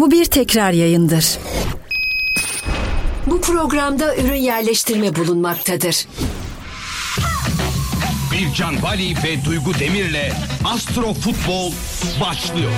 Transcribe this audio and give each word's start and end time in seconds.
Bu 0.00 0.10
bir 0.10 0.24
tekrar 0.24 0.72
yayındır. 0.72 1.38
Bu 3.26 3.40
programda 3.40 4.16
ürün 4.16 4.34
yerleştirme 4.34 5.16
bulunmaktadır. 5.16 6.06
Bircan 8.32 8.82
Bali 8.82 9.14
ve 9.24 9.44
Duygu 9.44 9.74
Demir'le 9.74 10.32
Astro 10.64 11.14
Futbol 11.14 11.72
başlıyor. 12.20 12.72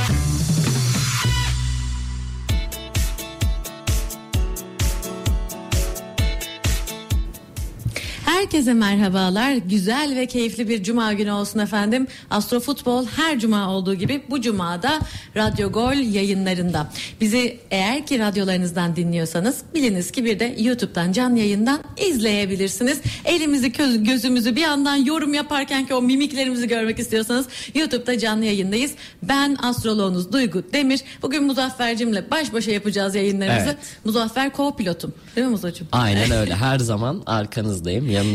Herkese 8.41 8.75
merhabalar. 8.75 9.55
Güzel 9.55 10.17
ve 10.17 10.27
keyifli 10.27 10.69
bir 10.69 10.83
cuma 10.83 11.13
günü 11.13 11.33
olsun 11.33 11.59
efendim. 11.59 12.07
Astro 12.31 12.61
Futbol 12.61 13.07
her 13.07 13.39
cuma 13.39 13.71
olduğu 13.71 13.95
gibi 13.95 14.23
bu 14.31 14.41
cumada 14.41 14.99
Radyo 15.37 15.73
Gol 15.73 15.93
yayınlarında. 15.93 16.91
Bizi 17.21 17.59
eğer 17.71 18.07
ki 18.07 18.19
radyolarınızdan 18.19 18.97
dinliyorsanız 18.97 19.63
biliniz 19.75 20.11
ki 20.11 20.25
bir 20.25 20.41
de 20.41 20.57
YouTube'dan 20.59 21.13
canlı 21.13 21.39
yayından 21.39 21.81
izleyebilirsiniz. 22.07 23.01
Elimizi 23.25 23.73
gözümüzü 24.05 24.57
bir 24.57 24.61
yandan 24.61 24.97
yorum 24.97 25.35
yaparken 25.35 25.87
ki 25.87 25.95
o 25.95 26.03
mimiklerimizi 26.03 26.69
görmek 26.69 26.99
istiyorsanız 26.99 27.47
YouTube'da 27.75 28.19
canlı 28.19 28.45
yayındayız. 28.45 28.93
Ben 29.23 29.57
astroloğunuz 29.63 30.33
Duygu 30.33 30.63
Demir. 30.73 31.01
Bugün 31.23 31.45
Muzaffer'cimle 31.45 32.31
baş 32.31 32.53
başa 32.53 32.71
yapacağız 32.71 33.15
yayınlarımızı. 33.15 33.65
Evet. 33.65 33.79
Muzaffer 34.05 34.51
co-pilotum. 34.51 35.11
Değil 35.37 35.47
mi 35.47 35.51
Muzacığım? 35.51 35.89
Aynen 35.93 36.31
öyle. 36.31 36.55
Her 36.55 36.79
zaman 36.79 37.23
arkanızdayım, 37.27 38.11
yanınızdayım. 38.11 38.30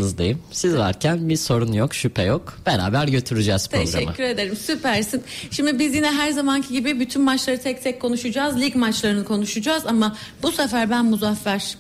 Siz 0.52 0.76
varken 0.76 1.30
bir 1.30 1.36
sorun 1.36 1.74
yok, 1.74 1.96
şüphe 1.96 2.24
yok. 2.24 2.58
Beraber 2.66 3.08
götüreceğiz 3.08 3.68
programı. 3.70 3.92
Teşekkür 3.92 4.24
ederim 4.24 4.56
süpersin. 4.56 5.24
Şimdi 5.52 5.80
biz 5.80 5.96
yine 5.96 6.12
her 6.12 6.32
zamanki 6.32 6.74
gibi 6.74 7.00
bütün 7.00 7.22
maçları 7.22 7.62
tek 7.62 7.84
tek 7.84 8.02
konuşacağız. 8.02 8.60
Lig 8.62 8.76
maçlarını 8.76 9.26
konuşacağız 9.26 9.86
ama 9.86 10.16
bu 10.44 10.52
sefer 10.52 10.90
ben 10.90 11.06
Muzaffer 11.06 11.78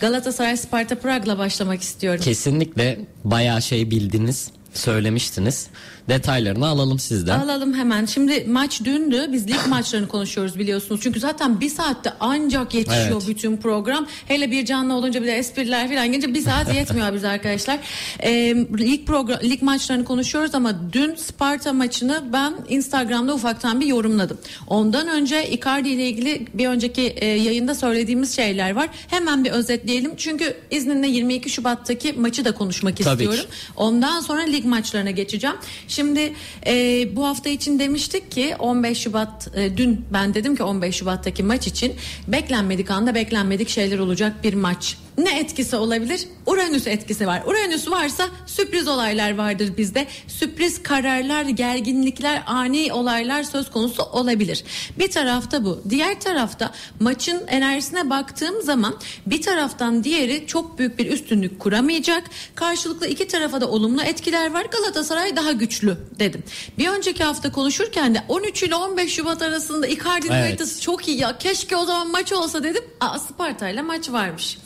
Galatasaray 0.00 0.56
Sparta 0.56 0.94
Prag'la 0.98 1.38
başlamak 1.38 1.82
istiyorum. 1.82 2.20
Kesinlikle 2.24 2.98
bayağı 3.24 3.62
şey 3.62 3.90
bildiniz, 3.90 4.50
söylemiştiniz. 4.74 5.66
Detaylarını 6.08 6.66
alalım 6.66 6.98
sizden. 6.98 7.38
Alalım 7.40 7.74
hemen. 7.74 8.06
Şimdi 8.06 8.44
maç 8.48 8.84
dündü. 8.84 9.26
Biz 9.32 9.48
lig 9.48 9.56
maçlarını 9.68 10.08
konuşuyoruz 10.08 10.58
biliyorsunuz. 10.58 11.00
Çünkü 11.02 11.20
zaten 11.20 11.60
bir 11.60 11.68
saatte 11.70 12.12
ancak 12.20 12.74
yetişiyor 12.74 13.06
Evet. 13.12 13.28
bütün 13.28 13.56
program. 13.56 14.06
Hele 14.28 14.50
bir 14.50 14.64
canlı 14.66 14.94
olunca 14.94 15.22
bir 15.22 15.26
de 15.26 15.36
espriler 15.36 15.88
falan 15.88 16.06
gelince 16.06 16.34
bir 16.34 16.40
saat 16.42 16.74
yetmiyor 16.74 17.14
biz 17.14 17.24
arkadaşlar. 17.24 17.78
Ee, 18.20 18.54
lig 18.78 19.06
program, 19.06 19.38
lig 19.42 19.62
maçlarını 19.62 20.04
konuşuyoruz 20.04 20.54
ama 20.54 20.92
dün 20.92 21.14
Sparta 21.14 21.72
maçını 21.72 22.24
ben 22.32 22.54
Instagram'da 22.68 23.34
ufaktan 23.34 23.80
bir 23.80 23.86
yorumladım. 23.86 24.38
Ondan 24.66 25.08
önce 25.08 25.50
Icardi 25.50 25.88
ile 25.88 26.08
ilgili 26.08 26.46
bir 26.54 26.66
önceki 26.68 27.02
e, 27.02 27.26
yayında 27.26 27.74
söylediğimiz 27.74 28.36
şeyler 28.36 28.70
var. 28.70 28.88
Hemen 29.08 29.44
bir 29.44 29.50
özetleyelim. 29.50 30.16
Çünkü 30.16 30.56
izninle 30.70 31.08
22 31.08 31.50
Şubat'taki 31.50 32.12
maçı 32.12 32.44
da 32.44 32.52
konuşmak 32.52 32.96
Tabii 32.96 33.24
ki. 33.24 33.30
istiyorum. 33.30 33.50
Ondan 33.76 34.20
sonra 34.20 34.42
lig 34.42 34.64
maçlarına 34.64 35.10
geçeceğim. 35.10 35.56
Şimdi 35.96 36.32
e, 36.66 37.06
bu 37.16 37.26
hafta 37.26 37.50
için 37.50 37.78
demiştik 37.78 38.30
ki 38.30 38.56
15 38.58 38.98
Şubat 38.98 39.48
e, 39.56 39.76
dün 39.76 40.04
ben 40.12 40.34
dedim 40.34 40.56
ki 40.56 40.62
15 40.62 40.96
Şubat'taki 40.96 41.42
maç 41.42 41.66
için 41.66 41.94
beklenmedik 42.28 42.90
anda 42.90 43.14
beklenmedik 43.14 43.68
şeyler 43.68 43.98
olacak 43.98 44.44
bir 44.44 44.54
maç. 44.54 44.96
Ne 45.18 45.38
etkisi 45.38 45.76
olabilir? 45.76 46.28
Uranüs 46.46 46.86
etkisi 46.86 47.26
var. 47.26 47.42
Uranüs 47.46 47.90
varsa 47.90 48.28
sürpriz 48.46 48.88
olaylar 48.88 49.36
vardır 49.36 49.72
bizde. 49.76 50.06
Sürpriz 50.28 50.82
kararlar, 50.82 51.42
gerginlikler, 51.42 52.42
ani 52.46 52.92
olaylar 52.92 53.42
söz 53.42 53.70
konusu 53.70 54.02
olabilir. 54.02 54.64
Bir 54.98 55.10
tarafta 55.10 55.64
bu. 55.64 55.82
Diğer 55.90 56.20
tarafta 56.20 56.72
maçın 57.00 57.42
enerjisine 57.46 58.10
baktığım 58.10 58.62
zaman 58.62 58.94
bir 59.26 59.42
taraftan 59.42 60.04
diğeri 60.04 60.46
çok 60.46 60.78
büyük 60.78 60.98
bir 60.98 61.06
üstünlük 61.12 61.60
kuramayacak. 61.60 62.24
Karşılıklı 62.54 63.06
iki 63.06 63.28
tarafa 63.28 63.60
da 63.60 63.68
olumlu 63.70 64.02
etkiler 64.02 64.52
var. 64.54 64.64
Galatasaray 64.64 65.36
daha 65.36 65.52
güçlü 65.52 65.96
dedim. 66.18 66.42
Bir 66.78 66.88
önceki 66.88 67.24
hafta 67.24 67.52
konuşurken 67.52 68.14
de 68.14 68.22
13 68.28 68.62
ile 68.62 68.74
15 68.74 69.12
Şubat 69.14 69.42
arasında 69.42 69.86
Icardi'nin 69.86 70.32
Evet. 70.32 70.44
haritası 70.48 70.80
çok 70.80 71.08
iyi 71.08 71.18
ya. 71.20 71.38
Keşke 71.38 71.76
o 71.76 71.84
zaman 71.84 72.10
maç 72.10 72.32
olsa 72.32 72.62
dedim. 72.62 72.84
Aa 73.00 73.18
Sparta 73.18 73.68
ile 73.68 73.82
maç 73.82 74.10
varmış. 74.10 74.58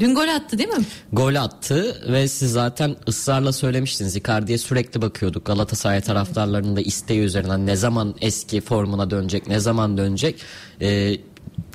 Dün 0.00 0.14
gol 0.14 0.28
attı 0.28 0.58
değil 0.58 0.68
mi? 0.68 0.84
Gol 1.12 1.34
attı 1.34 2.02
ve 2.12 2.28
siz 2.28 2.52
zaten 2.52 2.96
ısrarla 3.08 3.52
söylemiştiniz. 3.52 4.16
Icardi'ye 4.16 4.58
sürekli 4.58 5.02
bakıyorduk. 5.02 5.44
Galatasaray 5.44 6.00
taraftarlarının 6.00 6.76
da 6.76 6.80
isteği 6.80 7.20
üzerinden 7.20 7.66
ne 7.66 7.76
zaman 7.76 8.14
eski 8.20 8.60
formuna 8.60 9.10
dönecek, 9.10 9.46
ne 9.48 9.60
zaman 9.60 9.98
dönecek. 9.98 10.36
Ee, 10.80 11.16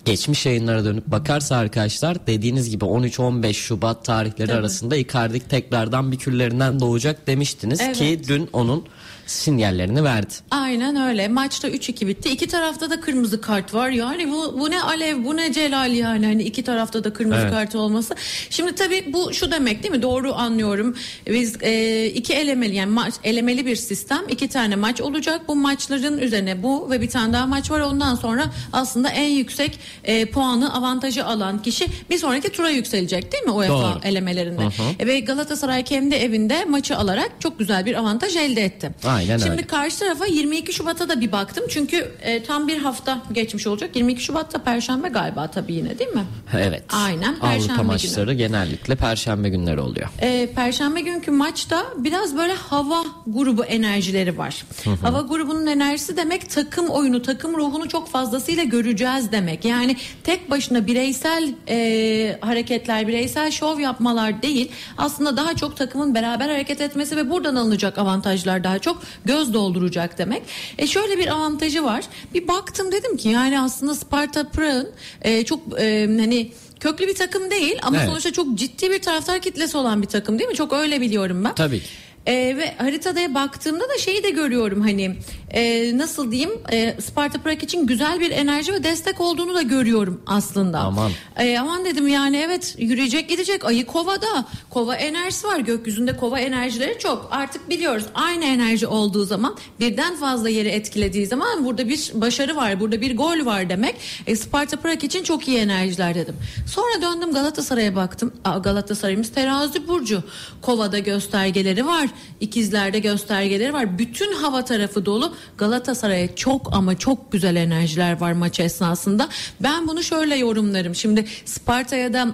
geçmiş 0.06 0.46
yayınlara 0.46 0.86
dönüp 0.86 1.08
bakarsa 1.08 1.56
arkadaşlar 1.56 2.28
dediğiniz 2.28 2.70
gibi 2.70 2.86
13-15 2.86 3.54
Şubat 3.54 4.06
tarihleri 4.06 4.48
Tabii. 4.48 4.60
arasında 4.60 4.96
Icardi 4.96 5.40
tekrardan 5.40 6.12
bir 6.12 6.18
küllerinden 6.18 6.80
doğacak 6.80 7.28
demiştiniz 7.28 7.82
Evet. 7.82 7.98
ki 7.98 8.22
dün 8.28 8.50
onun 8.54 8.86
sinyallerini 9.32 10.04
verdi. 10.04 10.34
Aynen 10.52 10.96
öyle. 10.96 11.28
Maçta 11.28 11.70
3-2 11.70 12.08
bitti. 12.08 12.30
İki 12.30 12.48
tarafta 12.48 12.90
da 12.90 13.02
kırmızı 13.02 13.42
kart 13.42 13.74
var. 13.74 13.90
Yani 13.90 14.32
bu, 14.32 14.60
bu 14.60 14.72
ne 14.72 14.82
Alev 14.82 15.24
bu 15.26 15.38
ne 15.38 15.54
Celal 15.54 15.94
yani. 15.94 16.26
Hani 16.26 16.44
iki 16.44 16.64
tarafta 16.64 17.04
da 17.04 17.14
kırmızı 17.14 17.42
Evet. 17.42 17.52
kart 17.54 17.76
olması. 17.76 18.16
Şimdi 18.50 18.76
tabii 18.76 19.06
bu 19.14 19.34
şu 19.34 19.52
demek 19.52 19.84
değil 19.84 19.96
mi? 19.96 20.02
Doğru 20.02 20.34
anlıyorum. 20.36 20.96
Biz 21.28 21.56
e, 21.64 22.06
iki 22.06 22.34
elemeli 22.34 22.76
yani 22.76 22.92
maç 22.92 23.14
elemeli 23.24 23.66
bir 23.66 23.76
sistem. 23.76 24.22
iki 24.30 24.48
tane 24.48 24.76
maç 24.76 25.02
olacak. 25.02 25.42
Bu 25.48 25.56
maçların 25.56 26.18
üzerine 26.18 26.64
bu 26.64 26.92
ve 26.92 27.02
bir 27.02 27.10
tane 27.10 27.34
daha 27.34 27.48
maç 27.48 27.72
var. 27.72 27.80
Ondan 27.80 28.16
sonra 28.16 28.46
aslında 28.74 29.10
en 29.10 29.30
yüksek 29.30 29.80
e, 30.04 30.26
puanı 30.26 30.74
avantajı 30.74 31.26
alan 31.26 31.62
kişi 31.62 31.88
bir 32.10 32.18
sonraki 32.18 32.50
tura 32.50 32.70
yükselecek 32.70 33.32
değil 33.32 33.44
mi 33.44 33.52
UEFA 33.52 33.74
Doğru. 33.74 34.00
elemelerinde? 34.04 34.62
Hı 34.62 34.68
hı. 34.68 34.72
E, 35.00 35.08
Ve 35.08 35.20
Galatasaray 35.20 35.84
kendi 35.84 36.16
evinde 36.16 36.66
maçı 36.66 36.98
alarak 36.98 37.32
çok 37.40 37.60
güzel 37.60 37.86
bir 37.86 37.96
avantaj 37.96 38.36
elde 38.36 38.64
etti. 38.64 38.92
Aynen 39.06 39.21
Şimdi 39.22 39.50
öyle. 39.52 39.68
karşı 39.68 40.00
tarafa 40.00 40.26
22 40.26 40.74
Şubat'a 40.74 41.10
da 41.10 41.22
bir 41.22 41.32
baktım. 41.32 41.64
Çünkü 41.70 42.12
e, 42.22 42.44
tam 42.44 42.68
bir 42.68 42.78
hafta 42.78 43.22
geçmiş 43.32 43.68
olacak. 43.68 43.96
22 43.96 44.24
Şubat'ta 44.24 44.64
Perşembe 44.64 45.08
galiba 45.10 45.48
tabii 45.48 45.74
yine 45.74 46.00
değil 46.00 46.10
mi? 46.10 46.24
Evet. 46.54 46.84
Aynen, 46.90 47.40
Perşembe 47.40 47.56
Avrupa 47.64 47.76
günü. 47.82 47.88
maçları 47.88 48.34
genellikle 48.34 48.96
perşembe 48.96 49.50
günleri 49.50 49.80
oluyor. 49.80 50.10
E, 50.20 50.50
Perşembe 50.56 51.02
günkü 51.02 51.32
maçta 51.32 51.86
biraz 51.98 52.38
böyle 52.38 52.54
hava 52.54 53.04
grubu 53.28 53.64
enerjileri 53.66 54.38
var. 54.38 54.66
Hava 55.02 55.22
grubunun 55.22 55.66
enerjisi 55.68 56.18
demek 56.18 56.50
takım 56.50 56.90
oyunu, 56.90 57.22
takım 57.22 57.56
ruhunu 57.58 57.90
çok 57.90 58.10
fazlasıyla 58.10 58.64
göreceğiz 58.64 59.32
demek. 59.32 59.66
Yani 59.66 59.96
tek 60.24 60.52
başına 60.52 60.88
bireysel 60.88 61.54
e, 61.70 62.38
hareketler, 62.42 63.08
bireysel 63.08 63.52
şov 63.52 63.80
yapmalar 63.80 64.42
değil. 64.42 64.72
Aslında 64.98 65.38
daha 65.38 65.56
çok 65.56 65.78
takımın 65.78 66.16
beraber 66.16 66.50
hareket 66.50 66.82
etmesi 66.82 67.18
ve 67.18 67.30
buradan 67.30 67.56
alınacak 67.56 67.98
avantajlar 67.98 68.64
daha 68.64 68.80
çok 68.80 69.02
göz 69.26 69.54
dolduracak 69.54 70.18
demek. 70.18 70.42
E 70.78 70.88
şöyle 70.88 71.18
bir 71.18 71.28
avantajı 71.28 71.84
var. 71.84 72.04
Bir 72.34 72.48
baktım 72.48 72.92
dedim 72.92 73.18
ki 73.18 73.30
yani 73.30 73.60
aslında 73.60 73.96
Sparta 73.96 74.50
Prag'ın 74.50 74.90
e, 75.22 75.46
çok 75.46 75.60
e, 75.80 76.08
hani 76.20 76.52
köklü 76.80 77.08
bir 77.08 77.16
takım 77.16 77.52
değil 77.52 77.80
ama 77.82 77.98
Evet. 77.98 78.10
sonuçta 78.10 78.34
çok 78.34 78.56
ciddi 78.58 78.92
bir 78.92 79.02
taraftar 79.02 79.40
kitlesi 79.42 79.78
olan 79.78 80.02
bir 80.02 80.08
takım 80.08 80.40
değil 80.40 80.50
mi? 80.50 80.56
Çok 80.56 80.74
öyle 80.74 81.02
biliyorum 81.02 81.44
ben. 81.44 81.56
Tabii. 81.56 81.82
Ee, 82.28 82.34
ve 82.58 82.74
haritada 82.78 83.36
baktığımda 83.36 83.90
da 83.90 83.98
şeyi 83.98 84.24
de 84.24 84.30
görüyorum 84.30 84.82
hani 84.82 85.16
e, 85.54 85.98
nasıl 85.98 86.32
diyeyim? 86.32 86.52
E, 86.72 87.02
Sparta 87.02 87.42
Prag 87.42 87.64
için 87.64 87.88
güzel 87.88 88.20
bir 88.20 88.32
enerji 88.32 88.74
ve 88.74 88.84
destek 88.84 89.22
olduğunu 89.22 89.56
da 89.56 89.62
görüyorum 89.62 90.22
aslında. 90.28 90.80
Aman. 90.80 91.12
E, 91.38 91.60
aman 91.60 91.86
dedim 91.86 92.08
yani 92.08 92.38
evet 92.38 92.76
yürüyecek 92.78 93.30
gidecek. 93.30 93.66
Ayı 93.66 93.86
kovada 93.86 94.46
kova 94.70 94.96
enerjisi 94.96 95.48
var. 95.48 95.60
Gökyüzünde 95.60 96.18
kova 96.18 96.40
enerjileri 96.40 97.00
çok. 97.00 97.28
Artık 97.32 97.70
biliyoruz 97.70 98.06
aynı 98.14 98.46
enerji 98.46 98.88
olduğu 98.88 99.26
zaman 99.26 99.56
birden 99.80 100.16
fazla 100.16 100.50
yeri 100.50 100.70
etkilediği 100.70 101.28
zaman 101.28 101.66
burada 101.66 101.90
bir 101.90 102.12
başarı 102.14 102.56
var 102.56 102.80
burada 102.80 103.02
bir 103.02 103.18
gol 103.18 103.46
var 103.46 103.70
demek. 103.70 103.96
E, 104.28 104.36
Sparta 104.36 104.78
Prag 104.78 105.04
için 105.04 105.24
çok 105.24 105.48
iyi 105.48 105.58
enerjiler 105.58 106.16
dedim. 106.16 106.36
Sonra 106.68 107.02
döndüm 107.02 107.34
Galatasaray'a 107.34 107.96
baktım. 107.96 108.34
Aa, 108.46 108.58
Galatasaray'ımız 108.58 109.32
terazi 109.32 109.88
burcu. 109.88 110.24
Kovada 110.62 111.00
göstergeleri 111.00 111.86
var 111.86 112.10
ikizlerde 112.40 113.00
göstergeleri 113.00 113.74
var. 113.74 114.00
Bütün 114.00 114.34
hava 114.34 114.66
tarafı 114.66 115.06
dolu 115.06 115.34
Galatasaray'a 115.58 116.36
çok 116.36 116.74
ama 116.74 116.98
çok 116.98 117.32
güzel 117.32 117.56
enerjiler 117.56 118.22
var 118.22 118.32
maç 118.32 118.60
esnasında 118.60 119.30
ben 119.60 119.88
bunu 119.88 120.04
şöyle 120.04 120.36
yorumlarım 120.36 120.96
şimdi 120.96 121.26
Sparta'ya 121.46 122.14
da 122.14 122.28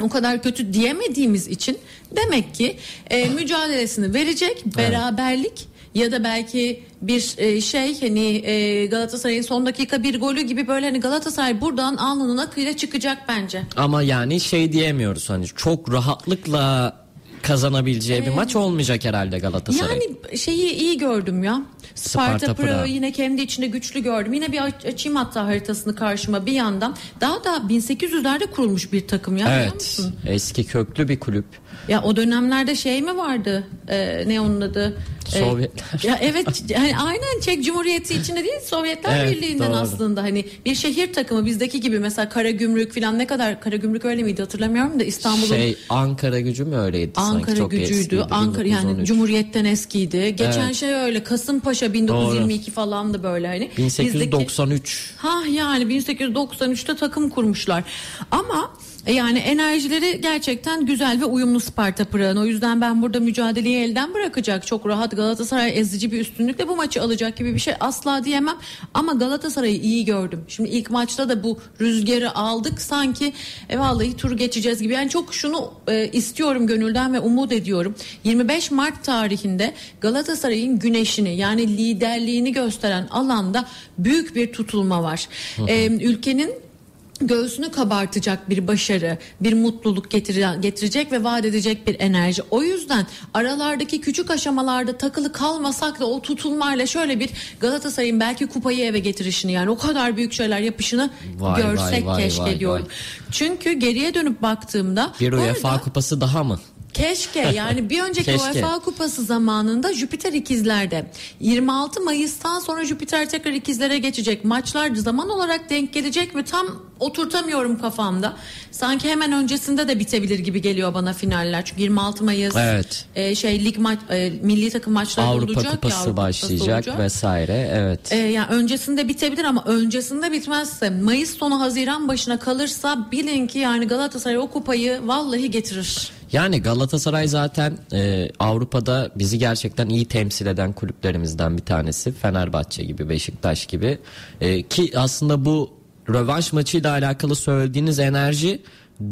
o 0.00 0.08
kadar 0.08 0.42
kötü 0.42 0.72
diyemediğimiz 0.72 1.48
için 1.48 1.78
demek 2.16 2.54
ki 2.54 2.76
e, 3.10 3.28
mücadelesini 3.28 4.14
verecek 4.14 4.62
beraberlik 4.76 5.68
ya 5.94 6.12
da 6.12 6.24
belki 6.24 6.82
bir 7.02 7.34
e, 7.38 7.60
şey 7.60 8.00
hani 8.00 8.46
e, 8.46 8.86
Galatasaray'ın 8.86 9.42
son 9.42 9.66
dakika 9.66 10.02
bir 10.02 10.20
golü 10.20 10.40
gibi 10.40 10.68
böyle 10.68 10.86
hani 10.86 11.00
Galatasaray 11.00 11.60
buradan 11.60 11.96
alnının 11.96 12.38
akıyla 12.38 12.76
çıkacak 12.76 13.18
bence. 13.28 13.62
Ama 13.76 14.02
yani 14.02 14.40
şey 14.40 14.72
diyemiyoruz 14.72 15.30
hani 15.30 15.46
çok 15.46 15.92
rahatlıkla 15.92 16.96
kazanabileceği 17.42 18.26
bir 18.26 18.30
maç 18.30 18.56
olmayacak 18.56 19.04
herhalde 19.04 19.38
Galatasaray. 19.38 19.98
Yani 19.98 20.38
şeyi 20.38 20.72
iyi 20.72 20.98
gördüm 20.98 21.44
ya. 21.44 21.62
Sparta, 21.94 22.38
Sparta 22.38 22.54
Prag'ı 22.54 22.78
Prag. 22.78 22.88
yine 22.88 23.12
kendi 23.12 23.42
içinde 23.42 23.66
güçlü 23.66 24.02
gördüm. 24.02 24.32
Yine 24.32 24.52
bir 24.52 24.64
aç- 24.64 24.86
açayım 24.86 25.16
hatta 25.16 25.46
haritasını 25.46 25.94
karşıma 25.94 26.46
bir 26.46 26.52
yandan. 26.52 26.96
Daha 27.20 27.44
da 27.44 27.56
1800'lerde 27.56 28.46
kurulmuş 28.46 28.92
bir 28.92 29.08
takım 29.08 29.36
ya. 29.36 29.56
evet. 29.60 29.74
musun? 29.74 30.14
Eski 30.26 30.64
köklü 30.64 31.08
bir 31.08 31.20
kulüp. 31.20 31.44
Ya 31.88 32.02
o 32.02 32.16
dönemlerde 32.16 32.74
şey 32.76 33.02
mi 33.02 33.16
vardı? 33.16 33.64
Ee, 33.88 34.24
ne 34.28 34.40
onun 34.40 34.60
adı? 34.60 34.96
Ee, 35.36 35.38
Sovyetler. 35.40 36.00
ya 36.10 36.18
evet 36.22 36.62
yani 36.68 36.96
aynen 36.98 37.40
Çek 37.40 37.64
Cumhuriyeti 37.64 38.14
içinde 38.14 38.44
değil 38.44 38.60
Sovyetler 38.64 39.24
Evet, 39.24 39.36
Birliği'nden 39.36 39.70
doğru. 39.72 39.76
aslında 39.76 40.22
hani 40.22 40.44
bir 40.66 40.74
şehir 40.74 41.12
takımı 41.12 41.46
bizdeki 41.46 41.80
gibi 41.80 41.98
mesela 41.98 42.28
Karagümrük 42.28 42.94
falan 42.94 43.18
ne 43.18 43.26
kadar 43.26 43.60
Karagümrük 43.60 44.04
öyle 44.04 44.22
miydi 44.22 44.42
hatırlamıyorum 44.42 45.00
da 45.00 45.04
İstanbul'un 45.04 45.46
Şey 45.46 45.76
Ankara 45.88 46.40
gücü 46.40 46.64
mü 46.64 46.76
öyleydi 46.76 47.12
sanki 47.16 47.36
Ankara 47.36 47.56
çok 47.56 47.70
gücüydü. 47.70 48.00
eskiydi, 48.00 48.22
Ankara 48.30 48.68
yani 48.68 48.80
1913. 48.82 49.08
Cumhuriyet'ten 49.08 49.64
eskiydi. 49.64 50.34
Geçen 50.36 50.64
Evet. 50.66 50.74
şey 50.76 50.94
öyle 50.94 51.24
Kasımpaşa 51.24 51.92
1922 51.92 52.70
falandı 52.70 53.22
böyle 53.22 53.46
hani. 53.46 53.70
Bizdeki- 53.78 54.12
1893 54.14 55.14
Ha 55.16 55.42
yani 55.52 55.84
1893'te 55.84 56.96
takım 56.96 57.30
kurmuşlar. 57.30 57.84
Ama 58.30 58.70
yani 59.06 59.38
enerjileri 59.38 60.20
gerçekten 60.20 60.86
güzel 60.86 61.20
ve 61.20 61.24
uyumlu 61.24 61.60
Sparta 61.60 62.04
Prag'ın. 62.04 62.36
O 62.36 62.44
yüzden 62.44 62.80
ben 62.80 63.02
burada 63.02 63.20
mücadeleyi 63.20 63.76
elden 63.76 64.14
bırakacak. 64.14 64.66
Çok 64.66 64.86
rahat 64.86 65.16
Galatasaray 65.16 65.78
ezici 65.78 66.12
bir 66.12 66.20
üstünlükle 66.20 66.68
bu 66.68 66.76
maçı 66.76 67.02
alacak 67.02 67.36
gibi 67.36 67.54
bir 67.54 67.58
şey 67.58 67.74
asla 67.80 68.24
diyemem. 68.24 68.56
Ama 68.94 69.12
Galatasaray'ı 69.12 69.80
iyi 69.80 70.04
gördüm. 70.04 70.44
Şimdi 70.48 70.68
ilk 70.68 70.90
maçta 70.90 71.28
da 71.28 71.42
bu 71.44 71.58
rüzgarı 71.80 72.36
aldık. 72.36 72.80
Sanki 72.80 73.32
e, 73.68 73.78
vallahi 73.78 74.16
tur 74.16 74.32
geçeceğiz 74.32 74.82
gibi. 74.82 74.92
Yani 74.92 75.10
çok 75.10 75.34
şunu 75.34 75.72
e, 75.88 76.08
istiyorum 76.08 76.66
gönülden 76.66 77.14
ve 77.14 77.20
umut 77.20 77.52
ediyorum. 77.52 77.94
25 78.24 78.70
Mart 78.70 79.04
tarihinde 79.04 79.74
Galatasaray'ın 80.00 80.78
güneşini 80.78 81.36
yani 81.36 81.68
liderliğini 81.68 82.52
gösteren 82.52 83.06
alanda 83.10 83.64
büyük 83.98 84.34
bir 84.34 84.52
tutulma 84.52 85.02
var. 85.02 85.28
E, 85.68 85.86
ülkenin 85.86 86.71
göğsünü 87.20 87.70
kabartacak 87.70 88.50
bir 88.50 88.66
başarı, 88.68 89.18
bir 89.40 89.52
mutluluk 89.52 90.10
getire- 90.10 90.60
getirecek 90.60 91.12
ve 91.12 91.24
vaat 91.24 91.44
edecek 91.44 91.86
bir 91.86 92.00
enerji. 92.00 92.42
O 92.50 92.62
yüzden 92.62 93.06
aralardaki 93.34 94.00
küçük 94.00 94.30
aşamalarda 94.30 94.98
takılı 94.98 95.32
kalmasak 95.32 96.00
da 96.00 96.06
o 96.06 96.22
tutulmayla 96.22 96.86
şöyle 96.86 97.20
bir 97.20 97.30
Galatasaray'ın 97.60 98.20
belki 98.20 98.46
kupayı 98.46 98.84
eve 98.84 98.98
getirişini 98.98 99.52
yani 99.52 99.70
o 99.70 99.78
kadar 99.78 100.16
büyük 100.16 100.32
şeyler 100.32 100.60
yapışını 100.60 101.10
Vay, 101.38 101.62
görsek 101.62 102.06
vay, 102.06 102.14
vay, 102.14 102.22
keşke 102.24 102.42
vay, 102.42 102.60
diyorum. 102.60 102.84
vay. 102.86 102.90
Çünkü 103.30 103.72
geriye 103.72 104.14
dönüp 104.14 104.42
baktığımda 104.42 105.12
bir 105.20 105.32
UEFA 105.32 105.68
arada- 105.68 105.80
kupası 105.84 106.20
daha 106.20 106.44
mı? 106.44 106.60
Keşke 106.94 107.40
yani 107.40 107.90
bir 107.90 108.00
önceki 108.02 108.24
Keşke. 108.32 108.44
UEFA 108.52 108.78
Kupası 108.78 109.24
zamanında 109.24 109.94
Jüpiter 109.94 110.32
ikizlerde 110.32 111.10
26 111.40 112.00
Mayıs'tan 112.00 112.60
sonra 112.60 112.84
Jüpiter 112.84 113.28
tekrar 113.30 113.52
ikizlere 113.52 113.98
geçecek 113.98 114.44
maçlar 114.44 114.94
zaman 114.94 115.28
olarak 115.30 115.70
denk 115.70 115.92
gelecek 115.92 116.36
ve 116.36 116.44
tam 116.44 116.66
oturtamıyorum 117.02 117.78
kafamda. 117.80 118.36
Sanki 118.70 119.08
hemen 119.08 119.32
öncesinde 119.32 119.88
de 119.88 119.98
bitebilir 119.98 120.38
gibi 120.38 120.62
geliyor 120.62 120.94
bana 120.94 121.12
finaller. 121.12 121.64
Çünkü 121.64 121.82
26 121.82 122.24
Mayıs 122.24 122.56
Evet. 122.56 123.04
e, 123.14 123.34
şey 123.34 123.64
lig 123.64 123.78
maç 123.78 123.98
e, 124.10 124.32
milli 124.42 124.70
takım 124.70 124.92
maçları 124.92 125.26
Avrupa 125.26 125.46
olacak 125.52 125.64
ya, 125.64 125.70
kupası 125.70 125.96
Avrupa 125.96 126.10
Kupası 126.10 126.16
başlayacak 126.16 126.76
olacak. 126.76 126.98
vesaire. 126.98 127.70
Evet. 127.72 128.12
Ee, 128.12 128.16
yani 128.16 128.46
öncesinde 128.50 129.08
bitebilir 129.08 129.44
ama 129.44 129.64
öncesinde 129.66 130.32
bitmezse 130.32 130.90
Mayıs 130.90 131.36
sonu 131.38 131.60
Haziran 131.60 132.08
başına 132.08 132.38
kalırsa 132.38 133.08
bilin 133.12 133.46
ki 133.46 133.58
yani 133.58 133.88
Galatasaray 133.88 134.38
o 134.38 134.46
kupayı 134.46 135.00
vallahi 135.04 135.50
getirir. 135.50 136.12
Yani 136.32 136.62
Galatasaray 136.62 137.28
zaten 137.28 137.78
e, 137.92 138.28
Avrupa'da 138.38 139.10
bizi 139.16 139.38
gerçekten 139.38 139.88
iyi 139.88 140.04
temsil 140.04 140.46
eden 140.46 140.72
kulüplerimizden 140.72 141.56
bir 141.56 141.62
tanesi. 141.62 142.12
Fenerbahçe 142.12 142.84
gibi, 142.84 143.08
Beşiktaş 143.08 143.66
gibi. 143.66 143.98
E, 144.40 144.62
ki 144.62 144.92
aslında 144.96 145.44
bu 145.44 145.70
rövanş 146.08 146.52
maçıyla 146.52 146.90
alakalı 146.90 147.36
söylediğiniz 147.36 147.98
enerji 147.98 148.62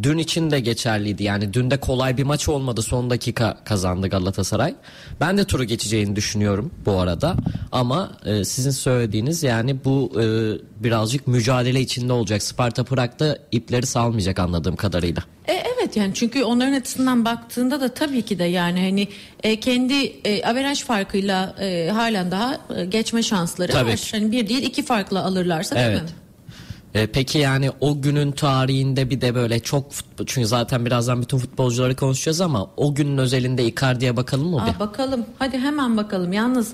dün 0.02 0.18
için 0.18 0.50
de 0.50 0.60
geçerliydi. 0.60 1.22
Yani 1.22 1.52
dün 1.54 1.70
de 1.70 1.76
kolay 1.76 2.16
bir 2.16 2.22
maç 2.22 2.48
olmadı. 2.48 2.82
Son 2.82 3.10
dakika 3.10 3.58
kazandı 3.64 4.08
Galatasaray. 4.08 4.74
Ben 5.20 5.38
de 5.38 5.44
turu 5.44 5.64
geçeceğini 5.64 6.16
düşünüyorum 6.16 6.70
bu 6.86 6.92
arada. 6.92 7.34
Ama 7.72 8.10
e, 8.26 8.44
sizin 8.44 8.70
söylediğiniz 8.70 9.42
yani 9.42 9.84
bu 9.84 10.12
e, 10.20 10.24
birazcık 10.84 11.26
mücadele 11.26 11.80
içinde 11.80 12.12
olacak. 12.12 12.42
Sparta 12.42 12.84
Prag'da 12.84 13.38
ipleri 13.52 13.86
salmayacak 13.86 14.38
anladığım 14.38 14.76
kadarıyla. 14.76 15.22
E, 15.48 15.52
evet 15.52 15.96
yani 15.96 16.10
çünkü 16.14 16.44
onların 16.44 16.72
açısından 16.72 17.24
baktığında 17.24 17.80
da 17.80 17.94
tabii 17.94 18.22
ki 18.22 18.38
de 18.38 18.44
yani 18.44 18.80
hani 18.80 19.08
e, 19.42 19.60
kendi 19.60 20.04
e, 20.04 20.44
averaj 20.44 20.82
farkıyla 20.84 21.54
e, 21.60 21.90
halen 21.92 22.30
daha 22.30 22.58
e, 22.76 22.84
geçme 22.84 23.22
şansları 23.22 23.72
Tabii 23.72 23.90
var. 23.90 23.96
ki. 23.96 24.10
Hani 24.18 24.32
bir 24.32 24.48
değil 24.48 24.62
iki 24.62 24.82
farkla 24.84 25.24
alırlarsa 25.24 25.76
değil 25.76 25.86
Evet. 25.86 26.02
mi? 26.02 26.08
E, 26.94 27.06
peki 27.06 27.38
yani 27.38 27.70
o 27.80 28.02
günün 28.02 28.32
tarihinde 28.32 29.10
bir 29.10 29.20
de 29.20 29.34
böyle 29.34 29.60
çok 29.60 29.92
futbol 29.92 30.26
çünkü 30.26 30.48
zaten 30.48 30.86
birazdan 30.86 31.22
bütün 31.22 31.38
futbolcuları 31.38 31.96
konuşacağız 31.96 32.40
ama 32.40 32.70
o 32.76 32.94
günün 32.94 33.18
özelinde 33.18 33.64
Icardi'ye 33.64 34.16
bakalım 34.16 34.48
mı 34.48 34.64
bir? 34.66 34.76
Aa, 34.76 34.80
bakalım 34.80 35.24
hadi 35.38 35.58
hemen 35.58 35.96
bakalım 35.96 36.32
yalnız 36.32 36.72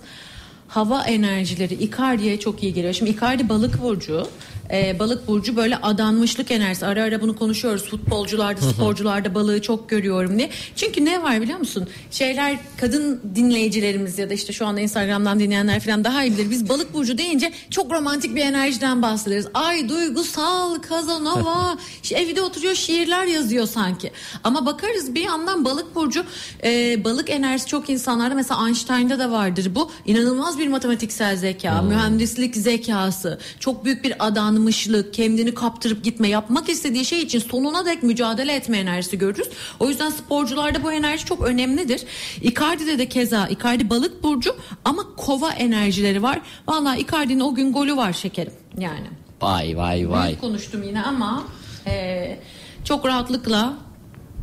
hava 0.69 1.03
enerjileri 1.05 1.75
Icardi'ye 1.75 2.41
çok 2.41 2.63
iyi 2.63 2.75
geliyor. 2.75 2.93
Şimdi 2.95 3.11
Icardi 3.11 3.49
balık 3.49 3.83
burcu. 3.83 4.27
Ee, 4.71 4.99
balık 4.99 5.29
burcu 5.29 5.57
böyle 5.57 5.77
adanmışlık 5.77 6.51
enerjisi. 6.51 6.87
Ara 6.87 7.03
ara 7.03 7.21
bunu 7.21 7.37
konuşuyoruz. 7.37 7.85
Futbolcularda, 7.85 8.61
sporcularda 8.61 9.35
balığı 9.35 9.63
çok 9.63 9.89
görüyorum 9.89 10.39
diye. 10.39 10.51
Çünkü 10.77 11.05
ne 11.05 11.23
var 11.23 11.41
biliyor 11.41 11.59
musun? 11.59 11.89
Şeyler 12.11 12.59
kadın 12.81 13.21
dinleyicilerimiz 13.35 14.19
ya 14.19 14.31
da 14.31 14.35
işte 14.35 14.53
şu 14.53 14.67
anda 14.67 14.81
Instagram'dan 14.81 15.41
dinleyenler 15.41 15.81
falan 15.81 16.05
daha 16.05 16.25
iyi 16.25 16.39
bilir. 16.39 16.51
Biz 16.51 16.69
balık 16.69 16.95
burcu 16.95 17.19
deyince 17.19 17.53
çok 17.71 17.93
romantik 17.93 18.35
bir 18.35 18.41
enerjiden 18.41 19.03
bahsederiz. 19.03 19.47
Ay 19.55 19.89
duygusal, 19.89 20.75
kazanova. 20.79 21.79
işte 22.03 22.15
evde 22.21 22.43
oturuyor 22.43 22.75
şiirler 22.75 23.25
yazıyor 23.25 23.67
sanki. 23.67 24.13
Ama 24.45 24.67
bakarız 24.67 25.15
bir 25.15 25.25
yandan 25.25 25.65
balık 25.65 25.95
burcu 25.95 26.25
e, 26.65 27.05
balık 27.05 27.31
enerjisi 27.31 27.69
çok 27.69 27.91
insanlarda 27.91 28.35
mesela 28.35 28.67
Einstein'da 28.67 29.19
da 29.19 29.31
vardır 29.31 29.75
bu. 29.75 29.91
İnanılmaz 30.07 30.59
bir 30.59 30.69
matematiksel 30.69 31.37
zeka, 31.37 31.83
mühendislik 31.83 32.57
zekası, 32.57 33.39
çok 33.61 33.85
büyük 33.85 34.05
bir 34.05 34.27
adanmışlık, 34.57 35.15
kendini 35.15 35.55
kaptırıp 35.55 36.05
gitme, 36.05 36.29
yapmak 36.29 36.69
istediği 36.69 37.05
şey 37.05 37.23
için 37.23 37.39
sonuna 37.39 37.87
dek 37.87 38.03
mücadele 38.03 38.55
etme 38.55 38.79
enerjisi 38.79 39.19
görürüz. 39.19 39.49
O 39.81 39.89
yüzden 39.89 40.11
sporcularda 40.11 40.83
bu 40.83 40.93
enerji 40.93 41.25
çok 41.25 41.43
önemlidir. 41.43 42.05
Icardi'de 42.43 42.99
de 42.99 43.09
keza 43.09 43.49
Icardi 43.49 43.91
balık 43.91 44.23
burcu 44.23 44.57
ama 44.85 45.03
kova 45.17 45.53
enerjileri 45.53 46.23
var. 46.23 46.41
Vallahi 46.69 47.01
Icardi'nin 47.01 47.41
o 47.41 47.55
gün 47.55 47.73
golü 47.73 47.97
var 47.97 48.13
şekerim 48.13 48.53
yani. 48.79 49.07
Vay 49.43 49.77
vay 49.77 50.11
vay. 50.11 50.27
Büyük 50.29 50.41
konuştum 50.41 50.83
yine 50.83 51.03
ama 51.03 51.45
e, 51.87 52.39
çok 52.85 53.07
rahatlıkla 53.07 53.79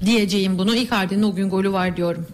diyeceğim 0.06 0.58
bunu. 0.58 0.76
Icardi'nin 0.76 1.24
o 1.24 1.36
gün 1.36 1.50
golü 1.50 1.72
var 1.72 1.98
diyorum. 1.98 2.28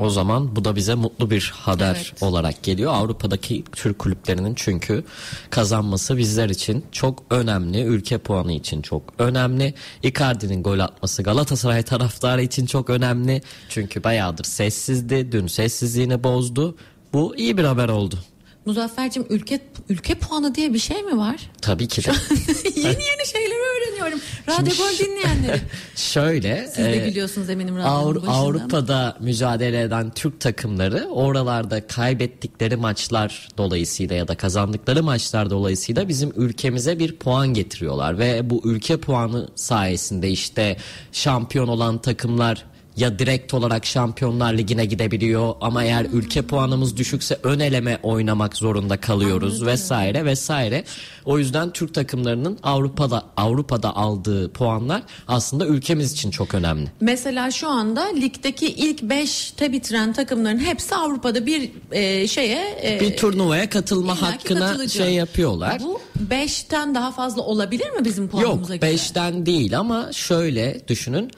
O 0.00 0.10
zaman 0.10 0.56
bu 0.56 0.64
da 0.64 0.76
bize 0.76 0.94
mutlu 0.94 1.30
bir 1.30 1.52
haber 1.56 1.94
Evet. 1.94 2.22
olarak 2.22 2.62
geliyor. 2.62 2.92
Avrupa'daki 2.94 3.64
Türk 3.72 3.98
kulüplerinin 3.98 4.54
çünkü 4.56 5.04
kazanması 5.50 6.16
bizler 6.16 6.48
için 6.48 6.84
çok 6.92 7.22
önemli. 7.30 7.82
Ülke 7.82 8.18
puanı 8.18 8.52
için 8.52 8.82
çok 8.82 9.02
önemli. 9.18 9.74
Icardi'nin 10.02 10.62
gol 10.62 10.78
atması 10.78 11.22
Galatasaray 11.22 11.82
taraftarı 11.82 12.42
için 12.42 12.66
çok 12.66 12.90
önemli. 12.90 13.42
Çünkü 13.68 14.04
bayağıdır 14.04 14.44
sessizdi. 14.44 15.32
Dün 15.32 15.46
sessizliğini 15.46 16.24
bozdu. 16.24 16.76
Bu 17.12 17.36
iyi 17.36 17.58
bir 17.58 17.64
haber 17.64 17.88
oldu. 17.88 18.18
Muzaffer'cim 18.66 19.26
ülke 19.30 19.60
ülke 19.88 20.14
puanı 20.14 20.54
diye 20.54 20.74
bir 20.74 20.78
şey 20.78 21.02
mi 21.02 21.18
var? 21.18 21.50
Tabii 21.62 21.88
ki 21.88 22.04
de. 22.04 22.10
yeni 22.76 22.86
yeni 22.86 23.26
şeyleri 23.26 23.60
öğreniyorum. 23.60 24.20
Radyo 24.48 24.76
Gol 24.76 24.98
dinleyenleri. 24.98 25.60
Şöyle. 25.96 26.66
Siz 26.66 26.84
de 26.84 27.04
e, 27.04 27.06
biliyorsunuz 27.06 27.50
eminim 27.50 27.74
Avru- 27.74 28.14
başında. 28.14 28.30
Avrupa'da 28.32 29.16
mücadele 29.20 29.82
eden 29.82 30.10
Türk 30.10 30.40
takımları 30.40 31.08
oralarda 31.10 31.86
kaybettikleri 31.86 32.76
maçlar 32.76 33.48
dolayısıyla 33.58 34.16
ya 34.16 34.28
da 34.28 34.36
kazandıkları 34.36 35.02
maçlar 35.02 35.50
dolayısıyla 35.50 36.08
bizim 36.08 36.32
ülkemize 36.36 36.98
bir 36.98 37.16
puan 37.16 37.48
getiriyorlar 37.48 38.18
ve 38.18 38.50
bu 38.50 38.60
ülke 38.64 38.96
puanı 38.96 39.48
sayesinde 39.54 40.30
işte 40.30 40.76
şampiyon 41.12 41.68
olan 41.68 41.98
takımlar 41.98 42.64
ya 43.00 43.18
direkt 43.18 43.54
olarak 43.54 43.86
Şampiyonlar 43.86 44.54
Ligi'ne 44.54 44.84
gidebiliyor 44.84 45.54
ama 45.60 45.84
eğer 45.84 46.06
ülke 46.12 46.42
puanımız 46.42 46.96
düşükse 46.96 47.38
ön 47.42 47.60
eleme 47.60 47.98
oynamak 48.02 48.56
zorunda 48.56 49.00
kalıyoruz 49.00 49.66
vesaire 49.66 50.24
vesaire. 50.24 50.84
O 51.24 51.38
yüzden 51.38 51.70
Türk 51.72 51.94
takımlarının 51.94 52.58
Avrupa'da 52.62 53.22
Avrupa'da 53.36 53.96
aldığı 53.96 54.52
puanlar 54.52 55.02
aslında 55.28 55.66
ülkemiz 55.66 56.12
için 56.12 56.30
çok 56.30 56.54
önemli. 56.54 56.88
Mesela 57.00 57.50
şu 57.50 57.68
anda 57.68 58.04
ligdeki 58.04 58.66
ilk 58.66 59.00
5'te 59.00 59.72
bitiren 59.72 60.12
takımların 60.12 60.58
hepsi 60.58 60.94
Avrupa'da 60.94 61.46
bir 61.46 61.70
e, 61.92 62.28
şeye 62.28 62.78
e, 62.82 63.00
Bir 63.00 63.16
turnuvaya 63.16 63.70
katılma 63.70 64.22
hakkına 64.22 64.60
katılacak. 64.60 64.90
şey 65.06 65.14
yapıyorlar. 65.14 65.80
Bu 65.82 66.00
5'ten 66.30 66.94
daha 66.94 67.12
fazla 67.12 67.42
olabilir 67.42 67.90
mi 67.90 68.04
bizim 68.04 68.24
Yok 68.24 68.32
puanımıza 68.32 68.76
göre? 68.76 68.94
5'ten 68.94 69.46
değil 69.46 69.78
ama 69.78 70.12
şöyle 70.12 70.80
düşünün. 70.88 71.30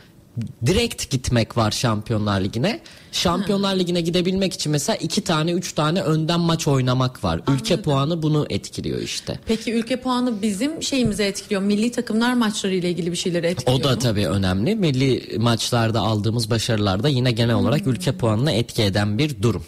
Direkt 0.67 1.11
gitmek 1.11 1.57
var 1.57 1.71
Şampiyonlar 1.71 2.41
Ligi'ne. 2.41 2.81
Şampiyonlar 3.13 3.77
Ligi'ne 3.77 4.01
gidebilmek 4.01 4.53
için 4.53 4.73
mesela 4.73 4.97
iki 4.97 5.21
tane 5.21 5.53
üç 5.53 5.73
tane 5.73 6.03
önden 6.03 6.41
maç 6.41 6.69
oynamak 6.69 7.25
var. 7.25 7.41
Ülke 7.55 7.83
puanı 7.83 8.23
bunu 8.23 8.47
etkiliyor 8.51 8.99
işte. 8.99 9.39
Peki 9.47 9.73
ülke 9.73 10.01
puanı 10.01 10.43
bizim 10.43 10.83
şeyimize 10.83 11.25
etkiliyor. 11.25 11.63
Milli 11.63 11.91
takımlar 11.93 12.35
maçları 12.35 12.75
ile 12.75 12.91
ilgili 12.91 13.11
bir 13.13 13.17
şeyleri 13.17 13.47
etkiliyor 13.47 13.81
O 13.81 13.85
da 13.85 13.91
mu? 13.93 13.99
tabii 13.99 14.29
önemli. 14.29 14.75
Milli 14.75 15.39
maçlarda 15.39 16.01
aldığımız 16.01 16.51
başarılarda 16.51 17.09
yine 17.09 17.33
genel 17.33 17.55
olarak 17.55 17.87
ülke 17.87 18.13
puanına 18.13 18.53
etki 18.53 18.83
eden 18.83 19.19
bir 19.19 19.43
durum. 19.43 19.65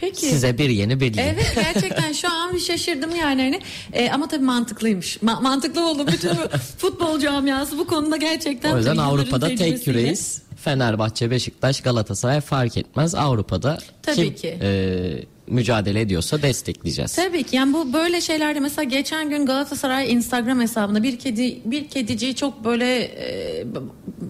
Peki. 0.00 0.26
Size 0.26 0.58
bir 0.58 0.68
yeni 0.70 1.00
bilgi. 1.00 1.20
Evet 1.20 1.52
gerçekten 1.54 2.12
şu 2.12 2.32
an 2.32 2.54
bir 2.54 2.60
şaşırdım 2.60 3.16
yani 3.16 3.42
hani 3.42 3.60
E, 3.92 4.10
ama 4.10 4.28
tabii 4.28 4.44
mantıklıymış. 4.44 5.16
Ma- 5.16 5.42
mantıklı 5.42 5.88
oldu 5.90 6.06
bütün 6.06 6.30
futbol 6.78 7.20
camiası 7.20 7.78
bu 7.78 7.86
konuda 7.86 8.16
gerçekten. 8.16 8.74
O 8.74 8.76
yüzden 8.76 8.96
Avrupa'da 8.96 9.54
tek 9.54 9.86
yüreğiz. 9.86 10.42
Fenerbahçe, 10.64 11.30
Beşiktaş, 11.30 11.80
Galatasaray 11.80 12.40
fark 12.40 12.76
etmez. 12.76 13.14
Avrupa'da 13.14 13.78
Tabii 14.02 14.16
kim 14.16 14.34
ki. 14.34 14.58
e, 14.62 14.68
mücadele 15.48 16.00
ediyorsa 16.00 16.42
destekleyeceğiz. 16.42 17.16
Tabii 17.16 17.42
ki 17.42 17.56
yani 17.56 17.72
bu 17.72 17.92
böyle 17.92 18.20
şeylerde 18.20 18.60
mesela 18.60 18.84
geçen 18.84 19.30
gün 19.30 19.46
Galatasaray 19.46 20.12
Instagram 20.12 20.60
hesabında 20.60 21.02
bir 21.02 21.18
kedi 21.18 21.58
bir 21.64 21.88
kediciyi 21.88 22.34
çok 22.34 22.64
böyle 22.64 23.00
e, 23.02 23.64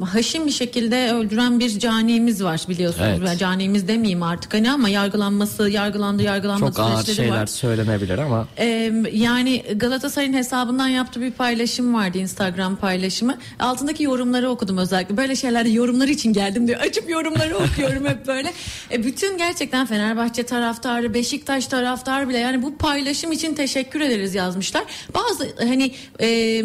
haşin 0.05 0.47
bir 0.47 0.53
şekilde 0.53 1.13
öldüren 1.13 1.61
bir 1.61 1.79
canimiz 1.79 2.45
var 2.45 2.61
biliyorsunuz. 2.69 3.21
Evet. 3.29 3.39
Canimiz 3.39 3.89
demeyeyim 3.89 4.23
artık 4.23 4.55
hani 4.55 4.71
ama 4.71 4.89
yargılanması, 4.89 5.71
yargılandı, 5.71 6.23
yargılanma 6.23 6.67
Çok 6.67 6.79
ağır 6.81 7.05
şeyler 7.05 7.31
var. 7.41 7.47
söylenebilir 7.47 8.19
ama 8.19 8.49
Ee, 8.59 8.93
yani 9.13 9.63
Galatasaray'ın 9.77 10.33
hesabından 10.33 10.89
yaptığı 10.89 11.21
bir 11.21 11.31
paylaşım 11.31 11.95
vardı 11.95 12.19
Instagram 12.19 12.77
paylaşımı. 12.77 13.39
Altındaki 13.59 14.03
yorumları 14.03 14.51
okudum 14.51 14.79
özellikle. 14.79 15.17
Böyle 15.17 15.37
şeylerde 15.37 15.69
yorumlar 15.69 16.09
için 16.09 16.33
geldim 16.33 16.69
diyor. 16.69 16.81
Açıp 16.81 17.11
yorumları 17.11 17.57
okuyorum 17.73 18.07
hep 18.07 18.27
böyle. 18.27 18.53
E, 18.93 19.05
bütün 19.05 19.39
gerçekten 19.39 19.87
Fenerbahçe 19.87 20.43
taraftarı, 20.43 21.06
Beşiktaş 21.15 21.67
taraftarı 21.67 22.29
bile 22.29 22.39
yani 22.39 22.63
bu 22.63 22.77
paylaşım 22.77 23.33
için 23.33 23.55
teşekkür 23.55 24.01
ederiz 24.01 24.35
yazmışlar. 24.35 24.85
Bazı 25.15 25.49
hani 25.59 25.93
e, 26.21 26.61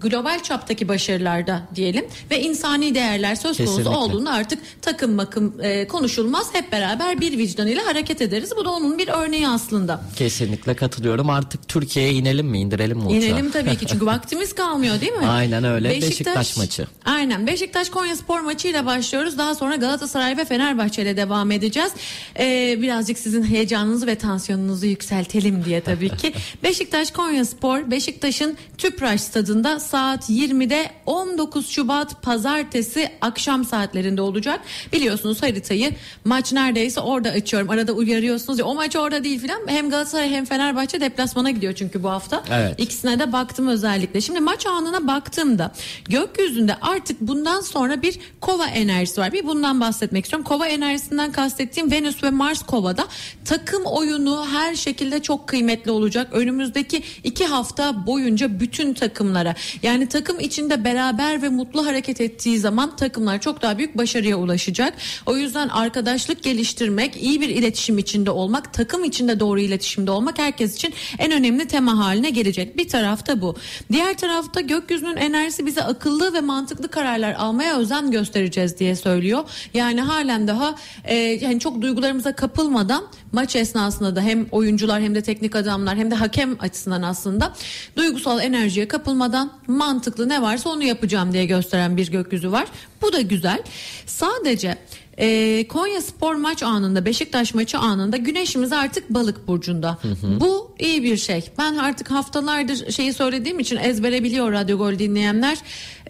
global 0.00 0.42
çaptaki 0.42 0.88
başarılarda 0.88 1.62
diyelim 1.74 2.04
ve 2.30 2.40
insani 2.40 2.94
değerler 2.94 3.34
söz 3.34 3.56
konusu 3.56 3.76
Kesinlikle. 3.76 3.96
olduğunda 3.98 4.30
artık 4.32 4.58
takım 4.82 5.12
makım 5.12 5.54
e, 5.62 5.88
konuşulmaz. 5.88 6.48
Hep 6.52 6.72
beraber 6.72 7.20
bir 7.20 7.38
vicdan 7.38 7.66
ile 7.66 7.80
hareket 7.80 8.22
ederiz. 8.22 8.50
Bu 8.56 8.64
da 8.64 8.70
onun 8.70 8.98
bir 8.98 9.08
örneği 9.08 9.48
aslında. 9.48 10.00
kesinlikle 10.16 10.74
katılıyorum. 10.74 11.30
Artık 11.30 11.68
Türkiye'ye 11.68 12.12
inelim 12.12 12.46
mi 12.46 12.58
indirelim 12.60 12.98
mi 12.98 13.04
uçağı? 13.04 13.18
İnelim 13.18 13.50
tabii 13.50 13.76
ki 13.76 13.86
çünkü 13.86 14.06
vaktimiz 14.12 14.52
kalmıyor 14.54 15.00
değil 15.00 15.12
mi? 15.12 15.26
Aynen 15.26 15.64
öyle. 15.64 15.88
Beşiktaş 15.90 16.56
maçı. 16.56 16.86
Aynen 17.04 17.46
Beşiktaş 17.46 17.88
Konya 17.90 18.16
Spor 18.16 18.40
maçıyla 18.40 18.86
başlıyoruz. 18.86 19.38
Daha 19.38 19.54
sonra 19.54 19.76
Galatasaray 19.76 20.36
ve 20.36 20.44
Fenerbahçe 20.44 21.02
ile 21.02 21.16
devam 21.16 21.50
edeceğiz. 21.50 21.92
Ee, 22.38 22.78
birazcık 22.82 23.18
sizin 23.18 23.42
heyecanınızı 23.82 24.06
ve 24.06 24.14
tansiyonunuzu 24.14 24.86
yükseltelim 24.86 25.64
diye 25.64 25.80
tabii 25.80 26.08
ki. 26.16 26.32
Beşiktaş 26.62 27.10
Konya 27.10 27.44
Spor 27.44 27.90
Beşiktaş'ın 27.90 28.56
Tüpraş 28.78 29.20
stadında 29.20 29.80
saat 29.80 30.30
20'de 30.30 30.90
19 31.06 31.68
Şubat 31.68 32.22
pazartesi 32.22 33.10
akşam 33.20 33.64
saatlerinde 33.64 34.22
olacak. 34.22 34.60
Biliyorsunuz 34.92 35.42
haritayı 35.42 35.90
maç 36.24 36.52
neredeyse 36.52 37.00
orada 37.00 37.28
açıyorum. 37.30 37.70
Arada 37.70 37.92
uyarıyorsunuz 37.92 38.58
ya 38.58 38.64
o 38.64 38.74
maç 38.74 38.96
orada 38.96 39.24
değil 39.24 39.40
filan. 39.40 39.60
Hem 39.66 39.90
Galatasaray 39.90 40.30
hem 40.30 40.44
Fenerbahçe 40.44 41.00
deplasmana 41.00 41.50
gidiyor 41.50 41.72
çünkü 41.72 42.02
bu 42.02 42.10
hafta. 42.10 42.44
Evet. 42.50 42.74
İkisine 42.80 43.18
de 43.18 43.32
baktım 43.32 43.68
özellikle. 43.68 44.20
Şimdi 44.20 44.40
maç 44.40 44.66
anına 44.66 45.06
baktığımda 45.06 45.72
gökyüzünde 46.04 46.74
artık 46.80 47.20
bundan 47.20 47.60
sonra 47.60 48.02
bir 48.02 48.18
kova 48.40 48.66
enerjisi 48.66 49.20
var. 49.20 49.32
Bir 49.32 49.46
bundan 49.46 49.80
bahsetmek 49.80 50.24
istiyorum. 50.24 50.44
Kova 50.44 50.66
enerjisinden 50.66 51.32
kastettiğim 51.32 51.90
Venüs 51.90 52.22
ve 52.22 52.30
Mars 52.30 52.62
kovada 52.62 53.06
takım 53.44 53.71
oyunu 53.80 54.46
her 54.46 54.74
şekilde 54.74 55.22
çok 55.22 55.46
kıymetli 55.46 55.90
olacak. 55.90 56.28
Önümüzdeki 56.32 57.02
iki 57.24 57.46
hafta 57.46 58.06
boyunca 58.06 58.60
bütün 58.60 58.94
takımlara 58.94 59.54
yani 59.82 60.08
takım 60.08 60.40
içinde 60.40 60.84
beraber 60.84 61.42
ve 61.42 61.48
mutlu 61.48 61.86
hareket 61.86 62.20
ettiği 62.20 62.58
zaman 62.58 62.96
takımlar 62.96 63.40
çok 63.40 63.62
daha 63.62 63.78
büyük 63.78 63.98
başarıya 63.98 64.36
ulaşacak. 64.36 64.94
O 65.26 65.36
yüzden 65.36 65.68
arkadaşlık 65.68 66.42
geliştirmek, 66.42 67.16
iyi 67.16 67.40
bir 67.40 67.48
iletişim 67.48 67.98
içinde 67.98 68.30
olmak, 68.30 68.74
takım 68.74 69.04
içinde 69.04 69.40
doğru 69.40 69.60
iletişimde 69.60 70.10
olmak 70.10 70.38
herkes 70.38 70.74
için 70.76 70.94
en 71.18 71.32
önemli 71.32 71.66
tema 71.66 71.98
haline 71.98 72.30
gelecek. 72.30 72.78
Bir 72.78 72.88
tarafta 72.88 73.40
bu. 73.40 73.56
Diğer 73.92 74.16
tarafta 74.16 74.60
gökyüzünün 74.60 75.16
enerjisi 75.16 75.66
bize 75.66 75.82
akıllı 75.82 76.32
ve 76.32 76.40
mantıklı 76.40 76.88
kararlar 76.88 77.32
almaya 77.34 77.78
özen 77.78 78.10
göstereceğiz 78.10 78.78
diye 78.78 78.96
söylüyor. 78.96 79.44
Yani 79.74 80.00
halen 80.00 80.48
daha 80.48 80.74
e, 81.04 81.14
yani 81.14 81.60
çok 81.60 81.82
duygularımıza 81.82 82.32
kapılmadan 82.32 83.04
maç 83.32 83.56
esnasında 83.62 84.16
da 84.16 84.20
hem 84.20 84.46
oyuncular 84.50 85.02
hem 85.02 85.14
de 85.14 85.22
teknik 85.22 85.56
adamlar 85.56 85.96
hem 85.96 86.10
de 86.10 86.14
hakem 86.14 86.56
açısından 86.60 87.02
aslında 87.02 87.52
duygusal 87.96 88.40
enerjiye 88.40 88.88
kapılmadan 88.88 89.52
mantıklı 89.66 90.28
ne 90.28 90.42
varsa 90.42 90.70
onu 90.70 90.82
yapacağım 90.82 91.32
diye 91.32 91.46
gösteren 91.46 91.96
bir 91.96 92.10
gökyüzü 92.10 92.52
var. 92.52 92.66
Bu 93.02 93.12
da 93.12 93.20
güzel. 93.20 93.62
Sadece 94.06 94.78
e, 95.18 95.68
Konya 95.68 96.00
Spor 96.00 96.34
maç 96.34 96.62
anında 96.62 97.04
Beşiktaş 97.04 97.54
maçı 97.54 97.78
anında 97.78 98.16
güneşimiz 98.16 98.72
artık 98.72 99.10
balık 99.10 99.48
burcunda. 99.48 99.98
Bu 100.40 100.74
iyi 100.78 101.02
bir 101.02 101.16
şey. 101.16 101.50
Ben 101.58 101.76
artık 101.76 102.10
haftalardır 102.10 102.92
şeyi 102.92 103.12
söylediğim 103.12 103.58
için 103.58 103.76
ezbere 103.76 104.24
biliyor 104.24 104.52
Radyo 104.52 104.78
Gol 104.78 104.98
dinleyenler. 104.98 105.58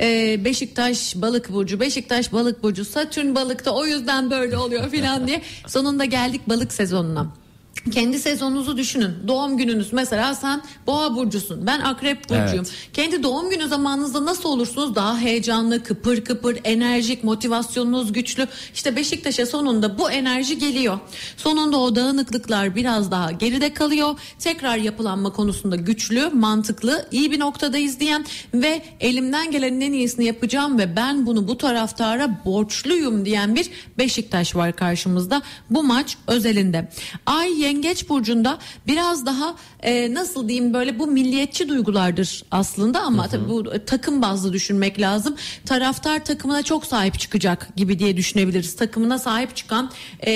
E, 0.00 0.40
Beşiktaş 0.44 1.14
balık 1.16 1.52
burcu, 1.52 1.80
Beşiktaş 1.80 2.32
balık 2.32 2.62
burcu, 2.62 2.84
Satürn 2.84 3.34
balıkta 3.34 3.70
o 3.70 3.86
yüzden 3.86 4.30
böyle 4.30 4.56
oluyor 4.56 4.90
filan 4.90 5.26
diye. 5.26 5.42
Sonunda 5.66 6.04
geldik 6.04 6.48
balık 6.48 6.72
sezonuna. 6.72 7.41
Kendi 7.90 8.18
sezonunuzu 8.18 8.76
düşünün. 8.76 9.10
Doğum 9.28 9.56
gününüz 9.56 9.92
mesela 9.92 10.34
sen 10.34 10.62
boğa 10.86 11.16
burcusun. 11.16 11.66
Ben 11.66 11.80
akrep 11.80 12.28
burcuyum. 12.28 12.66
Evet. 12.66 12.72
Kendi 12.92 13.22
doğum 13.22 13.50
günü 13.50 13.68
zamanınızda 13.68 14.24
nasıl 14.24 14.48
olursunuz? 14.48 14.94
Daha 14.94 15.18
heyecanlı, 15.18 15.82
kıpır 15.82 16.24
kıpır, 16.24 16.58
enerjik, 16.64 17.24
motivasyonunuz 17.24 18.12
güçlü. 18.12 18.48
İşte 18.74 18.96
Beşiktaş'a 18.96 19.46
sonunda 19.46 19.98
bu 19.98 20.10
enerji 20.10 20.58
geliyor. 20.58 20.98
Sonunda 21.36 21.78
o 21.78 21.96
dağınıklıklar 21.96 22.76
biraz 22.76 23.10
daha 23.10 23.32
geride 23.32 23.74
kalıyor. 23.74 24.18
Tekrar 24.38 24.76
yapılanma 24.76 25.32
konusunda 25.32 25.76
güçlü, 25.76 26.28
mantıklı, 26.28 27.08
iyi 27.12 27.30
bir 27.30 27.40
noktadayız 27.40 28.00
diyen 28.00 28.24
ve 28.54 28.82
elimden 29.00 29.50
gelenin 29.50 29.80
en 29.80 29.92
iyisini 29.92 30.24
yapacağım 30.24 30.78
ve 30.78 30.96
ben 30.96 31.26
bunu 31.26 31.48
bu 31.48 31.58
taraftara 31.58 32.40
borçluyum 32.44 33.24
diyen 33.24 33.54
bir 33.54 33.70
Beşiktaş 33.98 34.56
var 34.56 34.76
karşımızda. 34.76 35.42
Bu 35.70 35.82
maç 35.82 36.16
özelinde. 36.26 36.88
Ay 37.26 37.71
Yengeç 37.72 38.08
burcunda 38.08 38.58
biraz 38.86 39.26
daha 39.26 39.54
e, 39.82 40.14
nasıl 40.14 40.48
diyeyim 40.48 40.74
böyle 40.74 40.98
bu 40.98 41.06
milliyetçi 41.06 41.68
duygulardır 41.68 42.44
aslında 42.50 43.00
ama 43.00 43.28
tabii 43.28 43.48
bu 43.48 43.74
e, 43.74 43.84
takım 43.84 44.22
bazlı 44.22 44.52
düşünmek 44.52 45.00
lazım. 45.00 45.36
Taraftar 45.66 46.24
takımına 46.24 46.62
çok 46.62 46.86
sahip 46.86 47.18
çıkacak 47.18 47.68
gibi 47.76 47.98
diye 47.98 48.16
düşünebiliriz. 48.16 48.76
Takımına 48.76 49.18
sahip 49.18 49.56
çıkan 49.56 49.90
e, 50.26 50.32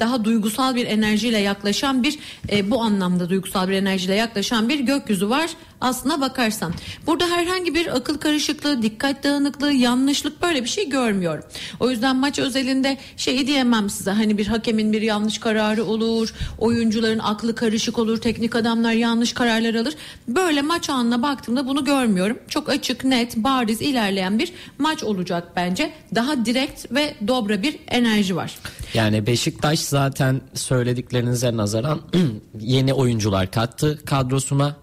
daha 0.00 0.24
duygusal 0.24 0.74
bir 0.74 0.86
enerjiyle 0.86 1.38
yaklaşan 1.38 2.02
bir 2.02 2.18
e, 2.50 2.70
bu 2.70 2.82
anlamda 2.82 3.28
duygusal 3.30 3.68
bir 3.68 3.74
enerjiyle 3.74 4.14
yaklaşan 4.14 4.68
bir 4.68 4.80
gökyüzü 4.80 5.30
var. 5.30 5.50
Aslına 5.80 6.20
bakarsan 6.20 6.72
burada 7.06 7.26
herhangi 7.30 7.74
bir 7.74 7.96
akıl 7.96 8.18
karışıklığı, 8.18 8.82
dikkat 8.82 9.24
dağınıklığı, 9.24 9.72
yanlışlık 9.72 10.42
böyle 10.42 10.64
bir 10.64 10.68
şey 10.68 10.88
görmüyorum. 10.88 11.44
O 11.80 11.90
yüzden 11.90 12.16
maç 12.16 12.38
özelinde 12.38 12.98
şeyi 13.16 13.46
diyemem 13.46 13.90
size 13.90 14.10
hani 14.10 14.38
bir 14.38 14.46
hakemin 14.46 14.92
bir 14.92 15.02
yanlış 15.02 15.38
kararı 15.38 15.84
olur, 15.84 16.34
oyuncuların 16.58 17.18
aklı 17.18 17.54
karışık 17.54 17.98
olur, 17.98 18.20
teknik 18.20 18.56
adamlar 18.56 18.92
yanlış 18.92 19.32
kararlar 19.32 19.74
alır. 19.74 19.94
Böyle 20.28 20.62
maç 20.62 20.90
anına 20.90 21.22
baktığımda 21.22 21.66
bunu 21.66 21.84
görmüyorum. 21.84 22.38
Çok 22.48 22.68
açık, 22.68 23.04
net, 23.04 23.36
bariz 23.36 23.82
ilerleyen 23.82 24.38
bir 24.38 24.52
maç 24.78 25.04
olacak 25.04 25.52
bence. 25.56 25.92
Daha 26.14 26.46
direkt 26.46 26.92
ve 26.92 27.14
dobra 27.28 27.62
bir 27.62 27.78
enerji 27.88 28.36
var. 28.36 28.58
Yani 28.94 29.26
Beşiktaş 29.26 29.78
zaten 29.78 30.40
söylediklerinize 30.54 31.56
nazaran 31.56 32.00
yeni 32.60 32.92
oyuncular 32.92 33.50
kattı 33.50 33.98
kadrosuna 34.04 34.76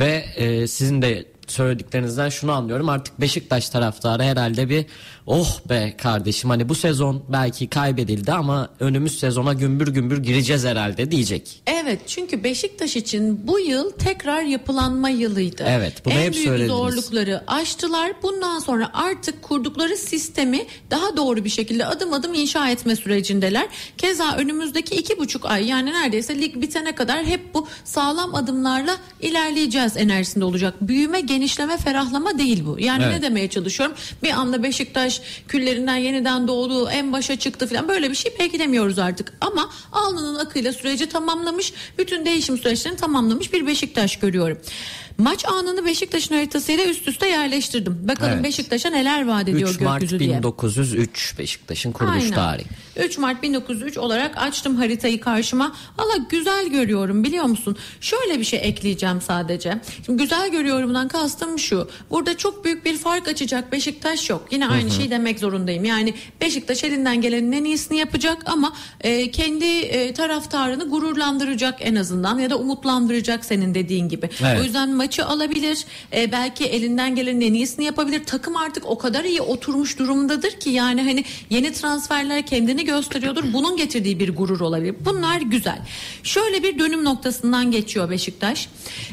ve 0.00 0.24
e, 0.36 0.66
sizin 0.66 1.02
de 1.02 1.24
söylediklerinizden 1.50 2.28
şunu 2.28 2.52
anlıyorum 2.52 2.88
artık 2.88 3.20
Beşiktaş 3.20 3.68
taraftarı 3.68 4.22
herhalde 4.22 4.68
bir 4.68 4.86
oh 5.26 5.60
be 5.68 5.94
kardeşim 5.98 6.50
hani 6.50 6.68
bu 6.68 6.74
sezon 6.74 7.22
belki 7.28 7.68
kaybedildi 7.68 8.32
ama 8.32 8.68
önümüz 8.80 9.18
sezona 9.18 9.52
gümbür 9.52 9.88
gümbür 9.88 10.22
gireceğiz 10.22 10.64
herhalde 10.64 11.10
diyecek. 11.10 11.62
Evet 11.66 12.00
çünkü 12.06 12.44
Beşiktaş 12.44 12.96
için 12.96 13.48
bu 13.48 13.60
yıl 13.60 13.90
tekrar 13.90 14.42
yapılanma 14.42 15.08
yılıydı. 15.08 15.64
Evet, 15.68 16.04
bunu 16.04 16.14
en 16.14 16.18
hep 16.22 16.32
büyük 16.32 16.46
söylediniz. 16.46 16.70
zorlukları 16.70 17.42
aştılar. 17.46 18.12
Bundan 18.22 18.58
sonra 18.58 18.90
artık 18.92 19.42
kurdukları 19.42 19.96
sistemi 19.96 20.66
daha 20.90 21.16
doğru 21.16 21.44
bir 21.44 21.50
şekilde 21.50 21.86
adım 21.86 22.12
adım 22.12 22.34
inşa 22.34 22.70
etme 22.70 22.96
sürecindeler. 22.96 23.68
Keza 23.98 24.36
önümüzdeki 24.36 24.94
iki 24.94 25.18
buçuk 25.18 25.46
ay 25.46 25.66
yani 25.66 25.92
neredeyse 25.92 26.40
lig 26.40 26.62
bitene 26.62 26.94
kadar 26.94 27.24
hep 27.24 27.54
bu 27.54 27.66
sağlam 27.84 28.34
adımlarla 28.34 28.96
ilerleyeceğiz 29.20 29.96
enerjisinde 29.96 30.44
olacak. 30.44 30.74
Büyüme 30.80 31.20
genişleme 31.38 31.76
ferahlama 31.76 32.38
değil 32.38 32.62
bu. 32.66 32.76
Yani 32.80 33.02
Evet. 33.04 33.14
ne 33.16 33.22
demeye 33.22 33.48
çalışıyorum? 33.48 33.96
Bir 34.22 34.30
anda 34.30 34.62
Beşiktaş 34.62 35.20
küllerinden 35.48 35.96
yeniden 35.96 36.48
doğdu, 36.48 36.88
en 36.88 37.12
başa 37.12 37.36
çıktı 37.36 37.66
falan 37.66 37.88
böyle 37.88 38.10
bir 38.10 38.14
şey 38.14 38.32
belki 38.40 38.58
demiyoruz 38.58 38.98
artık. 38.98 39.32
Ama 39.40 39.70
alnının 39.92 40.38
akıyla 40.38 40.72
süreci 40.72 41.08
tamamlamış, 41.08 41.72
bütün 41.98 42.26
değişim 42.26 42.58
süreçlerini 42.58 42.98
tamamlamış 42.98 43.52
bir 43.52 43.66
Beşiktaş 43.66 44.16
görüyorum. 44.16 44.58
Maç 45.18 45.44
anını 45.44 45.84
Beşiktaş'ın 45.86 46.34
haritasıyla 46.34 46.84
üst 46.84 47.08
üste 47.08 47.26
yerleştirdim. 47.28 48.08
Bakalım 48.08 48.32
Evet. 48.32 48.44
Beşiktaş'a 48.44 48.90
neler 48.90 49.26
vaat 49.26 49.48
ediyor 49.48 49.70
3 49.70 49.80
Mart 49.80 50.00
gökyüzü 50.00 50.18
diye. 50.24 50.38
1903 50.38 51.34
Beşiktaş'ın 51.38 51.92
kuruluş 51.92 52.22
Aynen. 52.22 52.34
tarihi. 52.34 52.66
3 52.98 53.18
Mart 53.18 53.42
1903 53.42 53.98
olarak 53.98 54.38
açtım 54.38 54.76
haritayı 54.76 55.20
karşıma. 55.20 55.76
Valla 55.98 56.16
güzel 56.28 56.68
görüyorum 56.68 57.24
biliyor 57.24 57.44
musun? 57.44 57.76
Şöyle 58.00 58.38
bir 58.38 58.44
şey 58.44 58.60
ekleyeceğim 58.62 59.20
sadece. 59.20 59.80
Şimdi 60.06 60.22
güzel 60.22 60.50
görüyorumdan 60.50 61.08
kastım 61.08 61.58
şu. 61.58 61.88
Burada 62.10 62.36
çok 62.36 62.64
büyük 62.64 62.84
bir 62.84 62.98
fark 62.98 63.28
açacak 63.28 63.72
Beşiktaş 63.72 64.30
yok. 64.30 64.48
Yine 64.50 64.68
aynı 64.68 64.90
şeyi 64.90 65.10
demek 65.10 65.38
zorundayım. 65.38 65.84
Yani 65.84 66.14
Beşiktaş 66.40 66.84
elinden 66.84 67.20
gelenin 67.20 67.52
en 67.52 67.64
iyisini 67.64 67.98
yapacak 67.98 68.42
ama 68.46 68.72
e, 69.00 69.30
kendi 69.30 69.64
e, 69.64 70.12
taraftarını 70.12 70.88
gururlandıracak 70.88 71.74
en 71.80 71.94
azından 71.94 72.38
ya 72.38 72.50
da 72.50 72.58
umutlandıracak 72.58 73.44
senin 73.44 73.74
dediğin 73.74 74.08
gibi. 74.08 74.30
Evet. 74.40 74.60
O 74.60 74.64
yüzden 74.64 74.90
maçı 74.90 75.26
alabilir. 75.26 75.84
E, 76.12 76.32
belki 76.32 76.64
elinden 76.64 77.16
gelenin 77.16 77.40
en 77.40 77.54
iyisini 77.54 77.84
yapabilir. 77.84 78.24
Takım 78.24 78.56
artık 78.56 78.86
o 78.86 78.98
kadar 78.98 79.24
iyi 79.24 79.40
oturmuş 79.40 79.98
durumdadır 79.98 80.50
ki 80.50 80.70
yani 80.70 81.02
hani 81.02 81.24
yeni 81.50 81.72
transferler 81.72 82.46
kendini 82.46 82.87
gösteriyordur. 82.88 83.52
Bunun 83.52 83.76
getirdiği 83.76 84.20
bir 84.20 84.36
gurur 84.36 84.60
olabilir. 84.60 84.94
Bunlar 85.04 85.40
güzel. 85.40 85.78
Şöyle 86.22 86.62
bir 86.62 86.78
dönüm 86.78 87.04
noktasından 87.04 87.70
geçiyor 87.70 88.10
Beşiktaş. 88.10 88.68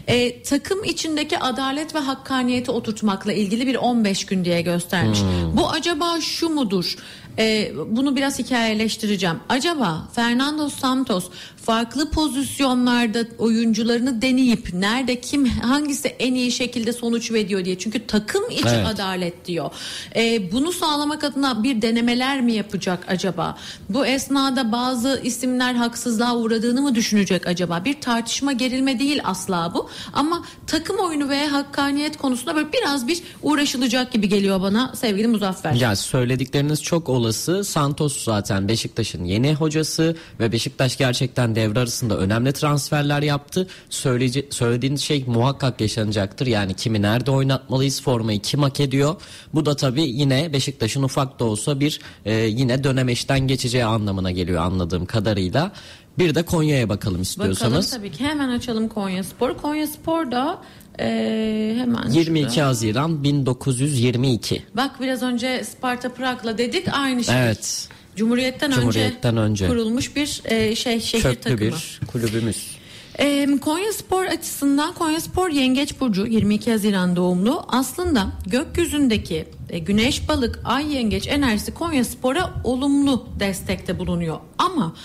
E, 0.08 0.42
takım 0.44 0.84
içindeki 0.84 1.40
adalet 1.40 1.96
ve 1.96 2.00
hakkaniyeti 2.00 2.72
oturtmakla 2.72 3.34
ilgili 3.34 3.68
bir 3.68 3.76
15 3.76 4.26
gün 4.26 4.46
diye 4.46 4.62
göstermiş. 4.62 5.20
Bu 5.54 5.70
acaba 5.70 6.22
şu 6.22 6.50
mudur? 6.50 6.96
E, 7.40 7.72
bunu 7.88 8.16
biraz 8.16 8.40
hikayeleştireceğim. 8.40 9.36
Acaba 9.50 10.08
Fernando 10.14 10.70
Santos 10.70 11.26
farklı 11.66 12.12
pozisyonlarda 12.12 13.20
oyuncularını 13.38 14.22
deneyip 14.22 14.74
nerede 14.74 15.22
kim 15.22 15.46
hangisi 15.46 16.08
en 16.08 16.34
iyi 16.34 16.52
şekilde 16.52 16.94
sonuç 16.94 17.32
veriyor 17.32 17.66
diye. 17.66 17.78
Çünkü 17.78 18.08
takım 18.08 18.50
içi 18.50 18.68
Evet. 18.68 18.88
adalet 18.88 19.46
diyor. 19.46 19.72
E, 20.16 20.52
bunu 20.52 20.72
sağlamak 20.72 21.24
adına 21.24 21.64
bir 21.64 21.82
denemeler 21.82 22.42
mi 22.42 22.54
yapacak 22.54 23.06
acaba? 23.08 23.58
Bu 23.90 24.06
esnada 24.06 24.72
bazı 24.72 25.22
isimler 25.24 25.74
haksızlığa 25.76 26.36
uğradığını 26.38 26.82
mı 26.82 26.96
düşünecek 26.96 27.48
acaba? 27.48 27.86
Bir 27.86 28.02
tartışma 28.02 28.52
gerilme 28.52 29.00
değil 29.00 29.22
asla 29.24 29.72
bu. 29.74 29.90
Ama 30.14 30.44
takım 30.68 30.98
oyunu 30.98 31.30
ve 31.30 31.48
hakkaniyet 31.48 32.18
konusunda 32.18 32.56
böyle 32.56 32.74
biraz 32.74 33.08
bir 33.08 33.24
uğraşılacak 33.42 34.12
gibi 34.12 34.30
geliyor 34.30 34.62
bana 34.62 34.94
sevgili 34.96 35.28
Muzaffer. 35.28 35.74
Ya 35.74 35.96
söyledikleriniz 35.96 36.84
çok 36.84 37.10
olası. 37.26 37.64
Santos 37.64 38.24
zaten 38.24 38.68
Beşiktaş'ın 38.68 39.24
yeni 39.26 39.54
hocası 39.54 40.16
ve 40.40 40.52
Beşiktaş 40.52 40.98
gerçekten 40.98 41.56
devre 41.56 41.80
arasında 41.80 42.18
önemli 42.18 42.54
transferler 42.54 43.22
yaptı. 43.22 43.68
Söyleyece, 43.90 44.46
söylediğiniz 44.50 45.02
şey 45.02 45.24
muhakkak 45.28 45.82
yaşanacaktır. 45.82 46.48
Yani 46.48 46.74
kimi 46.74 47.02
nerede 47.02 47.32
oynatmalıyız, 47.32 48.02
formayı 48.02 48.42
kim 48.42 48.62
hak 48.62 48.80
ediyor. 48.80 49.16
Bu 49.54 49.66
da 49.66 49.76
tabii 49.76 50.04
yine 50.04 50.54
Beşiktaş'ın 50.54 51.04
ufak 51.04 51.40
da 51.40 51.46
olsa 51.46 51.80
bir 51.80 52.00
e, 52.26 52.34
yine 52.34 52.84
dönemeçten 52.84 53.40
geçeceği 53.40 53.86
anlamına 53.86 54.32
geliyor 54.32 54.62
anladığım 54.62 55.06
kadarıyla. 55.06 55.72
Bir 56.18 56.36
de 56.36 56.44
Konya'ya 56.44 56.90
bakalım 56.90 57.22
istiyorsanız. 57.22 57.92
Bakalım 57.92 58.04
tabii 58.04 58.18
ki 58.18 58.24
hemen 58.24 58.50
açalım 58.50 58.88
Konya 58.88 59.24
Spor. 59.24 59.58
Konya 59.58 59.88
Spor 59.88 60.32
da 60.32 60.62
e, 61.00 61.76
hemen 61.78 62.10
22 62.10 62.54
şurada. 62.54 62.68
Haziran 62.68 63.24
1922. 63.24 64.64
Bak 64.74 65.02
biraz 65.02 65.24
önce 65.24 65.64
Sparta 65.64 66.10
Prag'la 66.10 66.58
dedik 66.58 66.88
aynı 66.92 67.24
şey. 67.24 67.36
Evet. 67.44 67.90
Cumhuriyetten, 68.16 68.72
Cumhuriyetten 68.72 69.38
önce. 69.38 69.68
kurulmuş 69.68 70.16
bir 70.16 70.42
e, 70.46 70.76
şey 70.76 71.00
şehir 71.00 71.24
Köklü 71.24 71.40
takımı. 71.42 71.60
bir 71.62 72.00
kulübümüz. 72.08 72.76
E, 73.20 73.48
Konya 73.62 73.94
Spor 73.94 74.26
açısından 74.26 74.94
Konya 74.94 75.22
Spor 75.22 75.50
Yengeç 75.50 76.00
Burcu 76.00 76.26
22 76.28 76.72
Haziran 76.72 77.16
doğumlu. 77.16 77.66
Aslında 77.68 78.28
gökyüzündeki 78.48 79.46
e, 79.70 79.80
güneş 79.80 80.30
balık 80.30 80.60
ay 80.66 80.94
yengeç 80.96 81.28
enerjisi 81.28 81.74
Konya 81.74 82.06
Spor'a 82.06 82.54
olumlu 82.64 83.28
destekte 83.40 84.00
bulunuyor. 84.00 84.38
Ama 84.58 84.96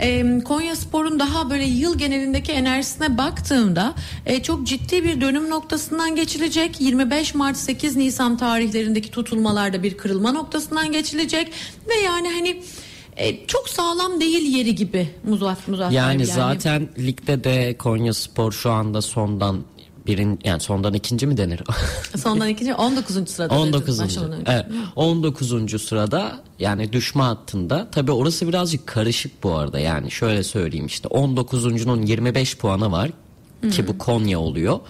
e, 0.00 0.40
Konya 0.44 0.76
Spor'un 0.76 1.18
daha 1.18 1.50
böyle 1.50 1.64
yıl 1.64 1.98
genelindeki 1.98 2.52
enerjisine 2.52 3.18
baktığımda 3.18 3.94
e, 4.26 4.42
çok 4.42 4.66
ciddi 4.66 5.04
bir 5.04 5.20
dönüm 5.20 5.50
noktasından 5.50 6.16
geçilecek. 6.16 6.80
25 6.80 7.34
Mart 7.34 7.56
8 7.56 7.96
Nisan 7.96 8.36
tarihlerindeki 8.36 9.10
tutulmalarda 9.10 9.82
bir 9.82 9.96
kırılma 9.96 10.32
noktasından 10.32 10.92
geçilecek 10.92 11.52
ve 11.88 11.94
yani 11.94 12.28
hani 12.28 12.62
e, 13.16 13.46
çok 13.46 13.68
sağlam 13.68 14.20
değil 14.20 14.56
yeri 14.56 14.74
gibi 14.74 15.08
Muzaffer 15.24 15.68
Muzaffer. 15.68 15.96
Yani, 15.96 16.26
zaten 16.26 16.88
ligde 16.98 17.44
de 17.44 17.76
Konya 17.78 18.14
Spor 18.14 18.52
şu 18.52 18.70
anda 18.70 19.02
sondan 19.02 19.64
birin 20.08 20.38
yani 20.44 20.60
sondan 20.60 20.94
ikinci 20.94 21.26
mi 21.26 21.36
denir? 21.36 21.60
Sondan 22.16 22.48
ikinci 22.48 22.74
19. 22.74 23.28
sırada. 23.28 23.54
19. 23.54 24.00
başlamadan 24.00 24.40
önce. 24.40 24.52
Evet, 24.52 24.66
19. 24.96 25.82
sırada 25.82 26.40
yani 26.58 26.92
düşme 26.92 27.22
hattında. 27.22 27.88
Tabi 27.90 28.12
orası 28.12 28.48
birazcık 28.48 28.86
karışık 28.86 29.42
bu 29.42 29.54
arada. 29.54 29.78
Yani 29.78 30.10
şöyle 30.10 30.42
söyleyeyim 30.44 30.86
işte 30.86 31.08
19'uncunun 31.08 32.06
25 32.06 32.56
puanı 32.56 32.92
var 32.92 33.10
ki 33.72 33.88
bu 33.88 33.98
Konya 33.98 34.40
oluyor. 34.40 34.80